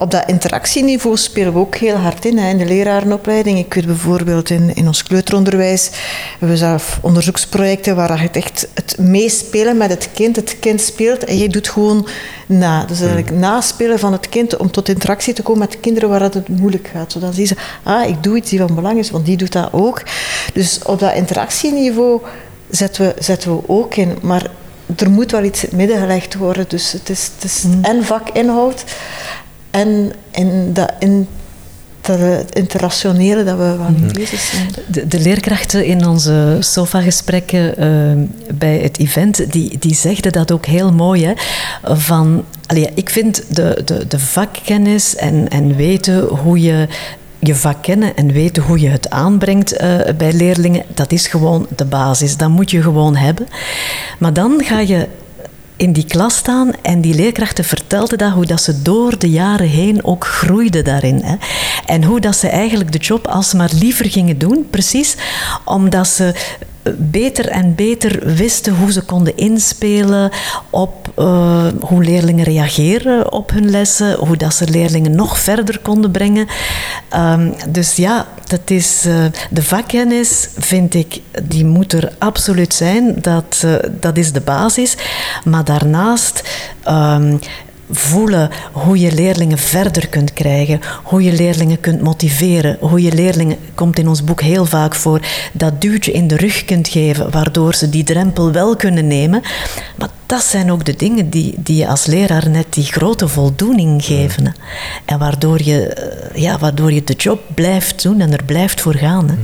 Op 0.00 0.10
dat 0.10 0.22
interactieniveau 0.26 1.16
spelen 1.16 1.52
we 1.52 1.58
ook 1.58 1.76
heel 1.76 1.96
hard 1.96 2.24
in, 2.24 2.38
hè, 2.38 2.48
in 2.50 2.58
de 2.58 2.64
lerarenopleiding. 2.64 3.58
Ik 3.58 3.74
weet 3.74 3.86
bijvoorbeeld 3.86 4.50
in, 4.50 4.74
in 4.74 4.86
ons 4.86 5.02
kleuteronderwijs, 5.02 5.88
we 5.90 5.96
hebben 6.38 6.56
zelf 6.56 6.98
onderzoeksprojecten 7.02 7.96
waar 7.96 8.16
je 8.16 8.26
het 8.26 8.36
echt 8.36 8.68
het 8.74 8.98
meespelen 8.98 9.76
met 9.76 9.90
het 9.90 10.08
kind. 10.14 10.36
Het 10.36 10.56
kind 10.60 10.80
speelt 10.80 11.24
en 11.24 11.38
je 11.38 11.48
doet 11.48 11.68
gewoon 11.68 12.08
na. 12.46 12.84
Dus 12.84 13.00
eigenlijk 13.00 13.30
naspelen 13.30 13.98
van 13.98 14.12
het 14.12 14.28
kind 14.28 14.56
om 14.56 14.70
tot 14.70 14.88
interactie 14.88 15.34
te 15.34 15.42
komen 15.42 15.60
met 15.60 15.80
kinderen 15.80 16.08
waar 16.08 16.20
het 16.20 16.48
moeilijk 16.48 16.90
gaat. 16.92 17.12
Zodat 17.12 17.34
zien 17.34 17.46
ze, 17.46 17.56
ah, 17.82 18.08
ik 18.08 18.22
doe 18.22 18.36
iets 18.36 18.50
die 18.50 18.58
van 18.58 18.74
belang 18.74 18.98
is, 18.98 19.10
want 19.10 19.26
die 19.26 19.36
doet 19.36 19.52
dat 19.52 19.72
ook. 19.72 20.02
Dus 20.52 20.82
op 20.82 20.98
dat 20.98 21.14
interactieniveau 21.14 22.20
zetten 22.70 23.04
we, 23.04 23.22
zetten 23.22 23.56
we 23.56 23.62
ook 23.66 23.94
in. 23.94 24.18
Maar 24.22 24.50
er 24.96 25.10
moet 25.10 25.30
wel 25.30 25.44
iets 25.44 25.62
in 25.62 25.68
het 25.68 25.78
midden 25.78 25.98
gelegd 25.98 26.34
worden. 26.34 26.64
Dus 26.68 26.92
het 26.92 27.08
is, 27.08 27.30
het 27.34 27.44
is 27.44 27.64
en 27.82 28.04
vakinhoud 28.04 28.84
en, 29.70 30.12
en 30.30 30.72
dat 30.72 30.92
inter, 30.98 32.44
interrationele 32.52 33.44
dat 33.44 33.56
we 33.56 33.76
mee 34.00 34.12
bezig 34.12 34.40
zijn. 34.40 34.68
De, 34.86 35.08
de 35.08 35.20
leerkrachten 35.20 35.84
in 35.84 36.06
onze 36.06 36.56
sofagesprekken 36.60 37.76
eh, 37.76 37.88
bij 38.54 38.78
het 38.78 38.98
event, 38.98 39.52
die, 39.52 39.78
die 39.78 39.94
zegden 39.94 40.32
dat 40.32 40.52
ook 40.52 40.66
heel 40.66 40.92
mooi. 40.92 41.24
Hè? 41.24 41.32
Van, 41.96 42.44
allee, 42.66 42.90
ik 42.94 43.10
vind 43.10 43.44
de, 43.48 43.82
de, 43.84 44.06
de 44.06 44.18
vakkennis 44.18 45.16
en, 45.16 45.48
en 45.48 45.76
weten 45.76 46.20
hoe 46.20 46.60
je 46.60 46.88
je 47.40 47.54
vak 47.54 47.82
kennen 47.82 48.16
en 48.16 48.32
weten 48.32 48.62
hoe 48.62 48.80
je 48.80 48.88
het 48.88 49.10
aanbrengt 49.10 49.72
eh, 49.72 49.98
bij 50.16 50.32
leerlingen, 50.32 50.82
dat 50.94 51.12
is 51.12 51.26
gewoon 51.26 51.66
de 51.76 51.84
basis. 51.84 52.36
Dat 52.36 52.48
moet 52.48 52.70
je 52.70 52.82
gewoon 52.82 53.16
hebben. 53.16 53.46
Maar 54.18 54.32
dan 54.32 54.62
ga 54.64 54.80
je 54.80 55.08
in 55.80 55.92
die 55.92 56.04
klas 56.04 56.36
staan 56.36 56.72
en 56.82 57.00
die 57.00 57.14
leerkrachten 57.14 57.64
vertelden 57.64 58.18
dat, 58.18 58.32
hoe 58.32 58.46
dat 58.46 58.62
ze 58.62 58.82
door 58.82 59.18
de 59.18 59.30
jaren 59.30 59.68
heen 59.68 60.04
ook 60.04 60.24
groeiden 60.24 60.84
daarin. 60.84 61.20
Hè. 61.24 61.34
En 61.86 62.04
hoe 62.04 62.20
dat 62.20 62.36
ze 62.36 62.48
eigenlijk 62.48 62.92
de 62.92 62.98
job 62.98 63.26
alsmaar 63.26 63.70
liever 63.72 64.10
gingen 64.10 64.38
doen, 64.38 64.66
precies 64.70 65.16
omdat 65.64 66.08
ze 66.08 66.34
beter 66.96 67.48
en 67.48 67.74
beter 67.74 68.34
wisten 68.34 68.76
hoe 68.76 68.92
ze 68.92 69.02
konden 69.02 69.36
inspelen 69.36 70.30
op 70.70 71.12
uh, 71.18 71.66
hoe 71.80 72.04
leerlingen 72.04 72.44
reageren 72.44 73.32
op 73.32 73.50
hun 73.50 73.70
lessen, 73.70 74.14
hoe 74.14 74.36
dat 74.36 74.54
ze 74.54 74.68
leerlingen 74.68 75.14
nog 75.14 75.38
verder 75.38 75.78
konden 75.78 76.10
brengen. 76.10 76.46
Um, 77.16 77.54
dus 77.68 77.96
ja, 77.96 78.26
dat 78.46 78.70
is, 78.70 79.06
uh, 79.06 79.24
de 79.50 79.62
vakkennis, 79.62 80.48
vind 80.58 80.94
ik, 80.94 81.20
die 81.42 81.64
moet 81.64 81.92
er 81.92 82.12
absoluut 82.18 82.74
zijn. 82.74 83.14
Dat, 83.20 83.62
uh, 83.64 83.74
dat 84.00 84.16
is 84.16 84.32
de 84.32 84.40
basis. 84.40 84.96
Maar 85.44 85.64
daarnaast 85.64 86.42
um, 86.88 87.38
voelen 87.90 88.50
hoe 88.72 88.98
je 88.98 89.12
leerlingen 89.12 89.58
verder 89.58 90.08
kunt 90.08 90.32
krijgen, 90.32 90.80
hoe 91.02 91.22
je 91.22 91.32
leerlingen 91.32 91.80
kunt 91.80 92.00
motiveren, 92.00 92.76
hoe 92.80 93.02
je 93.02 93.12
leerlingen, 93.12 93.56
komt 93.74 93.98
in 93.98 94.08
ons 94.08 94.24
boek 94.24 94.40
heel 94.40 94.66
vaak 94.66 94.94
voor, 94.94 95.20
dat 95.52 95.80
duwtje 95.80 96.12
in 96.12 96.28
de 96.28 96.36
rug 96.36 96.64
kunt 96.64 96.88
geven, 96.88 97.30
waardoor 97.30 97.74
ze 97.74 97.90
die 97.90 98.04
drempel 98.04 98.52
wel 98.52 98.76
kunnen 98.76 99.06
nemen. 99.06 99.42
Maar 99.96 100.08
dat 100.26 100.42
zijn 100.42 100.72
ook 100.72 100.84
de 100.84 100.96
dingen 100.96 101.30
die, 101.30 101.54
die 101.56 101.76
je 101.76 101.86
als 101.86 102.06
leraar 102.06 102.48
net 102.48 102.66
die 102.70 102.84
grote 102.84 103.28
voldoening 103.28 104.04
geven. 104.04 104.54
En 105.04 105.18
waardoor 105.18 105.62
je, 105.62 105.96
ja, 106.34 106.58
waardoor 106.58 106.92
je 106.92 107.04
de 107.04 107.14
job 107.14 107.40
blijft 107.54 108.02
doen 108.02 108.20
en 108.20 108.32
er 108.32 108.44
blijft 108.44 108.80
voor 108.80 108.94
gaan. 108.94 109.28
Hè. 109.28 109.34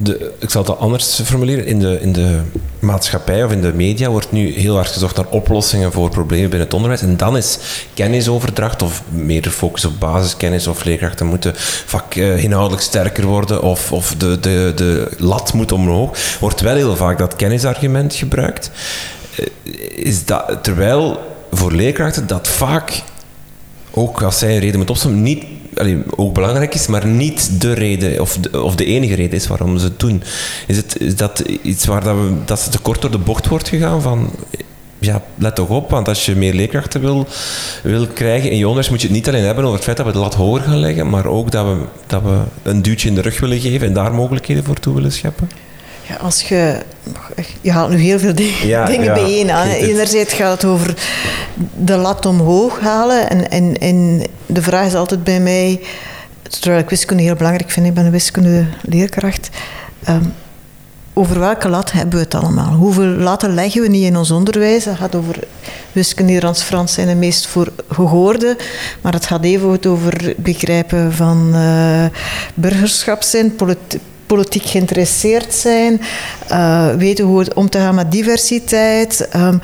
De, 0.00 0.32
ik 0.38 0.50
zal 0.50 0.64
het 0.64 0.78
anders 0.78 1.20
formuleren. 1.24 1.66
In 1.66 1.78
de, 1.78 2.00
in 2.00 2.12
de 2.12 2.40
maatschappij 2.78 3.44
of 3.44 3.52
in 3.52 3.60
de 3.60 3.72
media 3.72 4.10
wordt 4.10 4.32
nu 4.32 4.52
heel 4.52 4.74
hard 4.74 4.88
gezocht 4.88 5.16
naar 5.16 5.26
oplossingen 5.26 5.92
voor 5.92 6.10
problemen 6.10 6.48
binnen 6.48 6.66
het 6.66 6.74
onderwijs. 6.74 7.02
En 7.02 7.16
dan 7.16 7.36
is 7.36 7.58
kennisoverdracht 7.94 8.82
of 8.82 9.02
meer 9.08 9.50
focus 9.50 9.84
op 9.84 9.92
basiskennis 9.98 10.66
of 10.66 10.84
leerkrachten 10.84 11.26
moeten 11.26 11.52
vak 11.86 12.14
uh, 12.14 12.42
inhoudelijk 12.42 12.82
sterker 12.82 13.26
worden 13.26 13.62
of, 13.62 13.92
of 13.92 14.14
de, 14.14 14.40
de, 14.40 14.72
de 14.76 15.10
lat 15.16 15.52
moet 15.52 15.72
omhoog. 15.72 16.18
Wordt 16.40 16.60
wel 16.60 16.74
heel 16.74 16.96
vaak 16.96 17.18
dat 17.18 17.36
kennisargument 17.36 18.14
gebruikt. 18.14 18.70
Uh, 19.40 19.46
is 19.94 20.22
terwijl 20.62 21.20
voor 21.52 21.72
leerkrachten 21.72 22.26
dat 22.26 22.48
vaak, 22.48 23.02
ook 23.90 24.22
als 24.22 24.38
zij 24.38 24.54
een 24.54 24.60
reden 24.60 24.78
moet 24.78 24.90
opsommen, 24.90 25.22
niet 25.22 25.44
allee, 25.78 26.02
ook 26.16 26.34
belangrijk 26.34 26.74
is, 26.74 26.86
maar 26.86 27.06
niet 27.06 27.60
de 27.60 27.72
reden 27.72 28.20
of 28.20 28.36
de, 28.36 28.62
of 28.62 28.74
de 28.74 28.84
enige 28.84 29.14
reden 29.14 29.36
is 29.36 29.46
waarom 29.46 29.78
ze 29.78 29.84
het 29.84 30.00
doen. 30.00 30.22
Is, 30.66 30.76
het, 30.76 31.00
is 31.00 31.16
dat 31.16 31.38
iets 31.62 31.84
waar 31.84 32.04
dat, 32.04 32.14
we, 32.14 32.32
dat 32.44 32.60
ze 32.60 32.70
te 32.70 32.78
kort 32.78 33.00
door 33.00 33.10
de 33.10 33.18
bocht 33.18 33.46
wordt 33.46 33.68
gegaan 33.68 34.02
van... 34.02 34.30
Ja, 35.00 35.22
let 35.34 35.54
toch 35.54 35.68
op, 35.68 35.90
want 35.90 36.08
als 36.08 36.26
je 36.26 36.36
meer 36.36 36.54
leerkrachten 36.54 37.00
wil, 37.00 37.26
wil 37.82 38.06
krijgen 38.06 38.50
in 38.50 38.58
je 38.58 38.66
moet 38.66 38.86
je 38.86 38.94
het 39.06 39.10
niet 39.10 39.28
alleen 39.28 39.44
hebben 39.44 39.64
over 39.64 39.76
het 39.76 39.84
feit 39.84 39.96
dat 39.96 40.06
we 40.06 40.12
de 40.12 40.18
lat 40.18 40.34
hoger 40.34 40.62
gaan 40.62 40.78
leggen, 40.78 41.10
maar 41.10 41.26
ook 41.26 41.50
dat 41.50 41.66
we, 41.66 41.76
dat 42.06 42.22
we 42.22 42.38
een 42.62 42.82
duwtje 42.82 43.08
in 43.08 43.14
de 43.14 43.20
rug 43.20 43.40
willen 43.40 43.60
geven 43.60 43.86
en 43.86 43.92
daar 43.92 44.14
mogelijkheden 44.14 44.64
voor 44.64 44.80
toe 44.80 44.94
willen 44.94 45.12
scheppen. 45.12 45.48
Ja, 46.08 46.14
als 46.14 46.42
je, 46.42 46.78
je 47.60 47.72
haalt 47.72 47.90
nu 47.90 47.96
heel 47.96 48.18
veel 48.18 48.34
dingen, 48.34 48.66
ja, 48.66 48.84
dingen 48.84 49.04
ja, 49.04 49.14
bijeen. 49.14 49.50
Aan. 49.50 49.68
Enerzijds 49.68 50.34
gaat 50.34 50.62
het 50.62 50.70
over 50.70 50.94
de 51.74 51.96
lat 51.96 52.26
omhoog 52.26 52.80
halen. 52.80 53.30
En, 53.30 53.50
en, 53.50 53.78
en 53.78 54.26
de 54.46 54.62
vraag 54.62 54.86
is 54.86 54.94
altijd 54.94 55.24
bij 55.24 55.40
mij, 55.40 55.80
terwijl 56.42 56.82
ik 56.82 56.90
wiskunde 56.90 57.22
heel 57.22 57.34
belangrijk 57.34 57.70
vind, 57.70 57.86
ik 57.86 57.94
ben 57.94 58.04
een 58.04 58.10
wiskunde 58.10 58.66
leerkracht. 58.82 59.48
Um, 60.08 60.34
over 61.12 61.38
welke 61.38 61.68
lat 61.68 61.92
hebben 61.92 62.14
we 62.14 62.24
het 62.24 62.34
allemaal? 62.34 62.72
Hoeveel 62.72 63.04
latten 63.04 63.54
leggen 63.54 63.82
we 63.82 63.88
niet 63.88 64.04
in 64.04 64.16
ons 64.16 64.30
onderwijs? 64.30 64.84
Dat 64.84 64.96
gaat 64.96 65.14
over 65.14 65.38
wiskunde, 65.92 66.32
Nederlands, 66.32 66.62
Frans 66.62 66.92
zijn 66.92 67.06
de 67.06 67.14
meest 67.14 67.46
voor 67.46 67.72
gehoorde. 67.90 68.56
Maar 69.00 69.12
het 69.12 69.26
gaat 69.26 69.44
even 69.44 69.86
over 69.86 70.34
begrijpen 70.36 71.12
van 71.12 71.50
uh, 71.54 72.04
burgerschap 72.54 73.22
zijn, 73.22 73.54
politiek 73.54 74.00
politiek 74.28 74.64
geïnteresseerd 74.64 75.54
zijn, 75.54 76.00
uh, 76.50 76.88
weten 76.94 77.24
hoe 77.24 77.38
het 77.38 77.54
om 77.54 77.70
te 77.70 77.78
gaan 77.78 77.94
met 77.94 78.12
diversiteit, 78.12 79.28
um, 79.36 79.60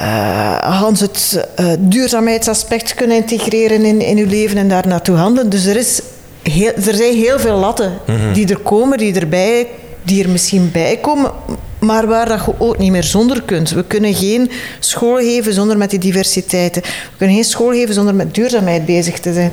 uh, 0.00 0.58
Hans 0.58 1.00
het 1.00 1.46
uh, 1.60 1.66
duurzaamheidsaspect 1.78 2.94
kunnen 2.94 3.16
integreren 3.16 3.84
in, 3.84 4.00
in 4.00 4.18
uw 4.18 4.28
leven 4.28 4.56
en 4.56 4.68
daar 4.68 4.86
naartoe 4.88 5.16
handelen. 5.16 5.50
Dus 5.50 5.66
er, 5.66 5.76
is 5.76 6.00
heel, 6.42 6.72
er 6.72 6.94
zijn 6.94 7.14
heel 7.14 7.38
veel 7.38 7.56
latten 7.56 7.92
mm 8.06 8.16
-hmm. 8.16 8.32
die 8.32 8.48
er 8.48 8.58
komen, 8.58 8.98
die, 8.98 9.20
erbij, 9.20 9.68
die 10.02 10.24
er 10.24 10.30
misschien 10.30 10.70
bij 10.72 10.96
komen, 10.96 11.30
maar 11.78 12.06
waar 12.06 12.28
dat 12.28 12.44
je 12.44 12.52
ook 12.58 12.78
niet 12.78 12.90
meer 12.90 13.04
zonder 13.04 13.42
kunt. 13.42 13.70
We 13.70 13.84
kunnen 13.84 14.14
geen 14.14 14.50
school 14.78 15.16
geven 15.16 15.54
zonder 15.54 15.76
met 15.76 15.90
die 15.90 15.98
diversiteiten. 15.98 16.82
We 16.82 17.16
kunnen 17.16 17.36
geen 17.36 17.44
school 17.44 17.70
geven 17.70 17.94
zonder 17.94 18.14
met 18.14 18.34
duurzaamheid 18.34 18.86
bezig 18.86 19.20
te 19.20 19.32
zijn. 19.32 19.52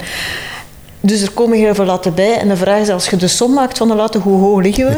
Dus 1.02 1.22
er 1.22 1.32
komen 1.32 1.58
heel 1.58 1.76
veel 1.76 1.86
latten 1.86 2.14
bij. 2.14 2.38
En 2.38 2.48
de 2.48 2.58
vraag 2.58 2.82
is, 2.82 2.90
als 2.90 3.10
je 3.10 3.16
de 3.16 3.28
som 3.28 3.54
maakt 3.54 3.78
van 3.78 3.88
de 3.88 3.96
latten, 3.96 4.22
hoe 4.22 4.40
hoog 4.40 4.62
liggen 4.62 4.88
we? 4.88 4.98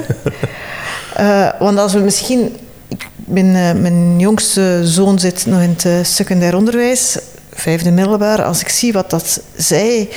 uh, 1.20 1.50
want 1.66 1.78
als 1.78 1.94
we 1.94 2.00
misschien... 2.00 2.56
Ik 2.88 3.08
ben, 3.16 3.46
uh, 3.46 3.72
mijn 3.72 4.20
jongste 4.20 4.82
zoon 4.84 5.20
zit 5.20 5.46
nog 5.46 5.62
in 5.62 5.70
het 5.70 5.86
uh, 5.86 5.94
secundair 6.04 6.56
onderwijs, 6.56 7.18
vijfde 7.54 7.92
middelbaar. 7.92 8.44
Als 8.44 8.62
ik 8.62 8.70
zie 8.70 8.94
wat 8.94 9.10
dat 9.10 9.42
zij 9.56 10.10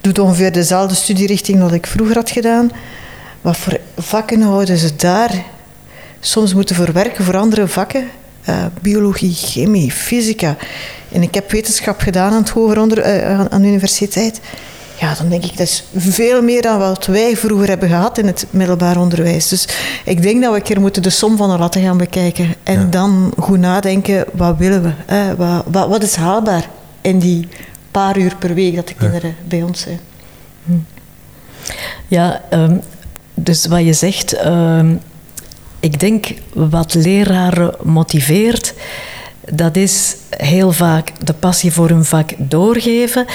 doet, 0.00 0.18
ongeveer 0.18 0.52
dezelfde 0.52 0.94
studierichting 0.94 1.60
dat 1.60 1.72
ik 1.72 1.86
vroeger 1.86 2.16
had 2.16 2.30
gedaan. 2.30 2.70
Wat 3.40 3.56
voor 3.56 3.78
vakken 3.98 4.42
houden 4.42 4.78
ze 4.78 4.96
daar 4.96 5.44
soms 6.20 6.54
moeten 6.54 6.74
verwerken 6.76 7.24
voor 7.24 7.36
andere 7.36 7.68
vakken. 7.68 8.08
eh, 8.44 8.64
biologie, 8.82 9.34
chemie, 9.34 9.92
fysica. 9.92 10.56
En 11.12 11.22
ik 11.22 11.34
heb 11.34 11.50
wetenschap 11.50 12.00
gedaan 12.00 12.32
aan 12.32 12.42
het 12.42 12.48
hoger 12.48 12.80
onder, 12.80 13.04
aan, 13.50 13.62
de 13.62 13.68
universiteit. 13.68 14.40
Ja, 14.98 15.14
dan 15.14 15.28
denk 15.28 15.44
ik, 15.44 15.50
dat 15.50 15.66
is 15.66 15.84
veel 15.96 16.42
meer 16.42 16.62
dan 16.62 16.78
wat 16.78 17.06
wij 17.06 17.36
vroeger 17.36 17.68
hebben 17.68 17.88
gehad 17.88 18.18
in 18.18 18.26
het 18.26 18.46
middelbaar 18.50 19.00
onderwijs. 19.00 19.48
Dus 19.48 19.68
ik 20.04 20.22
denk 20.22 20.42
dat 20.42 20.50
we 20.50 20.56
een 20.56 20.62
keer 20.62 20.80
moeten 20.80 21.02
de 21.02 21.10
som 21.10 21.36
van 21.36 21.50
de 21.50 21.58
latten 21.58 21.82
gaan 21.82 21.96
bekijken. 21.96 22.54
En 22.62 22.90
dan 22.90 23.32
goed 23.38 23.58
nadenken, 23.58 24.24
wat 24.32 24.56
willen 24.56 24.82
we? 24.82 24.92
Hè? 25.06 25.36
Wat, 25.36 25.64
wat, 25.66 25.88
wat, 25.88 26.02
is 26.02 26.14
haalbaar 26.14 26.68
in 27.00 27.18
die 27.18 27.48
paar 27.90 28.18
uur 28.18 28.36
per 28.36 28.54
week 28.54 28.74
dat 28.74 28.88
de 28.88 28.94
kinderen 28.94 29.36
bij 29.48 29.62
ons 29.62 29.80
zijn? 29.80 30.00
Hm. 30.64 30.72
Ja, 32.08 32.42
ehm, 32.50 32.76
dus 33.34 33.66
wat 33.66 33.84
je 33.84 33.92
zegt, 33.92 34.32
ehm, 34.32 34.94
ik 35.80 36.00
denk 36.00 36.26
wat 36.52 36.94
leraren 36.94 37.74
motiveert, 37.82 38.74
dat 39.52 39.76
is 39.76 40.16
heel 40.30 40.72
vaak 40.72 41.26
de 41.26 41.34
passie 41.34 41.72
voor 41.72 41.88
hun 41.88 42.04
vak 42.04 42.30
doorgeven, 42.38 43.26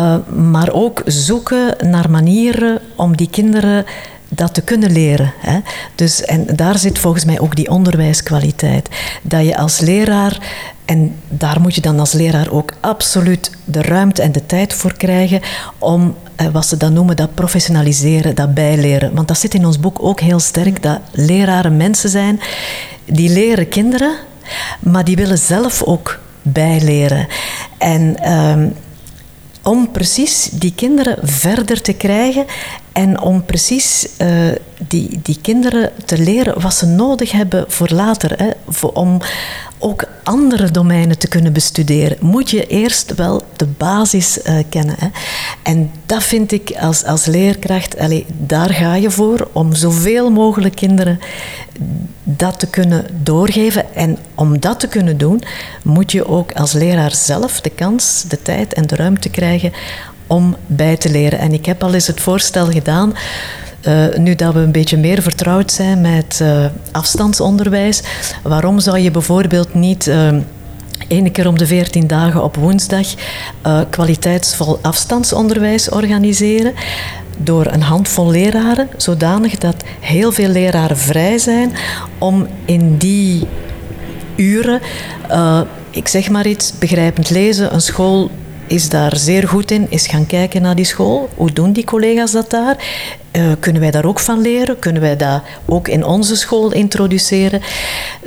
uh, 0.00 0.16
maar 0.26 0.72
ook 0.72 1.02
zoeken 1.06 1.90
naar 1.90 2.10
manieren 2.10 2.80
om 2.96 3.16
die 3.16 3.30
kinderen 3.30 3.84
dat 4.28 4.54
te 4.54 4.60
kunnen 4.60 4.92
leren. 4.92 5.32
Hè. 5.38 5.58
Dus, 5.94 6.24
en 6.24 6.46
daar 6.56 6.78
zit 6.78 6.98
volgens 6.98 7.24
mij 7.24 7.40
ook 7.40 7.56
die 7.56 7.70
onderwijskwaliteit. 7.70 8.88
Dat 9.22 9.46
je 9.46 9.56
als 9.56 9.80
leraar, 9.80 10.38
en 10.84 11.16
daar 11.28 11.60
moet 11.60 11.74
je 11.74 11.80
dan 11.80 12.00
als 12.00 12.12
leraar 12.12 12.50
ook 12.50 12.72
absoluut 12.80 13.50
de 13.64 13.82
ruimte 13.82 14.22
en 14.22 14.32
de 14.32 14.46
tijd 14.46 14.74
voor 14.74 14.92
krijgen 14.92 15.40
om 15.78 16.16
eh, 16.36 16.46
wat 16.46 16.66
ze 16.66 16.76
dan 16.76 16.92
noemen, 16.92 17.16
dat 17.16 17.34
professionaliseren, 17.34 18.34
dat 18.34 18.54
bijleren. 18.54 19.14
Want 19.14 19.28
dat 19.28 19.38
zit 19.38 19.54
in 19.54 19.66
ons 19.66 19.80
boek 19.80 20.02
ook 20.02 20.20
heel 20.20 20.40
sterk, 20.40 20.82
dat 20.82 21.00
leraren 21.12 21.76
mensen 21.76 22.10
zijn 22.10 22.40
die 23.04 23.30
leren 23.30 23.68
kinderen, 23.68 24.14
maar 24.80 25.04
die 25.04 25.16
willen 25.16 25.38
zelf 25.38 25.82
ook 25.82 26.18
bijleren. 26.42 27.26
En 27.78 28.16
ehm, 28.18 28.68
om 29.70 29.90
precies 29.90 30.48
die 30.52 30.72
kinderen 30.74 31.18
verder 31.22 31.82
te 31.82 31.92
krijgen 31.92 32.46
en 32.92 33.20
om 33.20 33.44
precies 33.44 34.08
uh, 34.18 34.28
die, 34.88 35.20
die 35.22 35.38
kinderen 35.42 35.92
te 36.04 36.18
leren 36.18 36.60
wat 36.60 36.74
ze 36.74 36.86
nodig 36.86 37.32
hebben 37.32 37.64
voor 37.68 37.88
later. 37.88 38.32
Hè, 38.36 38.50
om 38.92 39.20
ook 39.80 40.04
andere 40.22 40.70
domeinen 40.70 41.18
te 41.18 41.28
kunnen 41.28 41.52
bestuderen, 41.52 42.16
moet 42.20 42.50
je 42.50 42.66
eerst 42.66 43.14
wel 43.14 43.42
de 43.56 43.66
basis 43.66 44.38
uh, 44.38 44.54
kennen. 44.68 44.94
Hè. 44.98 45.08
En 45.62 45.90
dat 46.06 46.22
vind 46.22 46.52
ik 46.52 46.72
als, 46.80 47.04
als 47.04 47.26
leerkracht, 47.26 47.98
allez, 47.98 48.22
daar 48.26 48.70
ga 48.70 48.94
je 48.94 49.10
voor 49.10 49.48
om 49.52 49.74
zoveel 49.74 50.30
mogelijk 50.30 50.74
kinderen 50.74 51.20
dat 52.24 52.58
te 52.58 52.66
kunnen 52.66 53.06
doorgeven. 53.22 53.94
En 53.94 54.18
om 54.34 54.60
dat 54.60 54.80
te 54.80 54.88
kunnen 54.88 55.18
doen, 55.18 55.42
moet 55.82 56.12
je 56.12 56.26
ook 56.26 56.52
als 56.52 56.72
leraar 56.72 57.14
zelf 57.14 57.60
de 57.60 57.70
kans, 57.70 58.24
de 58.28 58.42
tijd 58.42 58.74
en 58.74 58.86
de 58.86 58.96
ruimte 58.96 59.28
krijgen 59.28 59.72
om 60.26 60.56
bij 60.66 60.96
te 60.96 61.10
leren. 61.10 61.38
En 61.38 61.52
ik 61.52 61.66
heb 61.66 61.82
al 61.82 61.94
eens 61.94 62.06
het 62.06 62.20
voorstel 62.20 62.66
gedaan. 62.66 63.14
Uh, 63.86 64.16
nu 64.16 64.34
dat 64.34 64.54
we 64.54 64.60
een 64.60 64.72
beetje 64.72 64.96
meer 64.96 65.22
vertrouwd 65.22 65.72
zijn 65.72 66.00
met 66.00 66.38
uh, 66.42 66.64
afstandsonderwijs, 66.92 68.02
waarom 68.42 68.80
zou 68.80 68.98
je 68.98 69.10
bijvoorbeeld 69.10 69.74
niet 69.74 70.06
uh, 70.06 71.30
keer 71.32 71.48
om 71.48 71.58
de 71.58 71.66
veertien 71.66 72.06
dagen 72.06 72.42
op 72.42 72.56
woensdag 72.56 73.06
kwaliteitsvol 73.90 74.78
afstandsonderwijs 74.82 75.88
organiseren? 75.88 76.72
Door 77.38 77.66
een 77.66 77.82
handvol 77.82 78.30
leraren, 78.30 78.88
zodanig 78.96 79.58
dat 79.58 79.76
heel 80.00 80.32
veel 80.32 80.48
leraren 80.48 80.98
vrij 80.98 81.38
zijn 81.38 81.72
om 82.18 82.46
in 82.64 82.96
die 82.96 83.46
uren, 84.36 84.80
ik 85.90 86.08
zeg 86.08 86.28
maar 86.30 86.46
iets, 86.46 86.72
begrijpend 86.78 87.30
lezen, 87.30 87.74
een 87.74 87.80
school 87.80 88.30
is 88.66 88.88
daar 88.88 89.16
zeer 89.16 89.48
goed 89.48 89.70
in, 89.70 89.86
is 89.88 90.06
gaan 90.06 90.26
kijken 90.26 90.62
naar 90.62 90.74
die 90.74 90.84
school. 90.84 91.28
Hoe 91.34 91.52
doen 91.52 91.72
die 91.72 91.84
collega's 91.84 92.32
dat 92.32 92.50
daar? 92.50 92.76
Uh, 93.32 93.52
kunnen 93.60 93.82
wij 93.82 93.90
daar 93.90 94.04
ook 94.04 94.20
van 94.20 94.40
leren? 94.40 94.78
Kunnen 94.78 95.02
wij 95.02 95.16
dat 95.16 95.42
ook 95.66 95.88
in 95.88 96.04
onze 96.04 96.36
school 96.36 96.72
introduceren? 96.72 97.60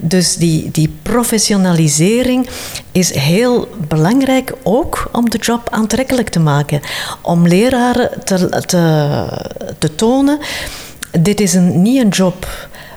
Dus 0.02 0.36
die, 0.36 0.72
die 0.72 0.96
professionalisering 1.02 2.50
is 2.92 3.14
heel 3.14 3.68
belangrijk 3.88 4.54
ook 4.64 5.10
om 5.12 5.30
de 5.30 5.38
job 5.38 5.68
aantrekkelijk 5.72 6.30
te 6.30 6.40
maken. 6.40 6.82
Om 7.22 7.48
leraren 7.48 8.10
te, 8.24 8.50
te, 8.66 9.26
te 9.78 9.96
tonen, 9.96 10.40
dit 11.20 11.40
is 11.40 11.54
een, 11.54 11.82
niet 11.82 12.02
een 12.02 12.10
job 12.10 12.48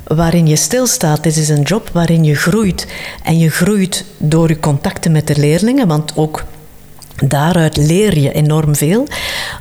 waarin 0.04 0.46
je 0.46 0.56
stilstaat. 0.56 1.22
Dit 1.22 1.36
is 1.36 1.48
een 1.48 1.62
job 1.62 1.90
waarin 1.92 2.24
je 2.24 2.34
groeit. 2.34 2.86
En 3.22 3.38
je 3.38 3.50
groeit 3.50 4.04
door 4.16 4.48
je 4.48 4.60
contacten 4.60 5.12
met 5.12 5.26
de 5.26 5.36
leerlingen, 5.36 5.88
want 5.88 6.12
ook 6.16 6.44
Daaruit 7.24 7.76
leer 7.76 8.18
je 8.18 8.32
enorm 8.32 8.74
veel, 8.74 9.06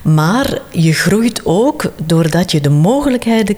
maar 0.01 0.59
je 0.71 0.93
groeit 0.93 1.41
ook 1.43 1.91
doordat 2.05 2.51
je 2.51 2.61
de 2.61 2.69
mogelijkheden 2.69 3.55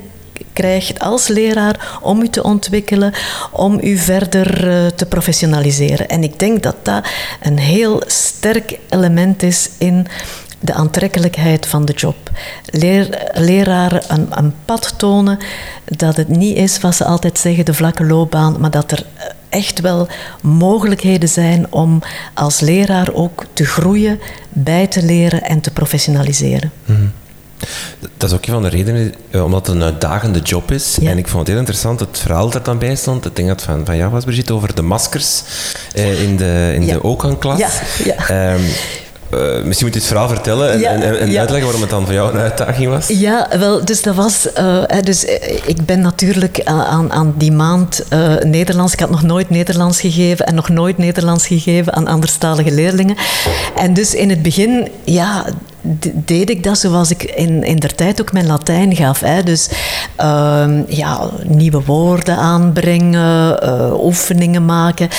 krijgt 0.53 0.99
als 0.99 1.27
leraar 1.27 1.99
om 2.01 2.21
u 2.21 2.29
te 2.29 2.43
ontwikkelen, 2.43 3.13
om 3.51 3.79
u 3.81 3.97
verder 3.97 4.67
uh, 4.67 4.85
te 4.85 5.05
professionaliseren. 5.05 6.07
En 6.07 6.23
ik 6.23 6.39
denk 6.39 6.63
dat 6.63 6.75
dat 6.81 7.07
een 7.41 7.57
heel 7.57 8.01
sterk 8.05 8.79
element 8.89 9.43
is 9.43 9.69
in 9.77 10.07
de 10.59 10.73
aantrekkelijkheid 10.73 11.65
van 11.65 11.85
de 11.85 11.93
job. 11.93 12.15
Leer, 12.65 13.31
leraren 13.33 14.01
een, 14.07 14.27
een 14.29 14.53
pad 14.65 14.93
tonen 14.97 15.37
dat 15.85 16.17
het 16.17 16.27
niet 16.27 16.57
is 16.57 16.79
wat 16.79 16.95
ze 16.95 17.05
altijd 17.05 17.39
zeggen, 17.39 17.65
de 17.65 17.73
vlakke 17.73 18.05
loopbaan, 18.05 18.55
maar 18.59 18.71
dat 18.71 18.91
er 18.91 19.05
echt 19.57 19.81
wel 19.81 20.07
mogelijkheden 20.41 21.29
zijn 21.29 21.65
om 21.69 22.01
als 22.33 22.59
leraar 22.59 23.13
ook 23.13 23.45
te 23.53 23.65
groeien, 23.65 24.19
bij 24.49 24.87
te 24.87 25.03
leren 25.03 25.43
en 25.43 25.61
te 25.61 25.71
professionaliseren. 25.71 26.71
Mhm. 26.85 27.07
Dat 28.17 28.29
is 28.29 28.35
ook 28.35 28.45
een 28.45 28.53
van 28.53 28.61
de 28.61 28.69
redenen, 28.69 29.13
eh, 29.29 29.43
omdat 29.43 29.67
het 29.67 29.75
een 29.75 29.83
uitdagende 29.83 30.39
job 30.39 30.71
is. 30.71 30.97
En 31.01 31.17
ik 31.17 31.27
vond 31.27 31.39
het 31.39 31.47
heel 31.47 31.57
interessant, 31.57 31.99
het 31.99 32.19
verhaal 32.19 32.49
dat 32.49 32.65
dan 32.65 32.77
bij 32.77 32.95
stond. 32.95 33.25
Ik 33.25 33.35
denk 33.35 33.47
dat 33.47 33.61
van, 33.61 33.85
van 33.85 33.97
jou 33.97 34.11
was, 34.11 34.23
Brigitte, 34.23 34.53
over 34.53 34.75
de 34.75 34.81
maskers 34.81 35.43
eh, 35.93 36.21
in 36.23 36.37
de, 36.37 36.71
in 36.75 36.85
de 36.85 37.03
OKAN-klas. 37.03 37.59
Ja, 37.59 37.69
ja. 38.03 38.53
Um, 38.53 38.61
uh, 39.33 39.63
misschien 39.63 39.85
moet 39.85 39.95
je 39.95 39.99
het 39.99 40.07
verhaal 40.09 40.27
vertellen 40.27 40.71
en, 40.71 41.01
en, 41.01 41.19
en 41.19 41.37
uitleggen 41.37 41.61
waarom 41.61 41.81
het 41.81 41.89
dan 41.89 42.05
voor 42.05 42.13
jou 42.13 42.33
een 42.33 42.39
uitdaging 42.39 42.89
was. 42.89 43.07
Ja, 43.07 43.47
wel, 43.59 43.85
dus 43.85 44.01
dat 44.01 44.15
was... 44.15 44.47
Uh, 44.59 44.83
dus 45.03 45.25
ik 45.65 45.85
ben 45.85 46.01
natuurlijk 46.01 46.61
aan, 46.63 47.11
aan 47.11 47.33
die 47.37 47.51
maand 47.51 48.03
uh, 48.13 48.35
Nederlands... 48.37 48.93
Ik 48.93 48.99
had 48.99 49.09
nog 49.09 49.23
nooit 49.23 49.49
Nederlands 49.49 49.99
gegeven 49.99 50.45
en 50.45 50.55
nog 50.55 50.69
nooit 50.69 50.97
Nederlands 50.97 51.47
gegeven 51.47 51.93
aan 51.93 52.07
anderstalige 52.07 52.71
leerlingen. 52.71 53.15
En 53.75 53.93
dus 53.93 54.15
in 54.15 54.29
het 54.29 54.41
begin, 54.41 54.87
ja, 55.03 55.45
deed 56.13 56.49
ik 56.49 56.63
dat 56.63 56.77
zoals 56.77 57.11
ik 57.11 57.23
in, 57.23 57.63
in 57.63 57.75
der 57.75 57.95
tijd 57.95 58.21
ook 58.21 58.31
mijn 58.31 58.47
Latijn 58.47 58.95
gaf. 58.95 59.19
Hè. 59.19 59.43
Dus 59.43 59.69
uh, 60.19 60.65
ja, 60.87 61.29
nieuwe 61.43 61.81
woorden 61.85 62.35
aanbrengen, 62.35 63.57
oefeningen 64.03 64.65
maken. 64.65 65.09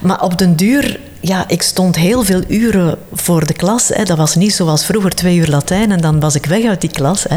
Maar 0.00 0.22
op 0.22 0.38
den 0.38 0.56
duur 0.56 1.00
ja, 1.28 1.44
ik 1.46 1.62
stond 1.62 1.96
heel 1.96 2.24
veel 2.24 2.42
uren 2.48 2.98
voor 3.12 3.46
de 3.46 3.52
klas. 3.52 3.88
Hè. 3.88 4.04
Dat 4.04 4.16
was 4.16 4.34
niet 4.34 4.54
zoals 4.54 4.84
vroeger 4.84 5.14
twee 5.14 5.36
uur 5.36 5.48
Latijn 5.48 5.92
en 5.92 6.00
dan 6.00 6.20
was 6.20 6.34
ik 6.34 6.46
weg 6.46 6.64
uit 6.64 6.80
die 6.80 6.90
klas. 6.90 7.24
Hè. 7.28 7.36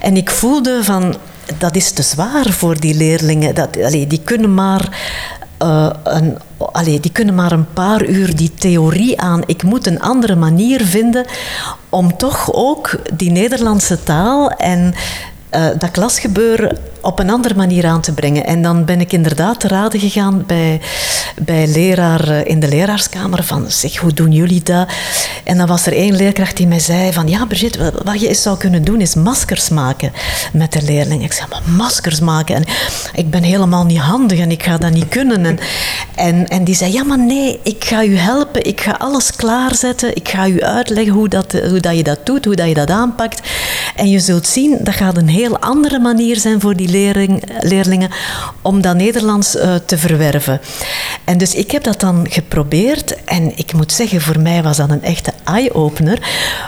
En 0.00 0.16
ik 0.16 0.30
voelde 0.30 0.84
van, 0.84 1.16
dat 1.58 1.76
is 1.76 1.90
te 1.90 2.02
zwaar 2.02 2.50
voor 2.50 2.80
die 2.80 2.94
leerlingen. 2.94 3.54
Dat, 3.54 3.76
allee, 3.76 4.06
die 4.06 4.20
kunnen 4.24 4.54
maar... 4.54 4.98
Uh, 5.62 5.90
een, 6.04 6.38
die 7.00 7.12
kunnen 7.12 7.34
maar 7.34 7.52
een 7.52 7.72
paar 7.72 8.04
uur 8.04 8.36
die 8.36 8.54
theorie 8.54 9.20
aan. 9.20 9.42
Ik 9.46 9.62
moet 9.62 9.86
een 9.86 10.00
andere 10.00 10.36
manier 10.36 10.84
vinden 10.84 11.26
om 11.88 12.16
toch 12.16 12.52
ook 12.52 12.98
die 13.12 13.30
Nederlandse 13.30 14.02
taal 14.02 14.50
en 14.50 14.94
uh, 15.54 15.66
dat 15.78 15.90
klasgebeuren 15.90 16.78
op 17.00 17.18
een 17.18 17.30
andere 17.30 17.54
manier 17.54 17.86
aan 17.86 18.00
te 18.00 18.12
brengen. 18.12 18.46
En 18.46 18.62
dan 18.62 18.84
ben 18.84 19.00
ik 19.00 19.12
inderdaad 19.12 19.60
te 19.60 19.68
raden 19.68 20.00
gegaan 20.00 20.44
bij, 20.46 20.80
bij 21.42 21.66
leraar 21.66 22.28
eh, 22.28 22.44
in 22.44 22.60
de 22.60 22.68
leraarskamer 22.68 23.44
van 23.44 23.70
zeg, 23.70 23.96
hoe 23.96 24.12
doen 24.12 24.32
jullie 24.32 24.62
dat? 24.62 24.88
En 25.44 25.56
dan 25.56 25.66
was 25.66 25.86
er 25.86 25.92
één 25.92 26.16
leerkracht 26.16 26.56
die 26.56 26.66
mij 26.66 26.78
zei 26.78 27.12
van 27.12 27.28
ja 27.28 27.44
Brigitte, 27.44 27.92
wat 28.04 28.20
je 28.20 28.28
eens 28.28 28.42
zou 28.42 28.58
kunnen 28.58 28.84
doen 28.84 29.00
is 29.00 29.14
maskers 29.14 29.68
maken 29.68 30.12
met 30.52 30.72
de 30.72 30.82
leerlingen. 30.82 31.24
Ik 31.24 31.32
zei, 31.32 31.46
maar 31.50 31.62
maskers 31.76 32.20
maken? 32.20 32.54
En 32.54 32.64
ik 33.14 33.30
ben 33.30 33.42
helemaal 33.42 33.84
niet 33.84 33.98
handig 33.98 34.38
en 34.38 34.50
ik 34.50 34.62
ga 34.62 34.78
dat 34.78 34.92
niet 34.92 35.08
kunnen. 35.08 35.44
En, 35.44 35.58
en, 36.28 36.48
en 36.48 36.64
die 36.64 36.74
zei, 36.74 36.92
ja 36.92 37.04
maar 37.04 37.18
nee, 37.18 37.60
ik 37.62 37.84
ga 37.84 38.04
u 38.04 38.16
helpen, 38.16 38.64
ik 38.64 38.80
ga 38.80 38.90
alles 38.98 39.36
klaarzetten, 39.36 40.16
ik 40.16 40.28
ga 40.28 40.48
u 40.48 40.62
uitleggen 40.62 41.12
hoe, 41.12 41.28
dat, 41.28 41.52
hoe 41.52 41.80
dat 41.80 41.96
je 41.96 42.02
dat 42.02 42.26
doet, 42.26 42.44
hoe 42.44 42.54
dat 42.54 42.68
je 42.68 42.74
dat 42.74 42.90
aanpakt. 42.90 43.40
En 43.96 44.08
je 44.08 44.18
zult 44.18 44.46
zien, 44.46 44.78
dat 44.80 44.94
gaat 44.94 45.16
een 45.16 45.28
heel 45.28 45.58
andere 45.58 45.98
manier 45.98 46.36
zijn 46.36 46.60
voor 46.60 46.76
die 46.76 46.88
leerling, 46.88 46.89
leerlingen 47.60 48.10
om 48.62 48.80
dat 48.80 48.96
Nederlands 48.96 49.56
uh, 49.56 49.74
te 49.74 49.98
verwerven. 49.98 50.60
En 51.24 51.38
dus 51.38 51.54
ik 51.54 51.70
heb 51.70 51.82
dat 51.82 52.00
dan 52.00 52.26
geprobeerd 52.30 53.24
en 53.24 53.58
ik 53.58 53.72
moet 53.72 53.92
zeggen, 53.92 54.20
voor 54.20 54.40
mij 54.40 54.62
was 54.62 54.76
dat 54.76 54.90
een 54.90 55.02
echte 55.02 55.32
eye-opener. 55.44 56.18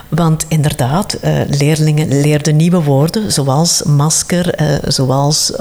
Want 0.08 0.44
inderdaad, 0.48 1.16
uh, 1.24 1.40
leerlingen 1.46 2.20
leerden 2.20 2.56
nieuwe 2.56 2.82
woorden, 2.82 3.32
zoals 3.32 3.82
masker, 3.82 4.60
uh, 4.60 4.76
zoals, 4.86 5.52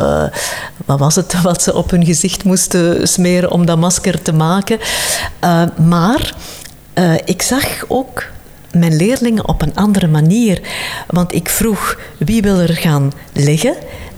wat 0.86 1.00
was 1.00 1.16
het, 1.16 1.42
wat 1.42 1.64
ze 1.64 1.76
op 1.76 1.92
hun 1.92 2.06
gezicht 2.06 2.44
moesten 2.44 3.08
smeren 3.08 3.52
om 3.52 3.66
dat 3.66 3.78
masker 3.78 4.22
te 4.22 4.34
maken. 4.34 4.80
maar 5.76 6.36
ik 7.26 7.42
zag 7.42 7.66
ook 7.88 8.24
mijn 8.74 8.96
leerlingen 8.96 9.48
op 9.48 9.62
een 9.62 9.76
andere 9.76 10.08
manier. 10.08 10.62
Want 11.08 11.34
ik 11.34 11.50
vroeg 11.50 12.00
wie 12.18 12.42
wil 12.42 12.60
er 12.60 12.76
gaan 12.76 13.12
liggen 13.34 13.76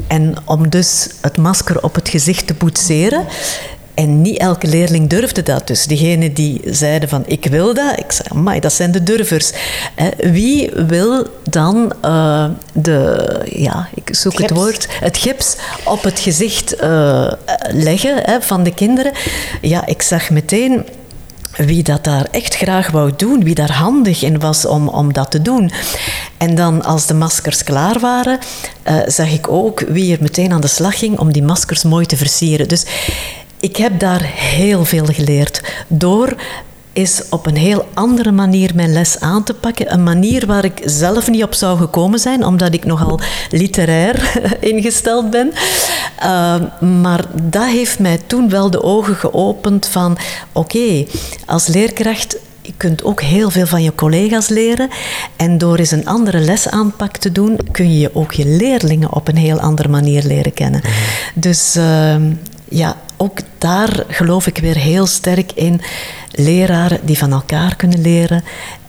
en 0.07 0.35
om 0.45 0.69
dus 0.69 1.09
het 1.21 1.37
masker 1.37 1.83
op 1.83 1.95
het 1.95 2.09
gezicht 2.09 2.47
te 2.47 2.53
boetseren. 2.53 3.25
En 3.93 4.21
niet 4.21 4.37
elke 4.37 4.67
leerling 4.67 5.09
durfde 5.09 5.43
dat. 5.43 5.67
Dus 5.67 5.85
diegenen 5.85 6.33
die 6.33 6.61
zeiden 6.65 7.09
van 7.09 7.23
ik 7.25 7.45
wil 7.45 7.73
dat, 7.73 7.99
ik 7.99 8.11
zei, 8.11 8.27
amai, 8.31 8.59
dat 8.59 8.73
zijn 8.73 8.91
de 8.91 9.03
durvers. 9.03 9.51
Wie 10.17 10.71
wil 10.87 11.27
dan 11.43 11.93
uh, 12.05 12.45
de, 12.73 13.41
ja, 13.55 13.89
ik 13.93 14.15
zoek 14.15 14.39
het 14.39 14.49
woord, 14.51 14.87
het 14.89 15.17
gips 15.17 15.55
op 15.83 16.03
het 16.03 16.19
gezicht 16.19 16.81
uh, 16.81 17.31
leggen 17.71 18.15
hè, 18.23 18.41
van 18.41 18.63
de 18.63 18.73
kinderen? 18.73 19.11
Ja, 19.61 19.85
ik 19.85 20.01
zag 20.01 20.29
meteen 20.29 20.85
wie 21.57 21.83
dat 21.83 22.03
daar 22.03 22.27
echt 22.31 22.55
graag 22.55 22.91
wou 22.91 23.11
doen, 23.17 23.43
wie 23.43 23.55
daar 23.55 23.71
handig 23.71 24.23
in 24.23 24.39
was 24.39 24.65
om, 24.65 24.87
om 24.87 25.13
dat 25.13 25.31
te 25.31 25.41
doen. 25.41 25.71
En 26.37 26.55
dan 26.55 26.83
als 26.83 27.05
de 27.05 27.13
maskers 27.13 27.63
klaar 27.63 27.99
waren, 27.99 28.39
uh, 28.87 28.95
zag 29.05 29.31
ik 29.31 29.47
ook 29.47 29.79
wie 29.79 30.13
er 30.13 30.21
meteen 30.21 30.51
aan 30.51 30.61
de 30.61 30.67
slag 30.67 30.99
ging 30.99 31.19
om 31.19 31.31
die 31.31 31.43
maskers 31.43 31.83
mooi 31.83 32.05
te 32.05 32.17
versieren. 32.17 32.67
Dus 32.67 32.85
ik 33.59 33.77
heb 33.77 33.99
daar 33.99 34.21
heel 34.23 34.85
veel 34.85 35.05
geleerd 35.05 35.61
door 35.87 36.35
is 36.93 37.21
op 37.29 37.45
een 37.45 37.55
heel 37.55 37.87
andere 37.93 38.31
manier 38.31 38.71
mijn 38.75 38.93
les 38.93 39.19
aan 39.19 39.43
te 39.43 39.53
pakken. 39.53 39.93
Een 39.93 40.03
manier 40.03 40.45
waar 40.45 40.65
ik 40.65 40.81
zelf 40.85 41.29
niet 41.29 41.43
op 41.43 41.53
zou 41.53 41.77
gekomen 41.77 42.19
zijn, 42.19 42.45
omdat 42.45 42.73
ik 42.73 42.85
nogal 42.85 43.19
literair 43.49 44.41
ingesteld 44.59 45.29
ben. 45.29 45.51
Uh, 46.23 46.55
maar 47.01 47.25
dat 47.43 47.65
heeft 47.65 47.99
mij 47.99 48.19
toen 48.27 48.49
wel 48.49 48.69
de 48.69 48.83
ogen 48.83 49.15
geopend 49.15 49.85
van 49.87 50.17
oké, 50.51 51.05
als 51.45 51.67
leerkracht 51.67 52.37
je 52.61 52.73
kunt 52.77 53.03
ook 53.03 53.21
heel 53.21 53.49
veel 53.49 53.65
van 53.65 53.83
je 53.83 53.95
collega's 53.95 54.47
leren. 54.47 54.89
En 55.35 55.57
door 55.57 55.77
eens 55.77 55.91
een 55.91 56.05
andere 56.05 56.39
lesaanpak 56.39 57.17
te 57.17 57.31
doen, 57.31 57.59
kun 57.71 57.97
je 57.97 58.15
ook 58.15 58.31
je 58.31 58.45
leerlingen 58.45 59.13
op 59.13 59.27
een 59.27 59.37
heel 59.37 59.59
andere 59.59 59.87
manier 59.87 60.23
leren 60.23 60.53
kennen. 60.53 60.81
Mhm. 60.83 60.91
Dus 61.33 61.75
uh, 61.75 62.15
ja, 62.73 62.97
ook 63.17 63.39
daar 63.57 64.03
geloof 64.07 64.47
ik 64.47 64.57
weer 64.57 64.75
heel 64.75 65.05
sterk 65.05 65.51
in. 65.51 65.81
Leraren 66.31 66.99
die 67.03 67.17
van 67.17 67.31
elkaar 67.31 67.75
kunnen 67.75 68.01
leren, 68.01 68.43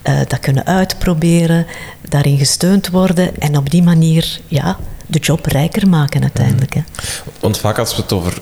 uh, 0.09 0.19
dat 0.29 0.39
kunnen 0.41 0.67
uitproberen, 0.67 1.67
daarin 2.09 2.39
gesteund 2.39 2.89
worden 2.89 3.41
en 3.41 3.57
op 3.57 3.71
die 3.71 3.83
manier 3.83 4.41
ja, 4.49 4.77
de 5.07 5.19
job 5.19 5.47
rijker 5.47 5.89
maken 5.89 6.23
uiteindelijk. 6.23 6.75
Hè. 6.75 6.81
Want 7.41 7.59
vaak 7.59 7.79
als 7.79 7.97
we 7.97 8.03
het 8.03 8.13
over 8.13 8.39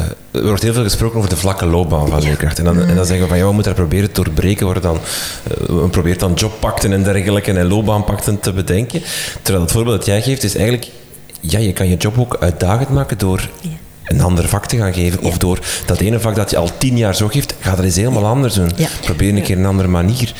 uh, 0.00 0.40
er 0.40 0.46
wordt 0.46 0.62
heel 0.62 0.72
veel 0.72 0.82
gesproken 0.82 1.16
over 1.16 1.30
de 1.30 1.36
vlakke 1.36 1.66
loopbaan 1.66 2.08
van 2.08 2.22
leerkrachten. 2.22 2.66
En 2.66 2.74
dan, 2.74 2.88
en 2.88 2.96
dan 2.96 3.06
zeggen 3.06 3.24
we 3.24 3.30
van 3.30 3.38
ja, 3.38 3.46
we 3.46 3.52
moeten 3.52 3.74
daar 3.74 3.86
proberen 3.86 4.12
te 4.12 4.22
doorbreken. 4.22 4.64
Worden 4.64 4.82
dan, 4.82 4.94
uh, 4.96 5.82
we 5.82 5.88
proberen 5.88 6.18
dan 6.18 6.32
jobpakten 6.34 6.92
en 6.92 7.02
dergelijke 7.02 7.52
en 7.52 7.66
loopbaanpakten 7.66 8.40
te 8.40 8.52
bedenken. 8.52 9.02
Terwijl 9.42 9.64
het 9.64 9.72
voorbeeld 9.72 9.96
dat 9.96 10.06
jij 10.06 10.22
geeft 10.22 10.42
is 10.42 10.54
eigenlijk, 10.54 10.90
ja, 11.40 11.58
je 11.58 11.72
kan 11.72 11.88
je 11.88 11.96
job 11.96 12.18
ook 12.18 12.36
uitdagend 12.40 12.88
maken 12.88 13.18
door 13.18 13.48
een 14.04 14.20
ander 14.20 14.48
vak 14.48 14.66
te 14.66 14.76
gaan 14.76 14.94
geven. 14.94 15.22
Of 15.22 15.38
door 15.38 15.58
dat 15.86 16.00
ene 16.00 16.20
vak 16.20 16.34
dat 16.34 16.50
je 16.50 16.56
al 16.56 16.70
tien 16.78 16.96
jaar 16.96 17.14
zo 17.14 17.28
geeft, 17.28 17.54
ga 17.60 17.74
dat 17.74 17.84
eens 17.84 17.96
helemaal 17.96 18.26
anders 18.26 18.54
doen. 18.54 18.70
Probeer 19.00 19.36
een 19.36 19.42
keer 19.42 19.58
een 19.58 19.66
andere 19.66 19.88
manier. 19.88 20.32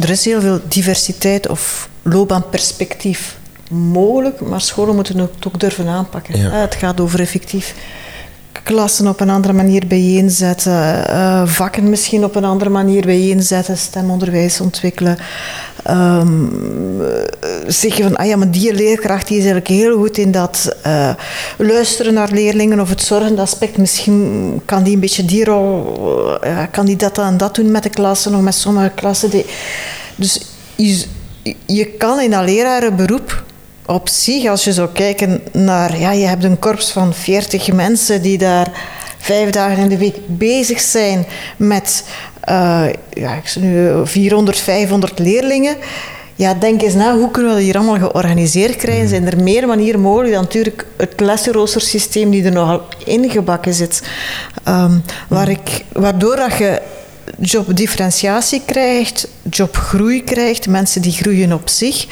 Er 0.00 0.10
is 0.10 0.24
heel 0.24 0.40
veel 0.40 0.60
diversiteit 0.68 1.48
of 1.48 1.88
loopbaanperspectief 2.02 3.36
mogelijk, 3.70 4.40
maar 4.40 4.60
scholen 4.60 4.94
moeten 4.94 5.18
het 5.18 5.46
ook 5.46 5.60
durven 5.60 5.88
aanpakken. 5.88 6.40
Het 6.40 6.74
gaat 6.74 7.00
over 7.00 7.20
effectief 7.20 7.74
klassen 8.62 9.06
op 9.06 9.20
een 9.20 9.30
andere 9.30 9.52
manier 9.52 9.86
bijeenzetten, 9.86 11.04
uh, 11.10 11.46
vakken 11.46 11.90
misschien 11.90 12.24
op 12.24 12.34
een 12.34 12.44
andere 12.44 12.70
manier 12.70 13.06
bijeenzetten, 13.06 13.76
stemonderwijs 13.76 14.60
ontwikkelen. 14.60 15.18
Um, 15.90 17.02
zeggen 17.66 18.04
van, 18.04 18.16
ah 18.16 18.26
ja, 18.26 18.36
maar 18.36 18.50
die 18.50 18.74
leerkracht 18.74 19.28
die 19.28 19.38
is 19.38 19.44
eigenlijk 19.44 19.74
heel 19.74 19.96
goed 19.96 20.18
in 20.18 20.30
dat 20.30 20.76
uh, 20.86 21.10
luisteren 21.58 22.14
naar 22.14 22.30
leerlingen 22.30 22.80
of 22.80 22.88
het 22.88 23.02
zorgende 23.02 23.42
aspect. 23.42 23.76
Misschien 23.76 24.60
kan 24.64 24.82
die 24.82 24.94
een 24.94 25.00
beetje 25.00 25.24
die 25.24 25.44
rol, 25.44 25.96
uh, 26.44 26.62
kan 26.70 26.86
die 26.86 26.96
dat 26.96 27.18
en 27.18 27.36
dat 27.36 27.54
doen 27.54 27.70
met 27.70 27.82
de 27.82 27.90
klassen 27.90 28.34
of 28.34 28.40
met 28.40 28.54
sommige 28.54 28.92
klassen. 28.94 29.30
Die, 29.30 29.46
dus 30.16 30.40
je, 30.76 31.06
je 31.66 31.84
kan 31.84 32.20
in 32.20 32.30
dat 32.30 32.44
lerarenberoep 32.44 33.42
op 33.86 34.08
zich, 34.08 34.48
als 34.48 34.64
je 34.64 34.72
zou 34.72 34.88
kijken 34.92 35.42
naar, 35.52 35.98
ja, 35.98 36.12
je 36.12 36.26
hebt 36.26 36.44
een 36.44 36.58
korps 36.58 36.90
van 36.90 37.14
40 37.14 37.72
mensen 37.72 38.22
die 38.22 38.38
daar 38.38 38.70
vijf 39.18 39.50
dagen 39.50 39.82
in 39.82 39.88
de 39.88 39.98
week 39.98 40.16
bezig 40.26 40.80
zijn 40.80 41.26
met 41.56 42.04
uh, 42.48 42.84
ja, 43.10 43.34
ik 43.34 43.56
nu 43.60 43.90
400, 44.04 44.58
500 44.58 45.18
leerlingen. 45.18 45.76
Ja, 46.34 46.54
denk 46.54 46.82
eens 46.82 46.94
na, 46.94 47.16
hoe 47.16 47.30
kunnen 47.30 47.50
we 47.50 47.56
dat 47.56 47.66
hier 47.66 47.76
allemaal 47.76 48.08
georganiseerd 48.08 48.76
krijgen? 48.76 49.08
Zijn 49.08 49.26
er 49.26 49.42
meer 49.42 49.66
manieren 49.66 50.00
mogelijk 50.00 50.32
dan 50.32 50.42
natuurlijk 50.42 50.86
het 50.96 51.20
lessenroostersysteem 51.20 52.30
die 52.30 52.44
er 52.44 52.52
nogal 52.52 52.82
ingebakken 53.04 53.74
zit? 53.74 54.02
Um, 54.68 55.02
waar 55.28 55.48
ik, 55.48 55.84
waardoor 55.92 56.36
dat 56.36 56.58
je 56.58 56.82
jobdifferentiatie 57.38 58.62
krijgt, 58.66 59.28
jobgroei 59.50 60.24
krijgt, 60.24 60.68
mensen 60.68 61.02
die 61.02 61.12
groeien 61.12 61.52
op 61.52 61.68
zich. 61.68 62.06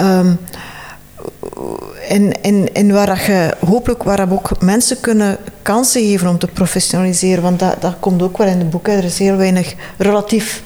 Um, 0.00 0.38
en, 2.08 2.42
en, 2.42 2.72
en 2.72 2.92
waar 2.92 3.06
dat 3.06 3.24
je 3.24 3.54
hopelijk 3.66 4.02
waar 4.02 4.32
ook 4.32 4.60
mensen 4.60 5.00
kunnen 5.00 5.38
kansen 5.62 6.02
geven 6.02 6.28
om 6.28 6.38
te 6.38 6.46
professionaliseren. 6.46 7.42
Want 7.42 7.58
dat, 7.58 7.76
dat 7.80 7.94
komt 8.00 8.22
ook 8.22 8.38
wel 8.38 8.46
in 8.46 8.58
het 8.58 8.70
boek. 8.70 8.88
Er 8.88 9.04
is 9.04 9.18
heel 9.18 9.36
weinig, 9.36 9.74
relatief, 9.96 10.62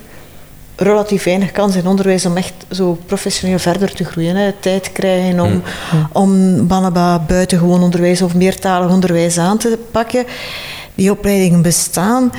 relatief 0.77 1.25
weinig 1.25 1.53
kans 1.53 1.77
in 1.77 1.87
onderwijs 1.87 2.27
om 2.27 2.37
echt 2.37 2.55
zo 2.71 2.99
professioneel 3.07 3.59
verder 3.59 3.95
te 3.95 4.05
groeien. 4.05 4.37
Hè. 4.37 4.53
Tijd 4.53 4.93
krijgen 4.93 5.41
om, 5.41 5.53
mm. 5.53 5.63
om 6.13 6.67
Banaba 6.67 7.19
buitengewoon 7.19 7.83
onderwijs 7.83 8.23
of 8.23 8.35
meertalig 8.35 8.91
onderwijs 8.91 9.39
aan 9.39 9.59
te 9.59 9.79
pakken. 9.91 10.25
Die 10.95 11.11
opleidingen 11.11 11.63
bestaan. 11.63 12.33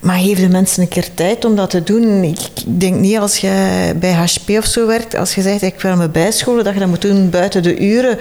Maar 0.00 0.18
geef 0.18 0.38
de 0.38 0.48
mensen 0.48 0.82
een 0.82 0.88
keer 0.88 1.14
tijd 1.14 1.44
om 1.44 1.56
dat 1.56 1.70
te 1.70 1.82
doen. 1.82 2.22
Ik 2.22 2.38
denk 2.64 2.94
niet 2.94 3.18
als 3.18 3.36
je 3.36 3.92
bij 3.96 4.12
HP 4.12 4.48
of 4.48 4.64
zo 4.64 4.86
werkt, 4.86 5.16
als 5.16 5.34
je 5.34 5.42
zegt 5.42 5.62
ik 5.62 5.80
wil 5.80 5.96
me 5.96 6.08
bijscholen, 6.08 6.64
dat 6.64 6.72
je 6.74 6.80
dat 6.80 6.88
moet 6.88 7.02
doen 7.02 7.30
buiten 7.30 7.62
de 7.62 7.78
uren. 7.78 8.18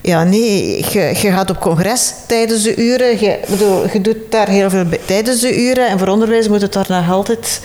Ja, 0.00 0.24
nee, 0.24 0.84
je, 0.92 1.00
je 1.00 1.32
gaat 1.32 1.50
op 1.50 1.60
congres 1.60 2.14
tijdens 2.26 2.62
de 2.62 2.76
uren. 2.76 3.20
Je, 3.20 3.38
bedoel, 3.48 3.92
je 3.92 4.00
doet 4.00 4.16
daar 4.30 4.48
heel 4.48 4.70
veel 4.70 4.84
tijdens 5.04 5.40
de 5.40 5.62
uren. 5.62 5.88
En 5.88 5.98
voor 5.98 6.08
onderwijs 6.08 6.48
moet 6.48 6.60
het 6.60 6.72
daar 6.72 6.86
nog 6.88 7.10
altijd 7.10 7.60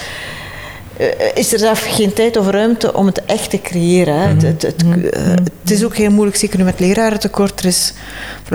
uh, 1.00 1.08
is 1.34 1.54
er 1.54 1.60
zelf 1.60 1.86
geen 1.90 2.14
tijd 2.14 2.38
of 2.38 2.50
ruimte 2.50 2.94
om 2.94 3.06
het 3.06 3.26
echt 3.26 3.50
te 3.50 3.62
creëren. 3.62 4.20
Het, 4.20 4.42
het, 4.42 4.62
het, 4.62 4.84
uh, 4.84 5.02
het, 5.62 5.72
is 5.72 5.84
ook 5.84 5.96
heel 5.96 6.12
moeilijk, 6.12 6.38
zeker 6.38 6.58
nu 6.58 6.64
met 6.64 6.80
lerarentekort. 6.80 7.60
Er 7.60 7.66
is 7.66 7.94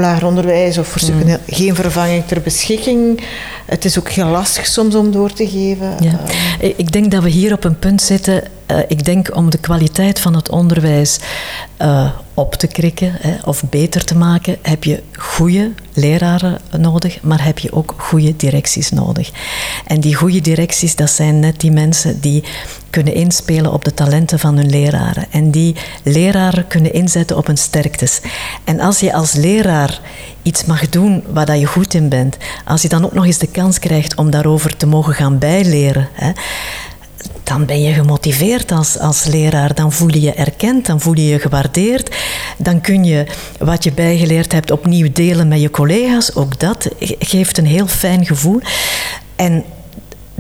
lager 0.01 0.27
onderwijs 0.27 0.79
of 0.79 0.87
voor 0.87 1.15
mm. 1.15 1.37
geen 1.47 1.75
vervanging 1.75 2.27
ter 2.27 2.41
beschikking. 2.41 3.23
Het 3.67 3.85
is 3.85 3.99
ook 3.99 4.09
heel 4.09 4.27
lastig 4.27 4.67
soms 4.67 4.95
om 4.95 5.13
door 5.13 5.33
te 5.33 5.49
geven. 5.49 5.95
Ja. 6.01 6.21
Uh, 6.63 6.75
ik 6.77 6.93
denk 6.93 7.11
dat 7.11 7.23
we 7.23 7.29
hier 7.29 7.53
op 7.53 7.65
een 7.65 7.79
punt 7.79 8.03
zitten. 8.03 8.43
ik 8.89 9.05
denk 9.05 9.37
om 9.37 9.51
de 9.51 9.59
kwaliteit 9.59 10.21
van 10.21 10.35
het 10.35 10.49
onderwijs 10.51 11.19
op 12.35 12.55
te 12.55 12.67
krikken 12.67 13.13
hè, 13.21 13.37
of 13.45 13.63
beter 13.71 14.05
te 14.05 14.17
maken, 14.17 14.57
heb 14.63 14.85
je 14.85 15.03
goede 15.13 15.73
leraren 15.93 16.59
nodig, 16.77 17.23
maar 17.23 17.45
heb 17.45 17.59
je 17.59 17.73
ook 17.73 17.95
goede 17.97 18.37
directies 18.37 18.91
nodig. 18.91 19.31
En 19.87 20.01
die 20.01 20.15
goede 20.15 20.41
directies, 20.41 20.97
dat 20.97 21.11
zijn 21.11 21.41
net 21.41 21.61
die 21.61 21.71
mensen 21.71 22.21
die 22.21 22.45
kunnen 22.91 23.14
inspelen 23.14 23.72
op 23.72 23.84
de 23.84 23.95
talenten 23.95 24.39
van 24.39 24.57
hun 24.57 24.70
leraren. 24.70 25.26
En 25.30 25.51
die 25.51 25.74
leraren 26.03 26.66
kunnen 26.66 26.93
inzetten 26.93 27.36
op 27.36 27.47
hun 27.47 27.59
sterktes. 27.59 28.20
En 28.64 28.80
als 28.80 29.01
je 29.01 29.12
als 29.12 29.32
leraar 29.32 30.01
iets 30.43 30.64
mag 30.64 30.89
doen 30.89 31.22
waar 31.32 31.57
je 31.57 31.66
goed 31.66 31.95
in 31.95 32.09
bent, 32.09 32.36
als 32.64 32.82
je 32.82 32.89
dan 32.89 33.05
ook 33.05 33.12
nog 33.12 33.26
eens 33.26 33.39
de 33.39 33.47
kans 33.51 33.78
krijgt 33.78 34.16
om 34.16 34.30
daarover 34.30 34.76
te 34.76 34.86
mogen 34.86 35.14
gaan 35.14 35.39
bijleren, 35.39 36.09
hè, 36.12 36.32
dan 37.49 37.64
ben 37.66 37.82
je 37.82 37.93
gemotiveerd 37.93 38.72
als, 38.72 38.99
als 38.99 39.24
leraar. 39.24 39.74
Dan 39.74 39.93
voel 39.93 40.12
je 40.12 40.20
je 40.20 40.32
erkend, 40.32 40.86
dan 40.86 41.01
voel 41.01 41.16
je 41.16 41.26
je 41.26 41.39
gewaardeerd. 41.39 42.16
Dan 42.57 42.80
kun 42.80 43.05
je 43.05 43.26
wat 43.59 43.84
je 43.84 43.93
bijgeleerd 43.93 44.53
hebt 44.53 44.70
opnieuw 44.70 45.09
delen 45.12 45.49
met 45.49 45.61
je 45.61 45.70
collega's. 45.70 46.34
Ook 46.34 46.61
dat 46.61 46.89
geeft 47.18 47.59
een 47.59 47.66
heel 47.66 47.86
fijn 47.86 48.26
gevoel. 48.26 48.61
En 49.36 49.64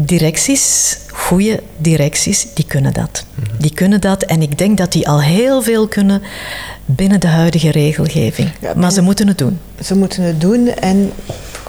directies, 0.00 0.98
goede 1.12 1.62
directies, 1.76 2.46
die 2.54 2.64
kunnen 2.66 2.92
dat. 2.92 3.24
Mhm. 3.34 3.46
Die 3.58 3.74
kunnen 3.74 4.00
dat 4.00 4.22
en 4.22 4.42
ik 4.42 4.58
denk 4.58 4.78
dat 4.78 4.92
die 4.92 5.08
al 5.08 5.22
heel 5.22 5.62
veel 5.62 5.88
kunnen 5.88 6.22
binnen 6.84 7.20
de 7.20 7.26
huidige 7.26 7.70
regelgeving. 7.70 8.50
maar 8.76 8.92
ze 8.92 9.02
moeten 9.02 9.28
het 9.28 9.38
doen. 9.38 9.58
Ze 9.82 9.96
moeten 9.96 10.22
het 10.22 10.40
doen 10.40 10.68
en 10.68 11.12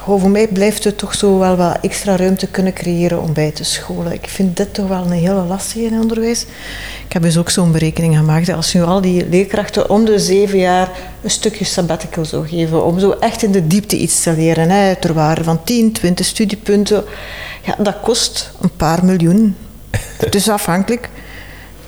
voor 0.04 0.30
mij 0.30 0.48
blijft 0.48 0.84
het 0.84 0.98
toch 0.98 1.14
zo 1.14 1.38
wel 1.38 1.56
wat 1.56 1.78
extra 1.80 2.16
ruimte 2.16 2.46
kunnen 2.46 2.72
creëren 2.72 3.22
om 3.22 3.32
bij 3.32 3.50
te 3.50 3.64
scholen. 3.64 4.12
Ik 4.12 4.28
vind 4.28 4.56
dit 4.56 4.74
toch 4.74 4.88
wel 4.88 5.04
een 5.04 5.10
hele 5.10 5.42
lastige 5.42 5.84
in 5.84 6.00
onderwijs. 6.00 6.42
Ik 7.06 7.12
heb 7.12 7.22
dus 7.22 7.36
ook 7.36 7.50
zo'n 7.50 7.72
berekening 7.72 8.16
gemaakt. 8.16 8.48
Als 8.48 8.74
nu 8.74 8.82
al 8.82 9.00
die 9.00 9.28
leerkrachten 9.28 9.90
om 9.90 10.04
de 10.04 10.18
zeven 10.18 10.58
jaar 10.58 10.90
een 11.22 11.30
stukje 11.30 11.64
sabbatical 11.64 12.24
zou 12.24 12.48
geven, 12.48 12.84
om 12.84 12.98
zo 12.98 13.10
echt 13.10 13.42
in 13.42 13.52
de 13.52 13.66
diepte 13.66 13.96
iets 13.96 14.22
te 14.22 14.32
leren, 14.32 14.70
hè, 14.70 14.96
ter 14.96 15.14
waarde 15.14 15.44
van 15.44 15.64
10, 15.64 15.92
20 15.92 16.26
studiepunten, 16.26 17.04
ja, 17.62 17.74
dat 17.78 18.00
kost 18.02 18.50
een 18.60 18.76
paar 18.76 19.04
miljoen. 19.04 19.56
Is 20.30 20.48
afhankelijk 20.48 21.08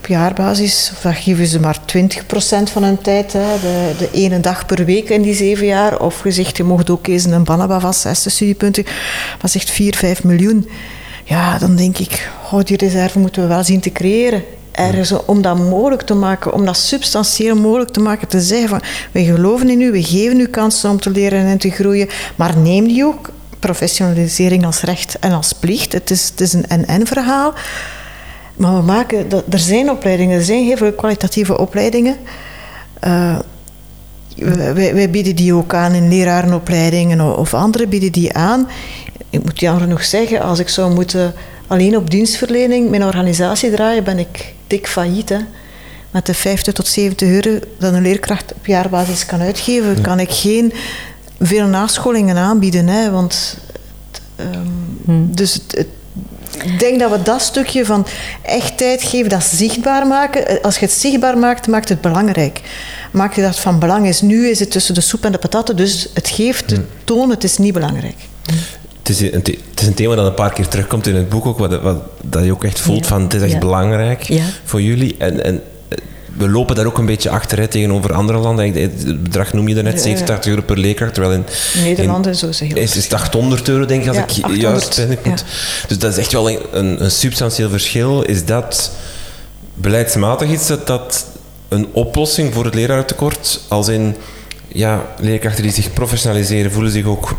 op 0.02 0.08
jaarbasis, 0.08 0.92
dat 1.02 1.14
geven 1.14 1.46
ze 1.46 1.60
maar 1.60 1.78
20% 1.96 2.02
van 2.72 2.82
hun 2.82 3.00
tijd, 3.02 3.32
hè, 3.32 3.60
de, 3.60 3.92
de 3.98 4.08
ene 4.12 4.40
dag 4.40 4.66
per 4.66 4.84
week 4.84 5.08
in 5.08 5.22
die 5.22 5.34
zeven 5.34 5.66
jaar. 5.66 6.00
Of 6.00 6.20
gezegd, 6.20 6.56
je 6.56 6.64
mocht 6.64 6.90
ook 6.90 7.06
eens 7.06 7.24
een 7.24 7.44
Banaba 7.44 7.80
van 7.80 7.94
60 7.94 8.32
studiepunten, 8.32 8.84
maar 9.40 9.50
zegt 9.50 9.70
4, 9.70 9.96
5 9.96 10.24
miljoen. 10.24 10.68
Ja, 11.24 11.58
dan 11.58 11.76
denk 11.76 11.98
ik, 11.98 12.30
oh, 12.52 12.60
die 12.64 12.76
reserve 12.76 13.18
moeten 13.18 13.42
we 13.42 13.48
wel 13.48 13.64
zien 13.64 13.80
te 13.80 13.92
creëren. 13.92 14.44
Ergens 14.72 15.12
om 15.24 15.42
dat 15.42 15.58
mogelijk 15.58 16.02
te 16.02 16.14
maken, 16.14 16.52
om 16.52 16.64
dat 16.64 16.76
substantieel 16.76 17.56
mogelijk 17.56 17.90
te 17.90 18.00
maken, 18.00 18.28
te 18.28 18.40
zeggen 18.40 18.68
van, 18.68 18.82
we 19.12 19.24
geloven 19.24 19.70
in 19.70 19.80
u, 19.80 19.90
we 19.90 20.02
geven 20.02 20.40
u 20.40 20.46
kansen 20.46 20.90
om 20.90 21.00
te 21.00 21.10
leren 21.10 21.46
en 21.46 21.58
te 21.58 21.70
groeien, 21.70 22.08
maar 22.36 22.56
neem 22.58 22.88
die 22.88 23.04
ook, 23.04 23.30
professionalisering 23.58 24.64
als 24.64 24.80
recht 24.80 25.18
en 25.18 25.32
als 25.32 25.52
plicht. 25.52 25.92
Het 25.92 26.10
is, 26.10 26.28
het 26.28 26.40
is 26.40 26.52
een 26.52 26.66
en-en 26.68 27.06
verhaal. 27.06 27.54
Maar 28.56 28.76
we 28.76 28.82
maken, 28.82 29.30
er 29.50 29.58
zijn 29.58 29.90
opleidingen, 29.90 30.38
er 30.38 30.44
zijn 30.44 30.64
heel 30.64 30.76
veel 30.76 30.92
kwalitatieve 30.92 31.58
opleidingen. 31.58 32.16
Uh, 33.04 33.38
wij, 34.36 34.94
wij, 34.94 35.10
bieden 35.10 35.36
die 35.36 35.54
ook 35.54 35.74
aan 35.74 35.92
in 35.92 36.08
lerarenopleidingen 36.08 37.38
of 37.38 37.54
anderen 37.54 37.88
bieden 37.88 38.12
die 38.12 38.32
aan. 38.32 38.68
Ik 39.30 39.44
moet 39.44 39.60
jammer 39.60 39.88
nog 39.88 40.04
zeggen, 40.04 40.40
als 40.40 40.58
ik 40.58 40.68
zou 40.68 40.94
moeten 40.94 41.34
alleen 41.66 41.96
op 41.96 42.10
dienstverlening 42.10 42.90
mijn 42.90 43.04
organisatie 43.04 43.70
draaien, 43.70 44.04
ben 44.04 44.18
ik 44.18 44.54
dik 44.66 44.86
failliet. 44.86 45.28
Hè. 45.28 45.38
Met 46.10 46.26
de 46.26 46.34
50 46.34 46.74
tot 46.74 46.86
70 46.86 47.28
euro 47.28 47.58
dat 47.78 47.92
een 47.92 48.02
leerkracht 48.02 48.52
op 48.54 48.66
jaarbasis 48.66 49.26
kan 49.26 49.40
uitgeven, 49.40 50.00
kan 50.00 50.20
ik 50.20 50.30
geen 50.30 50.72
veel 51.40 51.66
nascholingen 51.66 52.36
aanbieden. 52.36 52.86
Hè, 52.86 53.10
want, 53.10 53.58
um, 54.40 55.34
Dus 55.34 55.54
het 55.54 55.86
ik 56.56 56.78
denk 56.78 57.00
dat 57.00 57.10
we 57.10 57.22
dat 57.22 57.42
stukje 57.42 57.84
van 57.84 58.06
echtheid 58.42 59.02
geven, 59.02 59.28
dat 59.28 59.44
zichtbaar 59.44 60.06
maken. 60.06 60.62
Als 60.62 60.78
je 60.78 60.84
het 60.84 60.94
zichtbaar 60.94 61.38
maakt, 61.38 61.66
maakt 61.66 61.88
het 61.88 62.00
belangrijk. 62.00 62.60
Maak 63.10 63.34
je 63.34 63.42
dat 63.42 63.58
van 63.58 63.78
belang 63.78 64.06
is. 64.06 64.20
Nu 64.20 64.48
is 64.48 64.60
het 64.60 64.70
tussen 64.70 64.94
de 64.94 65.00
soep 65.00 65.24
en 65.24 65.32
de 65.32 65.38
patatten, 65.38 65.76
dus 65.76 66.08
het 66.14 66.28
geeft, 66.28 66.70
het 66.70 66.80
toon, 67.04 67.30
het 67.30 67.44
is 67.44 67.58
niet 67.58 67.72
belangrijk. 67.72 68.16
Het 68.98 69.08
is, 69.08 69.20
een, 69.20 69.32
het 69.32 69.80
is 69.80 69.86
een 69.86 69.94
thema 69.94 70.14
dat 70.14 70.26
een 70.26 70.34
paar 70.34 70.52
keer 70.52 70.68
terugkomt 70.68 71.06
in 71.06 71.14
het 71.14 71.28
boek 71.28 71.46
ook, 71.46 71.58
wat, 71.58 71.80
wat 71.80 72.02
dat 72.22 72.44
je 72.44 72.52
ook 72.52 72.64
echt 72.64 72.80
voelt 72.80 73.06
van 73.06 73.22
het 73.22 73.34
is 73.34 73.42
echt 73.42 73.58
belangrijk 73.58 74.40
voor 74.64 74.82
jullie. 74.82 75.14
En, 75.18 75.44
en 75.44 75.62
we 76.36 76.48
lopen 76.48 76.76
daar 76.76 76.86
ook 76.86 76.98
een 76.98 77.06
beetje 77.06 77.30
achter 77.30 77.58
hè, 77.58 77.66
tegenover 77.68 78.12
andere 78.12 78.38
landen. 78.38 78.74
Het 78.74 79.22
bedrag 79.22 79.52
noem 79.52 79.68
je 79.68 79.76
er 79.76 79.82
net, 79.82 80.02
87 80.02 80.50
euro 80.50 80.62
per 80.62 80.78
leerkracht. 80.78 81.14
Terwijl 81.14 81.34
in 81.34 81.44
Nederland 81.82 82.26
in, 82.26 82.34
zo. 82.34 82.48
Is 82.74 82.94
het 82.94 83.12
800 83.12 83.68
euro, 83.68 83.86
denk 83.86 84.02
ik, 84.02 84.08
als 84.08 84.16
ik 84.16 84.56
juist 84.56 84.96
ben. 84.96 85.10
Ik 85.10 85.24
moet, 85.24 85.44
dus 85.88 85.98
dat 85.98 86.12
is 86.12 86.18
echt 86.18 86.32
wel 86.32 86.50
een, 86.50 87.04
een, 87.04 87.10
substantieel 87.10 87.70
verschil. 87.70 88.22
Is 88.22 88.44
dat 88.44 88.90
beleidsmatig 89.74 90.50
iets 90.50 90.66
dat, 90.66 90.86
dat 90.86 91.26
een 91.68 91.86
oplossing 91.92 92.54
voor 92.54 92.64
het 92.64 92.74
lerarentekort, 92.74 93.60
als 93.68 93.88
in 93.88 94.16
ja, 94.68 95.06
leerkrachten 95.18 95.62
die 95.62 95.72
zich 95.72 95.92
professionaliseren, 95.92 96.72
voelen 96.72 96.92
zich 96.92 97.04
ook 97.04 97.36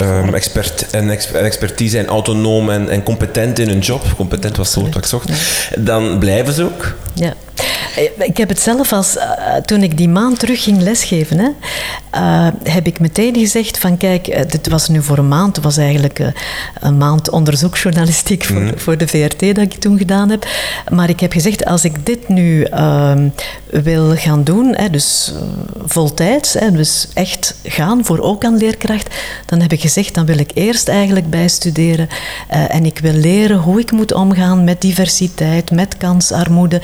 um, 0.00 0.34
expert 0.34 0.90
en, 0.90 1.10
expertise 1.34 1.98
en 1.98 2.06
autonoom 2.06 2.70
en, 2.70 2.88
en, 2.88 3.02
competent 3.02 3.58
in 3.58 3.68
hun 3.68 3.78
job, 3.78 4.02
competent 4.16 4.56
was 4.56 4.66
het 4.66 4.76
woord 4.76 4.94
wat 4.94 5.02
ik 5.02 5.08
zocht, 5.08 5.30
dan 5.78 6.18
blijven 6.18 6.54
ze 6.54 6.64
ook. 6.64 6.94
Ja. 7.14 7.34
Ik 8.18 8.36
heb 8.36 8.48
het 8.48 8.60
zelf 8.60 8.92
als, 8.92 9.16
uh, 9.16 9.56
toen 9.56 9.82
ik 9.82 9.96
die 9.96 10.08
maand 10.08 10.38
terug 10.38 10.62
ging 10.62 10.80
lesgeven, 10.80 11.38
hè, 11.38 11.48
uh, 12.14 12.52
heb 12.62 12.86
ik 12.86 13.00
meteen 13.00 13.36
gezegd 13.36 13.78
van 13.78 13.96
kijk, 13.96 14.50
dit 14.50 14.68
was 14.68 14.88
nu 14.88 15.02
voor 15.02 15.18
een 15.18 15.28
maand, 15.28 15.56
het 15.56 15.64
was 15.64 15.76
eigenlijk 15.76 16.20
een 16.80 16.96
maand 16.96 17.30
onderzoeksjournalistiek 17.30 18.44
voor, 18.44 18.60
mm. 18.60 18.78
voor 18.78 18.96
de 18.96 19.08
VRT 19.08 19.40
dat 19.40 19.58
ik 19.58 19.74
toen 19.74 19.98
gedaan 19.98 20.30
heb. 20.30 20.46
Maar 20.92 21.08
ik 21.08 21.20
heb 21.20 21.32
gezegd, 21.32 21.64
als 21.64 21.84
ik 21.84 22.06
dit 22.06 22.28
nu 22.28 22.62
ehm, 22.62 23.28
wil 23.70 24.16
gaan 24.16 24.44
doen, 24.44 24.74
hè, 24.76 24.90
dus 24.90 25.32
voltijds, 25.86 26.52
hè, 26.52 26.70
dus 26.72 27.08
echt 27.14 27.54
gaan 27.64 28.04
voor 28.04 28.18
ook 28.18 28.44
aan 28.44 28.56
leerkracht, 28.56 29.14
dan 29.46 29.60
heb 29.60 29.72
ik 29.72 29.80
gezegd, 29.80 30.14
dan 30.14 30.26
wil 30.26 30.38
ik 30.38 30.50
eerst 30.54 30.88
eigenlijk 30.88 31.30
bijstuderen 31.30 32.08
en 32.48 32.84
ik 32.84 32.98
wil 32.98 33.12
leren 33.12 33.56
hoe 33.56 33.80
ik 33.80 33.90
moet 33.90 34.12
omgaan 34.12 34.64
met 34.64 34.80
diversiteit, 34.80 35.70
met 35.70 35.96
kansarmoede. 35.96 36.80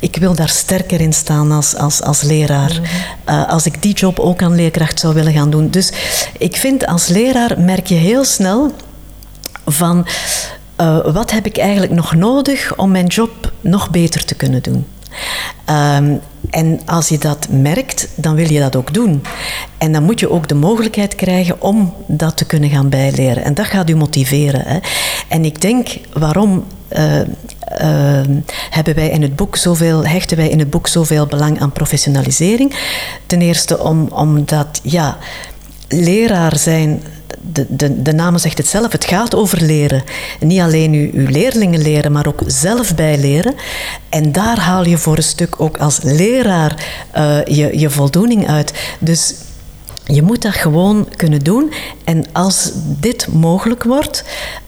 Ik 0.00 0.11
wil 0.16 0.34
daar 0.34 0.48
sterker 0.48 1.00
in 1.00 1.12
staan 1.12 1.52
als, 1.52 1.76
als, 1.76 2.02
als 2.02 2.22
leraar. 2.22 2.72
Mhm. 2.72 2.84
Eh, 3.24 3.48
als 3.48 3.66
ik 3.66 3.82
die 3.82 3.94
job 3.94 4.18
ook 4.18 4.42
aan 4.42 4.54
leerkracht 4.54 5.00
zou 5.00 5.14
willen 5.14 5.32
gaan 5.32 5.50
doen. 5.50 5.70
Dus 5.70 5.92
ik 6.38 6.56
vind 6.56 6.86
als 6.86 7.06
leraar 7.06 7.60
merk 7.60 7.86
je 7.86 7.94
heel 7.94 8.24
snel 8.24 8.72
van 9.66 10.06
uh, 10.80 11.12
wat 11.12 11.30
heb 11.30 11.46
ik 11.46 11.56
eigenlijk 11.56 11.92
nog 11.92 12.14
nodig 12.14 12.76
om 12.76 12.90
mijn 12.90 13.06
job 13.06 13.52
nog 13.60 13.90
beter 13.90 14.24
te 14.24 14.34
kunnen 14.34 14.62
doen. 14.62 14.86
Um, 15.70 16.20
en 16.50 16.80
als 16.86 17.08
je 17.08 17.18
dat 17.18 17.46
merkt, 17.50 18.08
dan 18.14 18.34
wil 18.34 18.52
je 18.52 18.60
dat 18.60 18.76
ook 18.76 18.94
doen. 18.94 19.22
En 19.78 19.92
dan 19.92 20.02
moet 20.02 20.20
je 20.20 20.30
ook 20.30 20.48
de 20.48 20.54
mogelijkheid 20.54 21.14
krijgen 21.14 21.62
om 21.62 21.94
dat 22.06 22.36
te 22.36 22.44
kunnen 22.44 22.70
gaan 22.70 22.88
bijleren. 22.88 23.44
En 23.44 23.54
dat 23.54 23.66
gaat 23.66 23.90
u 23.90 23.96
motiveren. 23.96 24.62
Hè. 24.66 24.78
En 25.28 25.44
ik 25.44 25.60
denk, 25.60 25.88
waarom 26.12 26.64
uh, 26.90 27.20
uh, 27.20 27.24
hebben 28.70 28.94
wij 28.94 29.08
in 29.08 29.22
het 29.22 29.36
boek 29.36 29.56
zoveel, 29.56 30.06
hechten 30.06 30.36
wij 30.36 30.48
in 30.48 30.58
het 30.58 30.70
boek 30.70 30.88
zoveel 30.88 31.26
belang 31.26 31.60
aan 31.60 31.72
professionalisering? 31.72 32.74
Ten 33.26 33.40
eerste 33.40 33.82
om, 33.82 34.08
omdat, 34.10 34.80
ja, 34.82 35.16
leraar 35.88 36.58
zijn 36.58 37.02
de, 37.50 37.66
de, 37.68 38.02
de 38.02 38.12
naam 38.12 38.38
zegt 38.38 38.58
het 38.58 38.66
zelf, 38.66 38.92
het 38.92 39.04
gaat 39.04 39.34
over 39.34 39.62
leren. 39.62 40.02
Niet 40.40 40.60
alleen 40.60 40.92
uw, 40.92 41.10
uw 41.12 41.26
leerlingen 41.26 41.82
leren, 41.82 42.12
maar 42.12 42.26
ook 42.26 42.40
zelf 42.46 42.94
bijleren. 42.94 43.54
En 44.08 44.32
daar 44.32 44.58
haal 44.58 44.84
je 44.86 44.98
voor 44.98 45.16
een 45.16 45.22
stuk 45.22 45.60
ook 45.60 45.78
als 45.78 45.98
leraar 46.02 46.86
uh, 47.16 47.44
je, 47.44 47.78
je 47.78 47.90
voldoening 47.90 48.48
uit. 48.48 48.72
Dus 48.98 49.34
je 50.04 50.22
moet 50.22 50.42
dat 50.42 50.54
gewoon 50.54 51.08
kunnen 51.16 51.44
doen. 51.44 51.72
En 52.04 52.24
als 52.32 52.70
dit 53.00 53.26
mogelijk 53.32 53.84
wordt, 53.84 54.24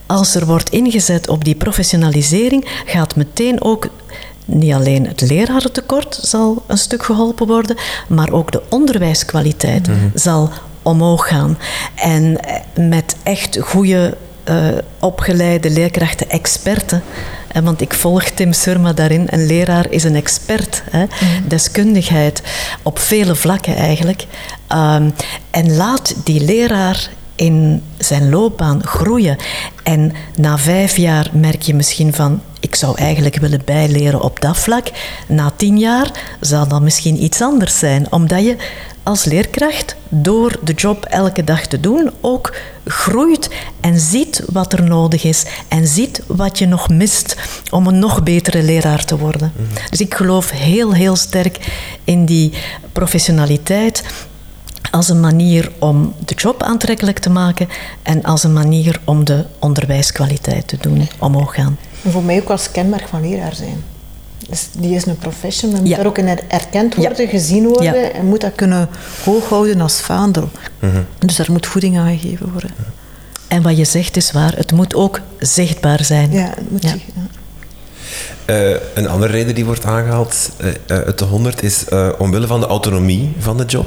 als 0.06 0.34
er 0.34 0.46
wordt 0.46 0.70
ingezet 0.70 1.28
op 1.28 1.44
die 1.44 1.54
professionalisering, 1.54 2.82
gaat 2.84 3.16
meteen 3.16 3.62
ook 3.62 3.88
niet 4.44 4.72
alleen 4.72 5.06
het 5.06 5.20
lerarentekort 5.20 6.18
zal 6.22 6.62
een 6.66 6.78
stuk 6.78 7.02
geholpen 7.04 7.46
worden, 7.46 7.76
maar 8.08 8.32
ook 8.32 8.52
de 8.52 8.62
onderwijskwaliteit 8.68 9.86
mm 9.86 9.94
-hmm. 9.94 10.10
zal 10.14 10.50
omhoog 10.84 11.28
gaan. 11.28 11.58
En 11.94 12.40
eh, 12.40 12.60
met 12.88 13.16
echt 13.22 13.58
goede 13.60 14.16
uh, 14.48 14.68
opgeleide 14.98 15.70
leerkrachten, 15.70 16.30
experten. 16.30 17.02
Eh, 17.48 17.62
want 17.62 17.80
ik 17.80 17.94
volg 17.94 18.24
Tim 18.24 18.52
Surma 18.52 18.92
daarin. 18.92 19.26
Een 19.30 19.46
leraar 19.46 19.90
is 19.90 20.04
een 20.04 20.14
expert. 20.14 20.82
Hè? 20.90 21.02
Mm. 21.02 21.48
Deskundigheid 21.48 22.42
op 22.82 22.98
vele 22.98 23.34
vlakken 23.34 23.76
eigenlijk. 23.76 24.26
Um, 24.72 25.14
en 25.50 25.76
laat 25.76 26.14
die 26.24 26.44
leraar 26.44 27.08
in 27.34 27.82
zijn 27.98 28.30
loopbaan 28.30 28.86
groeien. 28.86 29.36
En 29.82 30.12
na 30.36 30.58
vijf 30.58 30.96
jaar 30.96 31.30
merk 31.32 31.62
je 31.62 31.74
misschien 31.74 32.14
van, 32.14 32.40
ik 32.60 32.74
zou 32.74 32.98
eigenlijk 32.98 33.36
willen 33.36 33.62
bijleren 33.64 34.20
op 34.20 34.40
dat 34.40 34.56
vlak. 34.56 34.90
Na 35.28 35.52
tien 35.56 35.78
jaar 35.78 36.10
zal 36.40 36.68
dat 36.68 36.82
misschien 36.82 37.22
iets 37.22 37.40
anders 37.40 37.78
zijn, 37.78 38.12
omdat 38.12 38.44
je 38.44 38.56
als 39.04 39.24
leerkracht 39.24 39.96
door 40.08 40.58
de 40.62 40.72
job 40.72 41.04
elke 41.04 41.44
dag 41.44 41.66
te 41.66 41.80
doen 41.80 42.10
ook 42.20 42.54
groeit 42.84 43.50
en 43.80 44.00
ziet 44.00 44.42
wat 44.52 44.72
er 44.72 44.82
nodig 44.82 45.24
is 45.24 45.44
en 45.68 45.86
ziet 45.86 46.22
wat 46.26 46.58
je 46.58 46.66
nog 46.66 46.88
mist 46.88 47.36
om 47.70 47.86
een 47.86 47.98
nog 47.98 48.22
betere 48.22 48.62
leraar 48.62 49.04
te 49.04 49.18
worden. 49.18 49.52
Mhm. 49.56 49.90
Dus 49.90 50.00
ik 50.00 50.14
geloof 50.14 50.50
heel, 50.50 50.92
heel 50.92 51.16
sterk 51.16 51.58
in 52.04 52.24
die 52.24 52.52
professionaliteit 52.92 54.02
als 54.90 55.08
een 55.08 55.20
manier 55.20 55.72
om 55.78 56.14
de 56.24 56.34
job 56.34 56.62
aantrekkelijk 56.62 57.18
te 57.18 57.30
maken 57.30 57.68
en 58.02 58.22
als 58.22 58.42
een 58.42 58.52
manier 58.52 59.00
om 59.04 59.24
de 59.24 59.44
onderwijskwaliteit 59.58 60.68
te 60.68 60.76
doen 60.80 61.08
omhoog 61.18 61.54
gaan. 61.54 61.78
En 62.02 62.10
voor 62.10 62.22
mij 62.22 62.40
ook 62.40 62.50
als 62.50 62.70
kenmerk 62.70 63.08
van 63.08 63.20
leraar 63.20 63.54
zijn. 63.54 63.84
Dus 64.48 64.68
die 64.72 64.94
is 64.94 65.06
een 65.06 65.18
professional, 65.18 65.80
moet 65.80 65.96
daar 65.96 66.06
ook 66.06 66.18
in 66.18 66.38
erkend 66.48 66.94
worden, 66.94 67.28
gezien 67.28 67.66
worden 67.66 68.14
en 68.14 68.26
moet 68.26 68.40
dat 68.40 68.54
kunnen 68.54 68.88
hooghouden 69.24 69.80
als 69.80 70.00
vaandel. 70.00 70.48
Mhm. 70.78 71.02
Dus 71.18 71.36
daar 71.36 71.52
moet 71.52 71.66
voeding 71.66 71.98
aan 71.98 72.18
gegeven 72.18 72.52
worden. 72.52 72.70
En 73.48 73.62
wat 73.62 73.76
je 73.76 73.84
zegt 73.84 74.16
is 74.16 74.32
waar, 74.32 74.56
het 74.56 74.72
moet 74.72 74.94
ook 74.94 75.20
zichtbaar 75.38 76.04
zijn. 76.04 76.32
Ja, 76.32 76.52
het 76.56 76.70
moet 76.70 76.94
Uh, 78.46 78.70
een 78.94 79.08
andere 79.08 79.32
reden 79.32 79.54
die 79.54 79.64
wordt 79.64 79.84
aangehaald 79.84 80.50
uh, 80.60 80.68
uit 80.86 81.18
de 81.18 81.24
100 81.24 81.62
is 81.62 81.84
omwille 82.18 82.46
van 82.46 82.60
de 82.60 82.66
autonomie 82.66 83.32
van 83.38 83.56
de 83.56 83.64
job. 83.64 83.86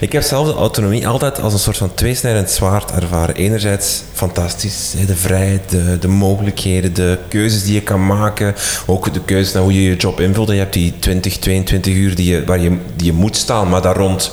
Ik 0.00 0.12
heb 0.12 0.22
zelf 0.22 0.46
de 0.46 0.54
autonomie 0.54 1.08
altijd 1.08 1.40
als 1.40 1.52
een 1.52 1.58
soort 1.58 1.76
van 1.76 1.94
tweesnijdend 1.94 2.50
zwaard 2.50 2.90
ervaren. 2.90 3.34
Enerzijds 3.34 4.02
fantastisch, 4.12 4.94
de 5.06 5.16
vrijheid, 5.16 5.70
de, 5.70 5.98
de, 5.98 6.08
mogelijkheden, 6.08 6.94
de 6.94 7.18
keuzes 7.28 7.64
die 7.64 7.74
je 7.74 7.82
kan 7.82 8.06
maken. 8.06 8.54
Ook 8.86 9.12
de 9.12 9.24
keuzes 9.24 9.52
naar 9.52 9.62
hoe 9.62 9.74
je 9.74 9.82
je 9.82 9.96
job 9.96 10.20
invult. 10.20 10.48
Je 10.48 10.54
hebt 10.54 10.72
die 10.72 10.94
20, 10.98 11.38
22 11.38 11.94
uur 11.94 12.14
die 12.14 12.32
je, 12.32 12.44
waar 12.44 12.60
je, 12.60 12.78
die 12.96 13.06
je 13.06 13.12
moet 13.12 13.36
staan, 13.36 13.68
maar 13.68 13.82
daar 13.82 13.96
rond 13.96 14.32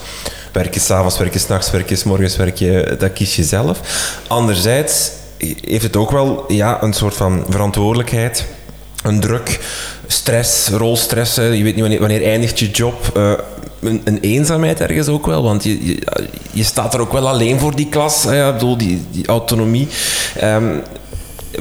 werk 0.52 0.74
je 0.74 0.80
s'avonds, 0.80 1.18
werk 1.18 1.34
je 1.34 1.40
s'nachts, 1.40 1.72
werk 1.72 1.90
je 1.90 1.96
s'morgens, 1.96 2.36
werk 2.36 2.58
je, 2.58 2.96
dat 3.00 3.14
kies 3.14 3.36
je 3.36 3.44
zelf. 3.44 3.80
Anderzijds 4.28 5.12
heeft 5.62 5.84
het 5.84 5.96
ook 5.96 6.12
wel 6.12 6.46
ja, 6.48 6.84
een 6.84 6.94
soort 6.94 7.16
van 7.16 7.46
verantwoordelijkheid 7.50 8.46
een 9.06 9.20
druk, 9.20 9.60
stress, 10.08 10.68
rolstress. 10.68 11.36
Je 11.36 11.64
weet 11.64 11.76
niet 11.76 12.00
wanneer, 12.00 12.24
eindigt 12.24 12.60
je 12.60 12.70
job. 12.70 13.12
Uh, 13.18 13.32
een, 13.82 14.02
een, 14.04 14.20
eenzaamheid 14.20 14.82
ergens 14.82 15.08
ook 15.08 15.26
wel, 15.26 15.44
want 15.44 15.64
je, 15.64 16.00
je, 16.52 16.64
staat 16.64 16.94
er 16.94 17.00
ook 17.00 17.12
wel 17.12 17.28
alleen 17.28 17.60
voor 17.60 17.76
die 17.76 17.90
klas. 17.90 18.24
Ja, 18.24 18.54
bedoel, 18.54 18.78
die, 18.78 19.02
die 19.12 19.28
autonomie. 19.28 19.88
Um, 20.44 20.82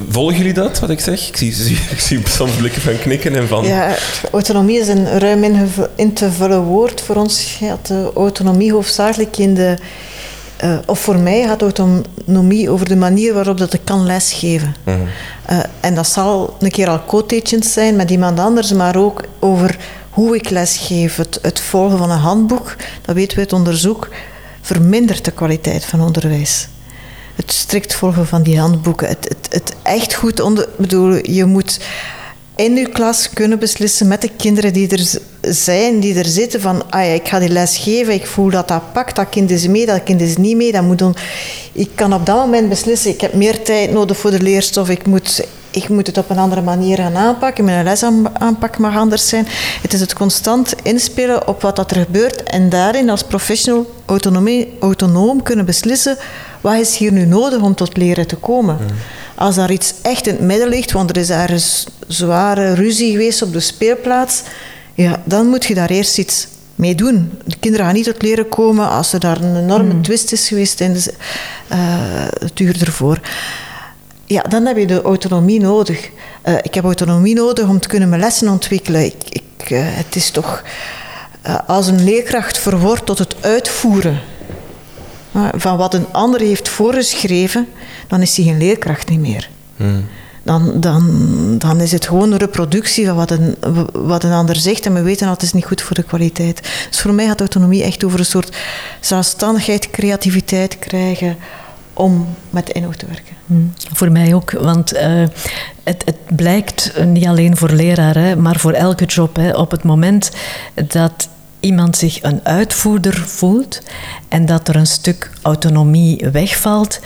Volgen 0.09 0.37
jullie 0.37 0.53
dat, 0.53 0.79
wat 0.79 0.89
ik 0.89 0.99
zeg? 0.99 1.27
Ik 1.29 1.37
zie, 1.97 2.21
soms 2.27 2.51
blikken 2.51 2.81
van 2.81 2.99
knikken 2.99 3.35
en 3.35 3.47
van... 3.47 3.65
Ja, 3.65 3.95
autonomie 4.31 4.79
is 4.79 4.87
een 4.87 5.19
ruim 5.19 5.43
in 5.95 6.13
te 6.13 6.31
vullen 6.31 6.61
woord. 6.61 7.01
Voor 7.01 7.15
ons 7.15 7.57
de 7.81 8.11
autonomie 8.15 8.73
hoofdzakelijk 8.73 9.37
in 9.37 9.53
de... 9.53 9.77
Uh, 10.63 10.77
of 10.85 10.99
voor 10.99 11.19
mij 11.19 11.43
gaat 11.43 11.61
autonomie 11.61 12.69
over 12.69 12.87
de 12.87 12.95
manier 12.95 13.33
waarop 13.33 13.57
dat 13.57 13.73
ik 13.73 13.81
kan 13.83 14.05
lesgeven. 14.05 14.75
Mm 14.83 15.07
uh, 15.51 15.59
en 15.79 15.95
dat 15.95 16.07
zal 16.07 16.57
een 16.59 16.71
keer 16.71 16.89
al 16.89 17.05
co 17.05 17.25
zijn 17.59 17.95
met 17.95 18.11
iemand 18.11 18.39
anders, 18.39 18.73
maar 18.73 18.95
ook 18.95 19.23
over 19.39 19.77
hoe 20.09 20.35
ik 20.35 20.49
lesgeef. 20.49 21.15
Het, 21.15 21.39
het 21.41 21.59
volgen 21.59 21.97
van 21.97 22.11
een 22.11 22.17
handboek, 22.17 22.75
dat 23.01 23.15
weten 23.15 23.35
we 23.35 23.43
uit 23.43 23.53
onderzoek, 23.53 24.09
vermindert 24.61 25.25
de 25.25 25.31
kwaliteit 25.31 25.85
van 25.85 26.01
onderwijs 26.01 26.67
het 27.35 27.51
strikt 27.51 27.93
volgen 27.93 28.27
van 28.27 28.43
die 28.43 28.59
handboeken. 28.59 29.07
Het, 29.07 29.27
het, 29.27 29.47
het 29.49 29.75
echt 29.83 30.13
goed 30.13 30.39
onder. 30.39 30.67
bedoel, 30.77 31.31
je 31.31 31.45
moet 31.45 31.79
in 32.55 32.75
je 32.75 32.89
klas 32.89 33.29
kunnen 33.29 33.59
beslissen 33.59 34.07
met 34.07 34.21
de 34.21 34.29
kinderen 34.37 34.73
die 34.73 34.89
er 34.89 35.19
zijn, 35.53 35.99
die 35.99 36.17
er 36.17 36.25
zitten, 36.25 36.61
van 36.61 36.83
ah 36.89 37.05
ja, 37.05 37.11
ik 37.11 37.27
ga 37.27 37.39
die 37.39 37.49
les 37.49 37.77
geven, 37.77 38.13
ik 38.13 38.25
voel 38.25 38.49
dat 38.49 38.67
dat 38.67 38.93
pakt, 38.93 39.15
dat 39.15 39.29
kind 39.29 39.51
is 39.51 39.67
mee, 39.67 39.85
dat 39.85 40.03
kind 40.03 40.21
is 40.21 40.37
niet 40.37 40.55
mee. 40.55 40.71
Dat 40.71 40.83
moet 40.83 40.99
dan, 40.99 41.15
ik 41.71 41.89
kan 41.95 42.13
op 42.13 42.25
dat 42.25 42.35
moment 42.37 42.69
beslissen, 42.69 43.11
ik 43.11 43.21
heb 43.21 43.33
meer 43.33 43.63
tijd 43.63 43.91
nodig 43.91 44.17
voor 44.17 44.31
de 44.31 44.41
leerstof, 44.41 44.89
ik 44.89 45.05
moet, 45.05 45.47
ik 45.71 45.89
moet 45.89 46.07
het 46.07 46.17
op 46.17 46.29
een 46.29 46.37
andere 46.37 46.61
manier 46.61 46.97
gaan 46.97 47.15
aanpakken, 47.15 47.65
mijn 47.65 47.83
lesaanpak 47.83 48.77
mag 48.77 48.97
anders 48.97 49.29
zijn. 49.29 49.47
Het 49.81 49.93
is 49.93 49.99
het 49.99 50.13
constant 50.13 50.75
inspelen 50.83 51.47
op 51.47 51.61
wat 51.61 51.75
dat 51.75 51.91
er 51.91 51.97
gebeurt 51.97 52.43
en 52.43 52.69
daarin 52.69 53.09
als 53.09 53.23
professional 53.23 53.85
autonoom 54.79 55.43
kunnen 55.43 55.65
beslissen 55.65 56.17
wat 56.61 56.79
is 56.79 56.97
hier 56.97 57.11
nu 57.11 57.25
nodig 57.25 57.61
om 57.61 57.75
tot 57.75 57.97
leren 57.97 58.27
te 58.27 58.35
komen. 58.35 58.77
Als 59.35 59.55
daar 59.55 59.71
iets 59.71 59.93
echt 60.01 60.27
in 60.27 60.33
het 60.33 60.43
midden 60.43 60.67
ligt, 60.67 60.91
want 60.91 61.09
er 61.09 61.17
is 61.17 61.29
ergens 61.29 61.85
zware 62.07 62.73
ruzie 62.73 63.11
geweest 63.11 63.41
op 63.41 63.53
de 63.53 63.59
speelplaats, 63.59 64.41
ja, 64.93 65.21
dan 65.23 65.47
moet 65.47 65.65
je 65.65 65.73
daar 65.73 65.89
eerst 65.89 66.17
iets 66.17 66.47
mee 66.75 66.95
doen. 66.95 67.31
De 67.45 67.55
kinderen 67.59 67.85
gaan 67.85 67.95
niet 67.95 68.05
tot 68.05 68.21
leren 68.21 68.49
komen 68.49 68.89
als 68.89 69.13
er 69.13 69.19
daar 69.19 69.41
een 69.41 69.55
enorme 69.55 69.93
mm. 69.93 70.01
twist 70.01 70.31
is 70.31 70.47
geweest 70.47 70.77
tijdens 70.77 71.07
uh, 71.07 71.77
het 72.39 72.59
uur 72.59 72.81
ervoor. 72.81 73.19
Ja, 74.25 74.41
dan 74.41 74.65
heb 74.65 74.77
je 74.77 74.87
de 74.87 75.01
autonomie 75.01 75.59
nodig. 75.59 76.09
Uh, 76.45 76.53
ik 76.61 76.73
heb 76.73 76.83
autonomie 76.83 77.35
nodig 77.35 77.67
om 77.67 77.79
te 77.79 77.87
kunnen 77.87 78.09
mijn 78.09 78.21
lessen 78.21 78.49
ontwikkelen. 78.49 79.05
Ik, 79.05 79.23
ik, 79.29 79.69
uh, 79.69 79.79
het 79.83 80.15
is 80.15 80.29
toch 80.29 80.63
als 81.67 81.87
een 81.87 82.03
leerkracht 82.03 82.57
verwoord 82.57 83.05
tot 83.05 83.17
het 83.17 83.35
uitvoeren 83.41 84.19
van 85.55 85.77
wat 85.77 85.93
een 85.93 86.05
ander 86.11 86.39
heeft 86.39 86.69
voorgeschreven, 86.69 87.67
dan 88.07 88.21
is 88.21 88.35
hij 88.35 88.45
geen 88.45 88.57
leerkracht 88.57 89.09
niet 89.09 89.19
meer. 89.19 89.49
Hmm. 89.77 90.05
Dan, 90.43 90.79
dan, 90.79 91.55
dan 91.57 91.81
is 91.81 91.91
het 91.91 92.07
gewoon 92.07 92.31
een 92.31 92.37
reproductie 92.37 93.05
van 93.05 93.15
wat 93.15 93.31
een, 93.31 93.55
wat 93.91 94.23
een 94.23 94.31
ander 94.31 94.55
zegt 94.55 94.85
en 94.85 94.93
we 94.93 95.01
weten 95.01 95.25
dat 95.27 95.35
het 95.35 95.45
is 95.45 95.53
niet 95.53 95.65
goed 95.65 95.81
voor 95.81 95.95
de 95.95 96.03
kwaliteit. 96.03 96.61
Dus 96.89 97.01
voor 97.01 97.13
mij 97.13 97.25
gaat 97.25 97.39
autonomie 97.39 97.83
echt 97.83 98.03
over 98.03 98.19
een 98.19 98.25
soort 98.25 98.57
zelfstandigheid, 98.99 99.89
creativiteit 99.89 100.79
krijgen 100.79 101.37
om 101.93 102.27
met 102.49 102.67
de 102.67 102.73
inhoud 102.73 102.99
te 102.99 103.05
werken. 103.05 103.35
Hmm. 103.45 103.73
Voor 103.93 104.11
mij 104.11 104.33
ook, 104.33 104.51
want 104.51 104.93
uh, 104.93 105.01
het, 105.83 106.03
het, 106.05 106.35
blijkt 106.35 107.05
niet 107.05 107.25
alleen 107.25 107.57
voor 107.57 107.69
leraren, 107.69 108.41
maar 108.41 108.59
voor 108.59 108.71
elke 108.71 109.05
job. 109.05 109.35
Hè, 109.35 109.51
op 109.51 109.71
het 109.71 109.83
moment 109.83 110.31
dat 110.87 111.29
iemand 111.65 111.97
zich 111.97 112.23
een 112.23 112.39
uitvoerder 112.43 113.13
voelt 113.13 113.81
en 114.27 114.45
dat 114.45 114.67
er 114.67 114.75
een 114.75 114.87
stuk 114.87 115.31
autonomie 115.41 116.29
wegvalt, 116.31 116.99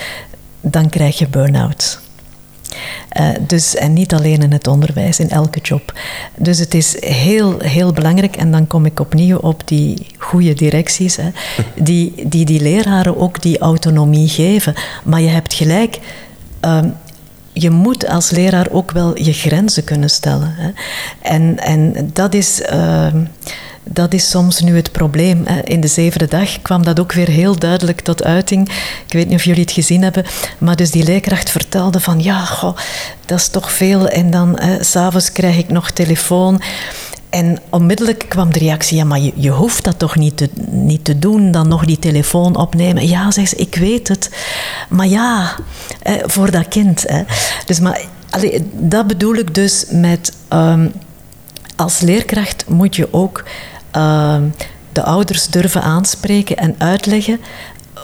dan 0.62 0.90
krijg 0.90 1.18
je 1.18 1.28
burn-out. 1.28 2.00
Uh, 3.20 3.30
dus, 3.48 3.76
en 3.76 3.94
niet 3.94 4.14
alleen 4.14 4.42
in 4.42 4.52
het 4.52 4.68
onderwijs, 4.68 5.20
in 5.20 5.30
elke 5.30 5.60
job. 5.60 5.94
Dus 6.36 6.60
het 6.60 6.74
is 6.74 7.04
heel, 7.06 7.60
heel 7.60 7.94
belangrijk, 7.94 8.36
en 8.36 8.52
dan 8.52 8.68
kom 8.68 8.86
ik 8.86 9.00
opnieuw 9.00 9.38
op 9.38 9.68
die 9.68 10.06
goede 10.18 10.54
directies, 10.54 11.16
hè, 11.16 11.30
die, 11.90 12.28
die 12.28 12.46
die 12.46 12.62
leraren 12.62 13.18
ook 13.18 13.42
die 13.42 13.60
autonomie 13.60 14.28
geven. 14.28 14.74
Maar 15.04 15.22
je 15.22 15.28
hebt 15.28 15.54
gelijk, 15.54 16.00
uh, 16.66 16.84
je 17.54 17.70
moet 17.70 18.08
als 18.08 18.30
leraar 18.30 18.68
ook 18.72 18.92
wel 18.92 19.18
je 19.18 19.34
grenzen 19.34 19.84
kunnen 19.84 20.10
stellen. 20.10 20.54
Hè. 20.58 20.70
En, 21.22 21.60
en 21.60 22.10
dat 22.14 22.34
is. 22.34 22.62
Uh, 22.74 23.08
dat 23.92 24.14
is 24.14 24.30
soms 24.30 24.60
nu 24.60 24.76
het 24.76 24.92
probleem. 24.92 25.46
In 25.64 25.82
de 25.82 25.88
zevende 25.88 26.28
dag 26.28 26.62
kwam 26.62 26.84
dat 26.84 27.00
ook 27.00 27.12
weer 27.12 27.28
heel 27.28 27.60
duidelijk 27.60 28.02
tot 28.02 28.24
uiting. 28.24 28.70
Ik 29.06 29.14
weet 29.14 29.28
niet 29.28 29.38
of 29.38 29.44
jullie 29.44 29.62
het 29.62 29.72
gezien 29.72 30.04
hebben, 30.04 30.26
maar 30.58 30.76
dus 30.76 30.92
die 30.92 31.04
leerkracht 31.04 31.50
vertelde 31.50 32.00
van 32.00 32.24
ja, 32.24 32.46
goh, 32.46 32.78
dat 33.26 33.40
is 33.40 33.48
toch 33.48 33.72
veel. 33.72 34.08
En 34.08 34.32
dan 34.32 34.60
s'avonds 34.80 35.32
krijg 35.32 35.58
ik 35.58 35.70
nog 35.70 35.92
telefoon. 35.92 36.62
En 37.30 37.60
onmiddellijk 37.70 38.26
kwam 38.28 38.54
de 38.54 38.60
reactie, 38.60 38.98
ja, 38.98 39.04
maar 39.04 39.20
je, 39.20 39.32
je 39.36 39.50
hoeft 39.50 39.84
dat 39.84 40.00
toch 40.00 40.16
niet 40.16 40.38
te, 40.38 40.50
niet 40.70 41.06
te 41.06 41.20
doen, 41.20 41.52
dan 41.52 41.68
nog 41.68 41.86
die 41.86 42.00
telefoon 42.00 42.56
opnemen. 42.56 43.08
Ja, 43.08 43.32
zegt 43.32 43.50
ze, 43.50 43.56
ik 43.56 43.76
weet 43.76 44.08
het. 44.08 44.30
Maar 44.90 45.08
ja, 45.08 45.56
voor 46.26 46.52
dat 46.52 46.68
kind. 46.68 47.04
Hè. 47.08 47.24
Dus 47.66 47.80
maar, 47.80 48.02
dat 48.72 49.08
bedoel 49.08 49.36
ik 49.36 49.56
dus 49.56 49.86
met... 49.90 50.34
Ehm, 50.48 50.88
als 51.80 52.00
leerkracht 52.00 52.66
moet 52.68 52.96
je 52.96 53.14
ook 53.14 53.44
Ehm, 53.92 54.44
de 54.92 55.04
ouders 55.04 55.48
durven 55.48 55.82
aanspreken 55.82 56.58
en 56.58 56.76
uitleggen 56.78 57.40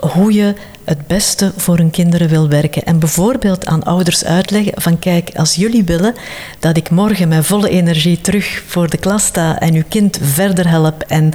hoe 0.01 0.33
je 0.33 0.53
het 0.83 1.07
beste 1.07 1.53
voor 1.57 1.77
hun 1.77 1.89
kinderen 1.89 2.29
wil 2.29 2.49
werken. 2.49 2.83
En 2.83 2.99
bijvoorbeeld 2.99 3.65
aan 3.65 3.83
ouders 3.83 4.25
uitleggen 4.25 4.81
van 4.81 4.99
kijk, 4.99 5.31
als 5.36 5.55
jullie 5.55 5.83
willen 5.83 6.13
dat 6.59 6.77
ik 6.77 6.89
morgen 6.89 7.27
met 7.27 7.45
volle 7.45 7.69
energie 7.69 8.21
terug 8.21 8.63
voor 8.67 8.89
de 8.89 8.97
klas 8.97 9.25
sta 9.25 9.59
en 9.59 9.73
uw 9.73 9.83
kind 9.89 10.19
verder 10.21 10.69
help 10.69 11.03
en 11.07 11.31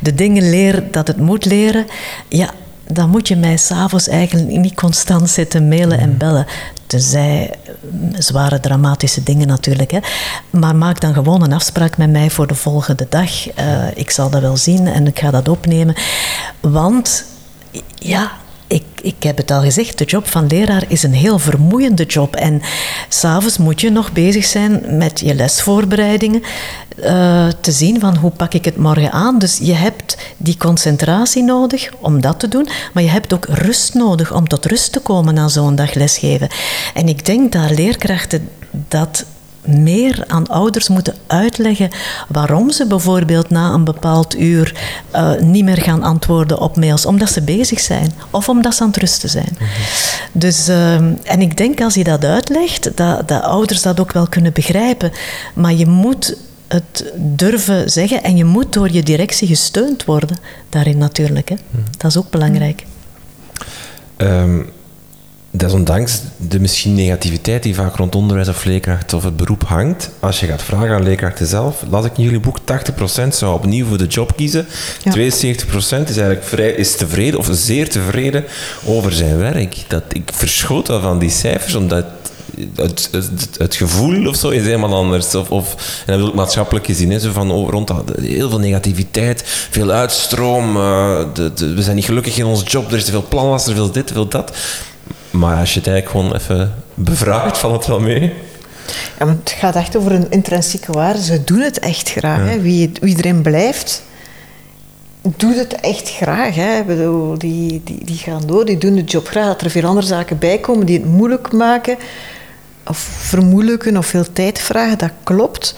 de 0.00 0.14
dingen 0.14 0.50
leer 0.50 0.82
dat 0.90 1.06
het 1.06 1.16
moet 1.16 1.44
leren, 1.44 1.86
ja, 2.28 2.50
dan 2.86 3.10
moet 3.10 3.28
je 3.28 3.36
mij 3.36 3.56
s'avonds 3.56 4.08
eigenlijk 4.08 4.58
niet 4.58 4.74
constant 4.74 5.30
zitten 5.30 5.68
mailen 5.68 5.98
en 5.98 6.16
bellen. 6.16 6.46
Tenzij 6.86 7.54
mm, 7.90 8.10
zware 8.18 8.60
dramatische 8.60 9.22
dingen 9.22 9.46
natuurlijk. 9.46 9.90
Hè. 9.90 9.98
Maar 10.50 10.76
maak 10.76 11.00
dan 11.00 11.14
gewoon 11.14 11.42
een 11.42 11.52
afspraak 11.52 11.96
met 11.96 12.10
mij 12.10 12.30
voor 12.30 12.46
de 12.46 12.54
volgende 12.54 13.06
dag. 13.08 13.58
Uh, 13.58 13.86
ik 13.94 14.10
zal 14.10 14.30
dat 14.30 14.40
wel 14.40 14.56
zien 14.56 14.86
en 14.86 15.06
ik 15.06 15.18
ga 15.18 15.30
dat 15.30 15.48
opnemen. 15.48 15.94
Want 16.60 17.24
ja, 17.94 18.30
ik, 18.74 18.84
ik 19.02 19.22
heb 19.22 19.36
het 19.36 19.50
al 19.50 19.60
gezegd, 19.60 19.98
de 19.98 20.04
job 20.04 20.26
van 20.26 20.46
leraar 20.46 20.84
is 20.88 21.02
een 21.02 21.14
heel 21.14 21.38
vermoeiende 21.38 22.04
job. 22.04 22.36
En 22.36 22.62
s'avonds 23.08 23.58
moet 23.58 23.80
je 23.80 23.90
nog 23.90 24.12
bezig 24.12 24.44
zijn 24.44 24.82
met 24.96 25.20
je 25.20 25.34
lesvoorbereidingen. 25.34 26.42
Uh, 26.98 27.48
te 27.60 27.72
zien 27.72 28.00
van 28.00 28.16
hoe 28.16 28.30
pak 28.30 28.54
ik 28.54 28.64
het 28.64 28.76
morgen 28.76 29.12
aan. 29.12 29.38
Dus 29.38 29.58
je 29.62 29.72
hebt 29.72 30.16
die 30.36 30.56
concentratie 30.56 31.42
nodig 31.42 31.90
om 32.00 32.20
dat 32.20 32.40
te 32.40 32.48
doen. 32.48 32.68
Maar 32.92 33.02
je 33.02 33.08
hebt 33.08 33.32
ook 33.32 33.46
rust 33.48 33.94
nodig 33.94 34.34
om 34.34 34.48
tot 34.48 34.66
rust 34.66 34.92
te 34.92 35.00
komen 35.00 35.34
na 35.34 35.48
zo'n 35.48 35.74
dag 35.74 35.94
lesgeven. 35.94 36.48
En 36.94 37.08
ik 37.08 37.26
denk 37.26 37.52
dat 37.52 37.70
leerkrachten 37.70 38.48
dat 38.70 39.24
meer 39.66 40.24
aan 40.26 40.46
ouders 40.46 40.88
moeten 40.88 41.14
uitleggen 41.26 41.90
waarom 42.28 42.70
ze 42.70 42.86
bijvoorbeeld 42.86 43.50
na 43.50 43.72
een 43.72 43.84
bepaald 43.84 44.38
uur 44.38 44.74
uh, 45.14 45.32
niet 45.40 45.64
meer 45.64 45.82
gaan 45.82 46.02
antwoorden 46.02 46.60
op 46.60 46.76
mails, 46.76 47.06
omdat 47.06 47.30
ze 47.30 47.42
bezig 47.42 47.80
zijn 47.80 48.12
of 48.30 48.48
omdat 48.48 48.74
ze 48.74 48.82
aan 48.82 48.88
het 48.88 48.96
rusten 48.96 49.28
zijn. 49.28 49.58
Dus, 50.32 50.68
uh, 50.68 50.94
en 50.94 51.40
ik 51.40 51.56
denk 51.56 51.80
als 51.80 51.94
je 51.94 52.04
dat 52.04 52.24
uitlegt, 52.24 52.96
dat, 52.96 53.28
dat 53.28 53.42
ouders 53.42 53.82
dat 53.82 54.00
ook 54.00 54.12
wel 54.12 54.26
kunnen 54.26 54.52
begrijpen. 54.52 55.12
Maar 55.54 55.74
je 55.74 55.86
moet 55.86 56.36
het 56.68 57.12
durven 57.16 57.90
zeggen 57.90 58.22
en 58.22 58.36
je 58.36 58.44
moet 58.44 58.72
door 58.72 58.92
je 58.92 59.02
directie 59.02 59.48
gesteund 59.48 60.04
worden 60.04 60.38
daarin 60.68 60.98
natuurlijk. 60.98 61.48
Hè. 61.48 61.54
Mhm. 61.70 61.82
Dat 61.96 62.10
is 62.10 62.16
ook 62.16 62.30
belangrijk. 62.30 62.84
Um 64.16 64.70
desondanks 65.56 66.20
de 66.36 66.60
misschien 66.60 66.94
negativiteit 66.94 67.62
die 67.62 67.74
vaak 67.74 67.96
rond 67.96 68.14
onderwijs 68.14 68.48
of 68.48 68.64
leerkracht 68.64 69.12
of 69.12 69.24
het 69.24 69.36
beroep 69.36 69.64
hangt, 69.64 70.10
als 70.20 70.40
je 70.40 70.46
gaat 70.46 70.62
vragen 70.62 70.94
aan 70.94 71.02
leerkrachten 71.02 71.46
zelf, 71.46 71.84
las 71.90 72.04
ik 72.04 72.18
in 72.18 72.24
jullie 72.24 72.40
boek, 72.40 72.58
80% 72.58 73.28
zou 73.28 73.54
opnieuw 73.54 73.86
voor 73.86 73.98
de 73.98 74.06
job 74.06 74.36
kiezen, 74.36 74.66
72% 74.66 74.68
is 75.68 75.90
eigenlijk 75.90 76.44
vrij, 76.44 76.70
is 76.70 76.96
tevreden 76.96 77.38
of 77.38 77.48
zeer 77.50 77.88
tevreden 77.88 78.44
over 78.84 79.12
zijn 79.12 79.38
werk. 79.38 79.76
Dat, 79.88 80.02
ik 80.08 80.30
verschoot 80.32 80.88
wel 80.88 81.00
van 81.00 81.18
die 81.18 81.30
cijfers, 81.30 81.74
omdat 81.74 82.04
het, 82.74 83.08
het, 83.12 83.48
het, 83.58 83.74
gevoel 83.74 84.26
of 84.26 84.36
zo 84.36 84.48
is 84.48 84.62
helemaal 84.62 84.94
anders. 84.94 85.34
Of, 85.34 85.50
of, 85.50 85.74
en 86.06 86.12
dat 86.12 86.16
wil 86.16 86.28
ik 86.28 86.34
maatschappelijk 86.34 86.86
gezien, 86.86 87.10
hè, 87.10 87.18
zo 87.18 87.32
van 87.32 87.50
oh, 87.50 87.70
rond 87.70 87.86
dat, 87.88 88.12
heel 88.20 88.48
veel 88.48 88.58
negativiteit, 88.58 89.42
veel 89.70 89.90
uitstroom, 89.90 90.76
uh, 90.76 91.18
de, 91.34 91.52
de, 91.54 91.74
we 91.74 91.82
zijn 91.82 91.96
niet 91.96 92.04
gelukkig 92.04 92.38
in 92.38 92.44
onze 92.44 92.64
job, 92.64 92.90
er 92.90 92.96
is 92.96 93.04
te 93.04 93.10
veel 93.10 93.26
planlast, 93.28 93.66
er 93.66 93.74
veel 93.74 93.90
dit, 93.90 94.06
te 94.06 94.12
veel 94.12 94.28
dat. 94.28 94.56
Maar 95.34 95.58
als 95.58 95.74
je 95.74 95.78
het 95.78 95.88
eigenlijk 95.88 96.18
gewoon 96.18 96.40
even 96.40 96.74
bevraagt, 96.94 97.58
valt 97.58 97.74
het 97.74 97.86
wel 97.86 98.00
mee. 98.00 98.32
Ja, 99.18 99.28
het 99.28 99.54
gaat 99.58 99.76
echt 99.76 99.96
over 99.96 100.12
een 100.12 100.30
intrinsieke 100.30 100.92
waarde. 100.92 101.22
Ze 101.22 101.44
doen 101.44 101.60
het 101.60 101.78
echt 101.78 102.10
graag. 102.10 102.48
Hè. 102.48 102.60
Wie, 102.60 102.92
wie 103.00 103.16
erin 103.16 103.42
blijft, 103.42 104.02
doet 105.36 105.56
het 105.56 105.74
echt 105.80 106.10
graag. 106.10 106.54
Hè. 106.54 106.78
Ik 106.78 106.86
bedoel, 106.86 107.38
die, 107.38 107.80
die, 107.84 108.04
die 108.04 108.16
gaan 108.16 108.42
door, 108.46 108.64
die 108.64 108.78
doen 108.78 108.94
de 108.94 109.04
job 109.04 109.26
graag. 109.26 109.46
Dat 109.46 109.60
er 109.60 109.70
veel 109.70 109.84
andere 109.84 110.06
zaken 110.06 110.38
bij 110.38 110.58
komen 110.58 110.86
die 110.86 110.98
het 110.98 111.08
moeilijk 111.08 111.52
maken, 111.52 111.96
of 112.86 112.98
vermoeilijken, 112.98 113.96
of 113.96 114.06
veel 114.06 114.32
tijd 114.32 114.60
vragen, 114.60 114.98
dat 114.98 115.12
klopt. 115.22 115.74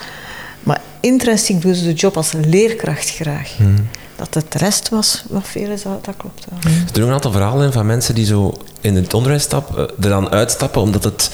Maar 0.63 0.81
intrinsiek 1.01 1.63
doen 1.63 1.75
ze 1.75 1.85
de 1.85 1.93
job 1.93 2.17
als 2.17 2.33
leerkracht 2.33 3.11
graag. 3.11 3.57
Hmm. 3.57 3.89
Dat 4.17 4.35
het 4.35 4.53
de 4.53 4.59
rest 4.59 4.89
was 4.89 5.25
wat 5.29 5.47
veel 5.47 5.71
is, 5.71 5.83
dat, 5.83 6.17
klopt 6.17 6.47
wel. 6.51 6.73
Er 6.73 6.93
doen 6.93 7.09
een 7.09 7.15
aantal 7.15 7.33
verhalen 7.33 7.73
van 7.73 7.87
mensen 7.87 8.15
die 8.15 8.27
zo 8.27 8.55
in 8.81 8.97
het 8.97 9.15
onderwijs 9.15 9.43
stappen, 9.43 9.77
er 9.79 10.09
dan 10.09 10.31
uitstappen 10.31 10.81
omdat 10.81 11.05
het 11.05 11.31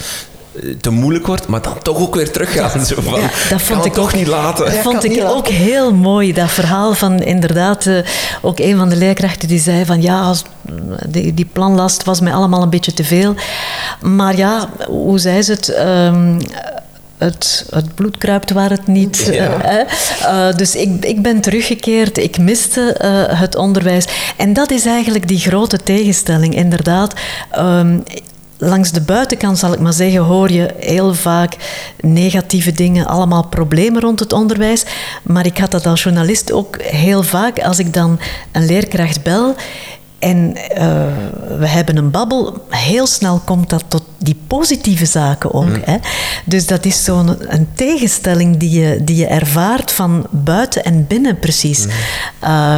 te 0.81 0.89
moeilijk 0.89 1.27
wordt, 1.27 1.47
maar 1.47 1.61
dan 1.61 1.79
toch 1.81 1.97
ook 1.97 2.15
weer 2.15 2.31
teruggaan. 2.31 2.85
Zo 2.85 3.01
van, 3.01 3.19
dat 3.49 3.61
vond 3.61 3.85
ik 3.85 3.93
toch 3.93 4.13
niet 4.13 4.27
laten. 4.27 4.65
Dat 4.65 4.73
vond 4.73 5.03
ik 5.03 5.23
ook 5.23 5.47
heel 5.47 5.93
mooi, 5.93 6.33
dat 6.33 6.51
verhaal 6.51 6.93
van 6.93 7.19
inderdaad, 7.19 7.85
uh, 7.85 7.97
ook 8.41 8.59
een 8.59 8.77
van 8.77 8.89
de 8.89 8.95
leerkrachten 8.95 9.47
die 9.47 9.59
zei 9.59 9.85
van 9.85 10.01
ja, 10.01 10.21
als, 10.21 10.43
die, 11.07 11.33
die, 11.33 11.49
planlast 11.53 12.03
was 12.03 12.19
mij 12.19 12.33
allemaal 12.33 12.61
een 12.61 12.69
beetje 12.69 12.93
te 12.93 13.03
veel. 13.03 13.35
Maar 14.01 14.37
ja, 14.37 14.69
hoe 14.87 15.19
zei 15.19 15.41
ze 15.41 15.51
het? 15.51 15.77
Um, 15.77 16.37
het, 17.23 17.65
het, 17.69 17.95
bloed 17.95 18.17
kruipt 18.17 18.51
waar 18.51 18.69
het 18.69 18.87
niet. 18.87 19.29
Ja. 19.31 19.85
Uh, 20.21 20.57
dus 20.57 20.75
ik, 20.75 21.05
ik 21.05 21.21
ben 21.21 21.41
teruggekeerd, 21.41 22.17
ik 22.17 22.37
miste 22.37 22.99
uh, 23.01 23.39
het 23.39 23.55
onderwijs. 23.55 24.07
En 24.37 24.53
dat 24.53 24.71
is 24.71 24.85
eigenlijk 24.85 25.27
die 25.27 25.39
grote 25.39 25.77
tegenstelling, 25.77 26.55
inderdaad. 26.55 27.13
Um, 27.57 28.03
langs 28.57 28.91
de 28.91 29.01
buitenkant, 29.01 29.57
zal 29.57 29.73
ik 29.73 29.79
maar 29.79 29.93
zeggen, 29.93 30.21
hoor 30.21 30.51
je 30.51 30.73
heel 30.79 31.13
vaak 31.13 31.55
negatieve 31.99 32.71
dingen, 32.71 33.07
allemaal 33.07 33.47
problemen 33.47 34.01
rond 34.01 34.19
het 34.19 34.33
onderwijs. 34.33 34.83
Maar 35.23 35.45
ik 35.45 35.57
had 35.57 35.71
dat 35.71 35.85
als 35.85 36.03
journalist 36.03 36.51
ook 36.51 36.81
heel 36.81 37.23
vaak 37.23 37.59
als 37.59 37.79
ik 37.79 37.93
dan 37.93 38.19
een 38.51 38.65
leerkracht 38.65 39.23
bel. 39.23 39.55
En 40.23 40.57
uh, 40.57 40.57
we 41.57 41.67
hebben 41.67 41.97
een 41.97 42.11
babbel. 42.11 42.65
Heel 42.69 43.07
snel 43.07 43.41
komt 43.45 43.69
dat 43.69 43.83
tot 43.87 44.03
die 44.17 44.37
positieve 44.47 45.05
zaken 45.05 45.53
ook. 45.53 45.65
Mm. 45.65 45.81
Hè? 45.85 45.97
Dus 46.45 46.67
dat 46.67 46.85
is 46.85 47.03
zo'n 47.03 47.53
een 47.53 47.67
tegenstelling 47.73 48.57
die 48.57 48.79
je, 48.79 49.03
die 49.03 49.15
je 49.15 49.25
ervaart 49.25 49.91
van 49.91 50.25
buiten 50.29 50.83
en 50.83 51.07
binnen 51.07 51.39
precies. 51.39 51.85
Mm. 51.85 51.91
Uh, 52.43 52.77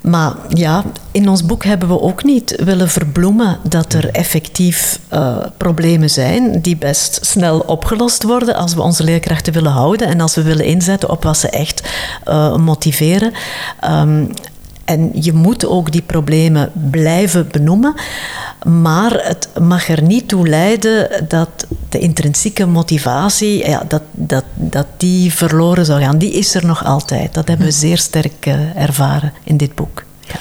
maar 0.00 0.34
ja, 0.48 0.84
in 1.10 1.28
ons 1.28 1.44
boek 1.44 1.64
hebben 1.64 1.88
we 1.88 2.00
ook 2.00 2.24
niet 2.24 2.62
willen 2.64 2.88
verbloemen 2.88 3.58
dat 3.68 3.92
er 3.92 4.10
effectief 4.10 4.98
uh, 5.12 5.36
problemen 5.56 6.10
zijn 6.10 6.60
die 6.60 6.76
best 6.76 7.18
snel 7.26 7.58
opgelost 7.58 8.22
worden 8.22 8.54
als 8.54 8.74
we 8.74 8.82
onze 8.82 9.04
leerkrachten 9.04 9.52
willen 9.52 9.72
houden 9.72 10.08
en 10.08 10.20
als 10.20 10.34
we 10.34 10.42
willen 10.42 10.64
inzetten 10.64 11.10
op 11.10 11.22
wat 11.22 11.38
ze 11.38 11.48
echt 11.48 11.88
uh, 12.28 12.56
motiveren. 12.56 13.32
Um, 13.84 14.30
en 14.86 15.10
je 15.12 15.32
moet 15.32 15.66
ook 15.66 15.92
die 15.92 16.02
problemen 16.02 16.72
blijven 16.90 17.48
benoemen, 17.50 17.94
maar 18.66 19.26
het 19.26 19.48
mag 19.60 19.88
er 19.88 20.02
niet 20.02 20.28
toe 20.28 20.48
leiden 20.48 21.24
dat 21.28 21.66
de 21.88 21.98
intrinsieke 21.98 22.66
motivatie, 22.66 23.68
ja, 23.68 23.84
dat, 23.88 24.02
dat, 24.12 24.44
dat 24.54 24.86
die 24.96 25.32
verloren 25.32 25.84
zou 25.84 26.00
gaan. 26.00 26.18
Die 26.18 26.32
is 26.32 26.54
er 26.54 26.66
nog 26.66 26.84
altijd. 26.84 27.34
Dat 27.34 27.48
hebben 27.48 27.66
we 27.66 27.72
zeer 27.72 27.98
sterk 27.98 28.46
uh, 28.46 28.76
ervaren 28.76 29.32
in 29.44 29.56
dit 29.56 29.74
boek. 29.74 30.04
Ja. 30.20 30.34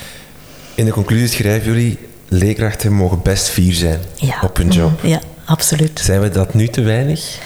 In 0.75 0.85
de 0.85 0.91
conclusie 0.91 1.27
schrijven 1.27 1.73
jullie, 1.73 1.99
leerkrachten 2.27 2.93
mogen 2.93 3.21
best 3.23 3.49
vier 3.49 3.73
zijn 3.73 3.99
ja. 4.15 4.35
op 4.41 4.57
hun 4.57 4.69
job. 4.69 4.99
Ja, 5.01 5.19
absoluut. 5.45 5.99
Zijn 6.03 6.21
we 6.21 6.29
dat 6.29 6.53
nu 6.53 6.67
te 6.67 6.81
weinig? 6.81 7.39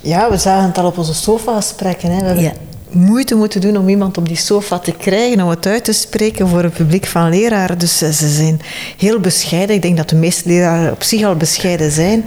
Ja, 0.00 0.30
we 0.30 0.36
zagen 0.36 0.66
het 0.66 0.78
al 0.78 0.86
op 0.86 0.98
onze 0.98 1.14
sofa-gesprekken. 1.14 2.08
We 2.08 2.14
hebben 2.14 2.52
moeite 2.94 3.34
moeten 3.34 3.60
doen 3.60 3.76
om 3.76 3.88
iemand 3.88 4.18
op 4.18 4.28
die 4.28 4.36
sofa 4.36 4.78
te 4.78 4.92
krijgen, 4.92 5.40
om 5.40 5.48
het 5.48 5.66
uit 5.66 5.84
te 5.84 5.92
spreken 5.92 6.48
voor 6.48 6.62
het 6.62 6.72
publiek 6.72 7.06
van 7.06 7.28
leraren. 7.28 7.78
Dus 7.78 7.98
ze 7.98 8.12
zijn 8.12 8.60
heel 8.96 9.20
bescheiden. 9.20 9.76
Ik 9.76 9.82
denk 9.82 9.96
dat 9.96 10.08
de 10.08 10.16
meeste 10.16 10.48
leraren 10.48 10.92
op 10.92 11.02
zich 11.02 11.24
al 11.24 11.36
bescheiden 11.36 11.90
zijn. 11.90 12.24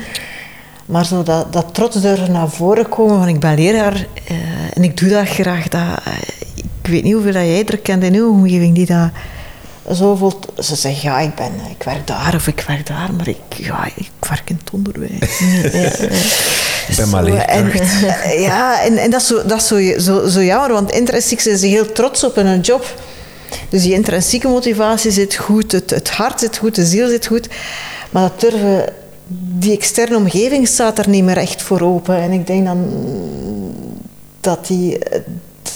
Maar 0.85 1.05
zo 1.05 1.23
dat, 1.23 1.53
dat 1.53 1.73
trots 1.73 2.01
durven 2.01 2.31
naar 2.31 2.49
voren 2.49 2.89
komen 2.89 3.17
van 3.17 3.27
ik 3.27 3.39
ben 3.39 3.55
leraar 3.55 3.93
uh, 3.93 4.37
en 4.73 4.83
ik 4.83 4.97
doe 4.97 5.09
dat 5.09 5.27
graag. 5.27 5.67
Dat, 5.67 5.81
uh, 5.81 6.13
ik 6.55 6.93
weet 6.93 7.03
niet 7.03 7.13
hoeveel 7.13 7.31
dat 7.31 7.41
jij 7.41 7.65
er 7.65 7.77
kent 7.77 8.03
in 8.03 8.13
uw 8.13 8.29
omgeving 8.29 8.75
die 8.75 8.85
dat 8.85 9.09
zo 9.97 10.15
voelt. 10.15 10.47
Ze 10.59 10.75
zeggen 10.75 11.09
ja, 11.09 11.19
ik, 11.19 11.35
ben, 11.35 11.51
ik 11.69 11.83
werk 11.83 12.07
daar 12.07 12.35
of 12.35 12.47
ik 12.47 12.63
werk 12.67 12.87
daar, 12.87 13.13
maar 13.13 13.27
ik, 13.27 13.37
ja, 13.55 13.85
ik 13.95 14.11
werk 14.19 14.49
in 14.49 14.59
het 14.59 14.71
onderwijs. 14.71 15.41
ik 16.89 16.95
ben 16.95 17.09
maar 17.09 17.23
leerkracht. 17.23 17.99
ja, 18.37 18.81
en, 18.81 18.97
en 18.97 19.09
dat 19.09 19.21
is, 19.21 19.27
zo, 19.27 19.45
dat 19.45 19.57
is 19.57 19.67
zo, 19.67 19.99
zo, 19.99 20.27
zo 20.27 20.43
jammer, 20.43 20.71
want 20.71 20.91
intrinsiek 20.91 21.39
zijn 21.39 21.57
ze 21.57 21.67
heel 21.67 21.91
trots 21.91 22.23
op 22.23 22.35
hun 22.35 22.59
job. 22.59 22.85
Dus 23.69 23.81
die 23.81 23.93
intrinsieke 23.93 24.47
motivatie 24.47 25.11
zit 25.11 25.35
goed, 25.35 25.71
het, 25.71 25.89
het 25.89 26.09
hart 26.09 26.39
zit 26.39 26.57
goed, 26.57 26.75
de 26.75 26.85
ziel 26.85 27.07
zit 27.07 27.25
goed. 27.25 27.47
Maar 28.09 28.21
dat 28.21 28.39
durven, 28.39 28.93
die 29.57 29.71
externe 29.71 30.17
omgeving 30.17 30.67
staat 30.67 30.99
er 30.99 31.09
niet 31.09 31.23
meer 31.23 31.37
echt 31.37 31.61
voor 31.61 31.81
open. 31.81 32.15
En 32.15 32.31
ik 32.31 32.47
denk 32.47 32.65
dan 32.65 32.85
dat 34.41 34.67
die... 34.67 34.97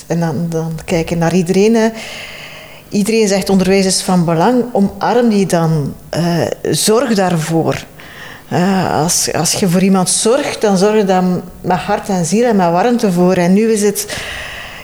En 0.08 0.20
dan, 0.20 0.46
dan 0.50 0.80
kijken 0.86 1.18
naar 1.18 1.34
iedereen 1.34 1.92
iedereen 2.92 3.28
zegt 3.28 3.50
onderwijs 3.50 3.86
is 3.86 4.02
van 4.02 4.26
belang, 4.26 4.64
omarm 4.72 5.30
die 5.30 5.46
dan. 5.46 5.94
Uh, 6.18 6.42
zorg 6.72 7.14
daarvoor. 7.14 7.86
Uh, 8.54 9.02
als, 9.02 9.34
als 9.34 9.54
je 9.54 9.70
voor 9.70 9.82
iemand 9.82 10.10
zorgt, 10.10 10.62
dan 10.62 10.78
zorg 10.78 10.96
je 10.96 11.06
dan 11.06 11.42
met 11.62 11.78
hart 11.78 12.10
en 12.10 12.26
ziel 12.26 12.46
en 12.46 12.56
met 12.56 12.72
warmte 12.72 13.12
voor. 13.12 13.34
En 13.34 13.54
nu 13.54 13.72
is 13.72 13.82
het... 13.82 14.18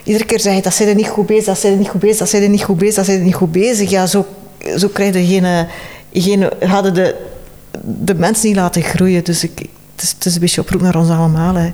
Iedere 0.03 0.25
keer 0.25 0.39
zeg 0.39 0.55
je, 0.55 0.61
dat 0.61 0.73
zijn 0.73 0.89
er 0.89 0.95
niet 0.95 1.07
goed 1.07 1.25
bezig, 1.25 1.45
dat 1.45 1.59
zijn 1.59 1.73
er 1.73 1.79
niet 1.79 1.89
goed 1.89 1.99
bezig, 1.99 2.17
dat 2.17 2.29
zijn 2.29 2.43
er 2.43 2.49
niet 2.49 2.63
goed 2.63 2.77
bezig, 2.77 2.95
dat 2.95 3.05
zijn 3.05 3.17
er 3.17 3.25
niet 3.25 3.35
goed 3.35 3.51
bezig. 3.51 3.89
Ja, 3.89 4.05
zo, 4.05 4.25
zo 4.77 4.87
krijg 4.87 5.13
je 5.13 5.25
geen... 5.25 5.67
geen 6.13 6.49
hadden 6.69 6.93
de, 6.93 7.15
de 7.81 8.15
mensen 8.15 8.47
niet 8.47 8.57
laten 8.57 8.81
groeien. 8.81 9.23
Dus 9.23 9.43
ik, 9.43 9.57
het, 9.95 10.03
is, 10.03 10.11
het 10.11 10.25
is 10.25 10.33
een 10.33 10.39
beetje 10.39 10.61
oproep 10.61 10.81
naar 10.81 10.95
ons 10.95 11.09
allemaal. 11.09 11.55
Hè. 11.55 11.71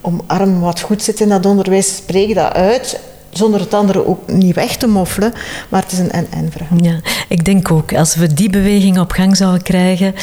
Omarm 0.00 0.60
wat 0.60 0.80
goed 0.80 1.02
zit 1.02 1.20
in 1.20 1.28
dat 1.28 1.46
onderwijs, 1.46 1.96
spreek 1.96 2.34
dat 2.34 2.52
uit 2.52 3.00
zonder 3.32 3.60
het 3.60 3.74
andere 3.74 4.06
ook 4.06 4.26
niet 4.26 4.54
weg 4.54 4.76
te 4.76 4.86
moffelen. 4.86 5.32
Maar 5.68 5.82
het 5.82 5.92
is 5.92 5.98
een 5.98 6.10
en-en-vraag. 6.10 6.68
Ja, 6.80 7.00
ik 7.28 7.44
denk 7.44 7.70
ook, 7.70 7.94
als 7.94 8.14
we 8.14 8.34
die 8.34 8.50
beweging 8.50 8.98
op 8.98 9.10
gang 9.10 9.36
zouden 9.36 9.62
krijgen... 9.62 10.14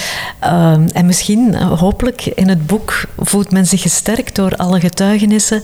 Uh, 0.43 0.71
en 0.93 1.05
misschien, 1.05 1.53
uh, 1.53 1.79
hopelijk, 1.79 2.25
in 2.25 2.47
het 2.47 2.67
boek 2.67 3.03
voelt 3.17 3.51
men 3.51 3.65
zich 3.65 3.81
gesterkt 3.81 4.35
door 4.35 4.55
alle 4.55 4.79
getuigenissen 4.79 5.61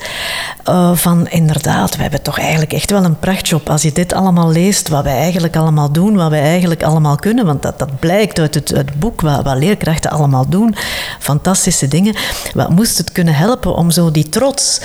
uh, 0.69 0.95
van 0.95 1.27
inderdaad, 1.27 1.95
we 1.95 2.01
hebben 2.01 2.21
toch 2.21 2.39
eigenlijk 2.39 2.73
echt 2.73 2.91
wel 2.91 3.03
een 3.03 3.19
prachtjob. 3.19 3.69
Als 3.69 3.81
je 3.81 3.91
dit 3.91 4.13
allemaal 4.13 4.51
leest, 4.51 4.89
wat 4.89 5.03
wij 5.03 5.17
eigenlijk 5.17 5.55
allemaal 5.55 5.91
doen, 5.91 6.15
wat 6.15 6.29
wij 6.29 6.41
eigenlijk 6.41 6.83
allemaal 6.83 7.15
kunnen, 7.15 7.45
want 7.45 7.61
dat, 7.61 7.79
dat 7.79 7.99
blijkt 7.99 8.39
uit 8.39 8.53
het, 8.53 8.69
het 8.69 8.99
boek, 8.99 9.21
wat, 9.21 9.57
leerkrachten 9.57 10.11
allemaal 10.11 10.49
doen. 10.49 10.75
Fantastische 11.19 11.87
dingen. 11.87 12.15
Wat 12.53 12.69
moest 12.69 12.97
het 12.97 13.11
kunnen 13.11 13.35
helpen 13.35 13.75
om 13.75 13.91
zo 13.91 14.11
die 14.11 14.29
trots 14.29 14.81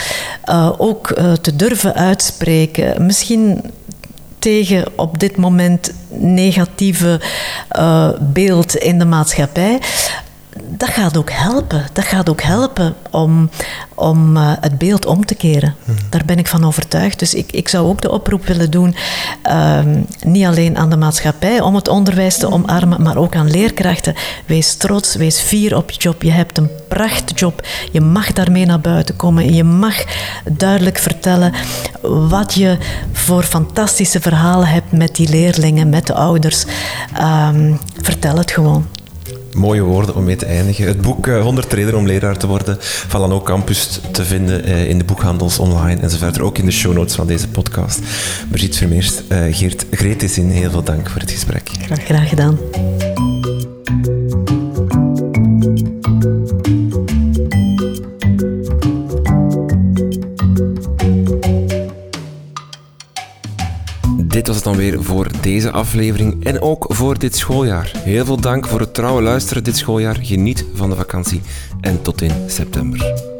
uh, 0.50 0.70
ook 0.76 1.06
te 1.40 1.56
durven 1.56 1.94
uitspreken 1.94 2.46
Misschien 2.98 3.60
tegen 4.38 4.84
op 4.96 5.18
dit 5.18 5.36
moment 5.36 5.92
negatieve 6.08 7.20
uh, 7.76 8.10
beeld 8.20 8.76
in 8.76 8.98
de 8.98 9.04
maatschappij 9.04 9.78
dat 10.64 10.88
gaat 10.88 11.16
ook 11.16 11.30
helpen. 11.30 11.86
Dat 11.92 12.04
gaat 12.04 12.28
ook 12.28 12.42
helpen 12.42 12.94
om, 13.10 13.50
om 13.94 14.36
uh, 14.36 14.52
het 14.60 14.78
beeld 14.78 15.06
om 15.06 15.26
te 15.26 15.34
keren. 15.34 15.74
Hmm. 15.84 15.96
Daar 16.10 16.22
ben 16.26 16.38
ik 16.38 16.46
van 16.46 16.64
overtuigd. 16.64 17.18
Dus 17.18 17.34
ik, 17.34 17.52
ik 17.52 17.68
zou 17.68 17.88
ook 17.88 18.00
de 18.00 18.10
oproep 18.10 18.46
willen 18.46 18.70
doen, 18.70 18.94
uh, 19.46 19.78
niet 20.22 20.44
alleen 20.44 20.78
aan 20.78 20.90
de 20.90 20.96
maatschappij 20.96 21.60
om 21.60 21.74
het 21.74 21.88
onderwijs 21.88 22.38
te 22.38 22.50
omarmen, 22.50 23.02
maar 23.02 23.16
ook 23.16 23.36
aan 23.36 23.50
leerkrachten. 23.50 24.14
Wees 24.46 24.74
trots, 24.74 25.14
wees 25.14 25.40
fier 25.40 25.76
op 25.76 25.90
je 25.90 26.00
job. 26.00 26.22
Je 26.22 26.30
hebt 26.30 26.58
een 26.58 26.70
prachtjob. 26.88 27.66
Je 27.92 28.00
mag 28.00 28.32
daarmee 28.32 28.66
naar 28.66 28.80
buiten 28.80 29.16
komen. 29.16 29.54
Je 29.54 29.64
mag 29.64 30.04
duidelijk 30.52 30.98
vertellen 30.98 31.52
wat 32.28 32.54
je 32.54 32.78
voor 33.12 33.42
fantastische 33.42 34.20
verhalen 34.20 34.68
hebt 34.68 34.92
met 34.92 35.14
die 35.14 35.28
leerlingen, 35.28 35.88
met 35.88 36.06
de 36.06 36.14
ouders. 36.14 36.64
Uh, 37.18 37.48
vertel 38.02 38.36
het 38.36 38.50
gewoon. 38.50 38.86
Mooie 39.58 39.82
woorden 39.82 40.14
om 40.14 40.24
mee 40.24 40.36
te 40.36 40.46
eindigen. 40.46 40.86
Het 40.86 41.00
boek 41.00 41.26
uh, 41.26 41.42
100 41.42 41.70
Trader 41.70 41.96
om 41.96 42.06
leraar 42.06 42.36
te 42.36 42.46
worden 42.46 42.76
van 42.80 43.20
Lano 43.20 43.40
Campus 43.40 44.00
te 44.12 44.24
vinden 44.24 44.68
uh, 44.68 44.88
in 44.88 44.98
de 44.98 45.04
boekhandels 45.04 45.58
online 45.58 46.00
en 46.00 46.10
zo 46.10 46.16
verder. 46.16 46.42
Ook 46.42 46.58
in 46.58 46.64
de 46.64 46.70
show 46.70 46.92
notes 46.92 47.14
van 47.14 47.26
deze 47.26 47.48
podcast. 47.48 48.00
Brigitte 48.50 48.78
Vermeerst, 48.78 49.22
uh, 49.28 49.38
Geert 49.50 49.86
Gretesin, 49.90 50.50
heel 50.50 50.70
veel 50.70 50.82
dank 50.82 51.10
voor 51.10 51.20
het 51.20 51.30
gesprek. 51.30 51.70
Graag, 51.80 52.04
graag 52.04 52.28
gedaan. 52.28 52.58
Dit 64.38 64.46
was 64.46 64.56
het 64.56 64.64
dan 64.64 64.76
weer 64.76 65.02
voor 65.04 65.26
deze 65.40 65.70
aflevering 65.70 66.44
en 66.44 66.60
ook 66.60 66.86
voor 66.88 67.18
dit 67.18 67.36
schooljaar. 67.36 67.92
Heel 67.96 68.24
veel 68.24 68.40
dank 68.40 68.66
voor 68.66 68.80
het 68.80 68.94
trouwe 68.94 69.22
luisteren 69.22 69.64
dit 69.64 69.76
schooljaar. 69.76 70.16
Geniet 70.22 70.64
van 70.74 70.90
de 70.90 70.96
vakantie 70.96 71.40
en 71.80 72.02
tot 72.02 72.22
in 72.22 72.32
september. 72.46 73.37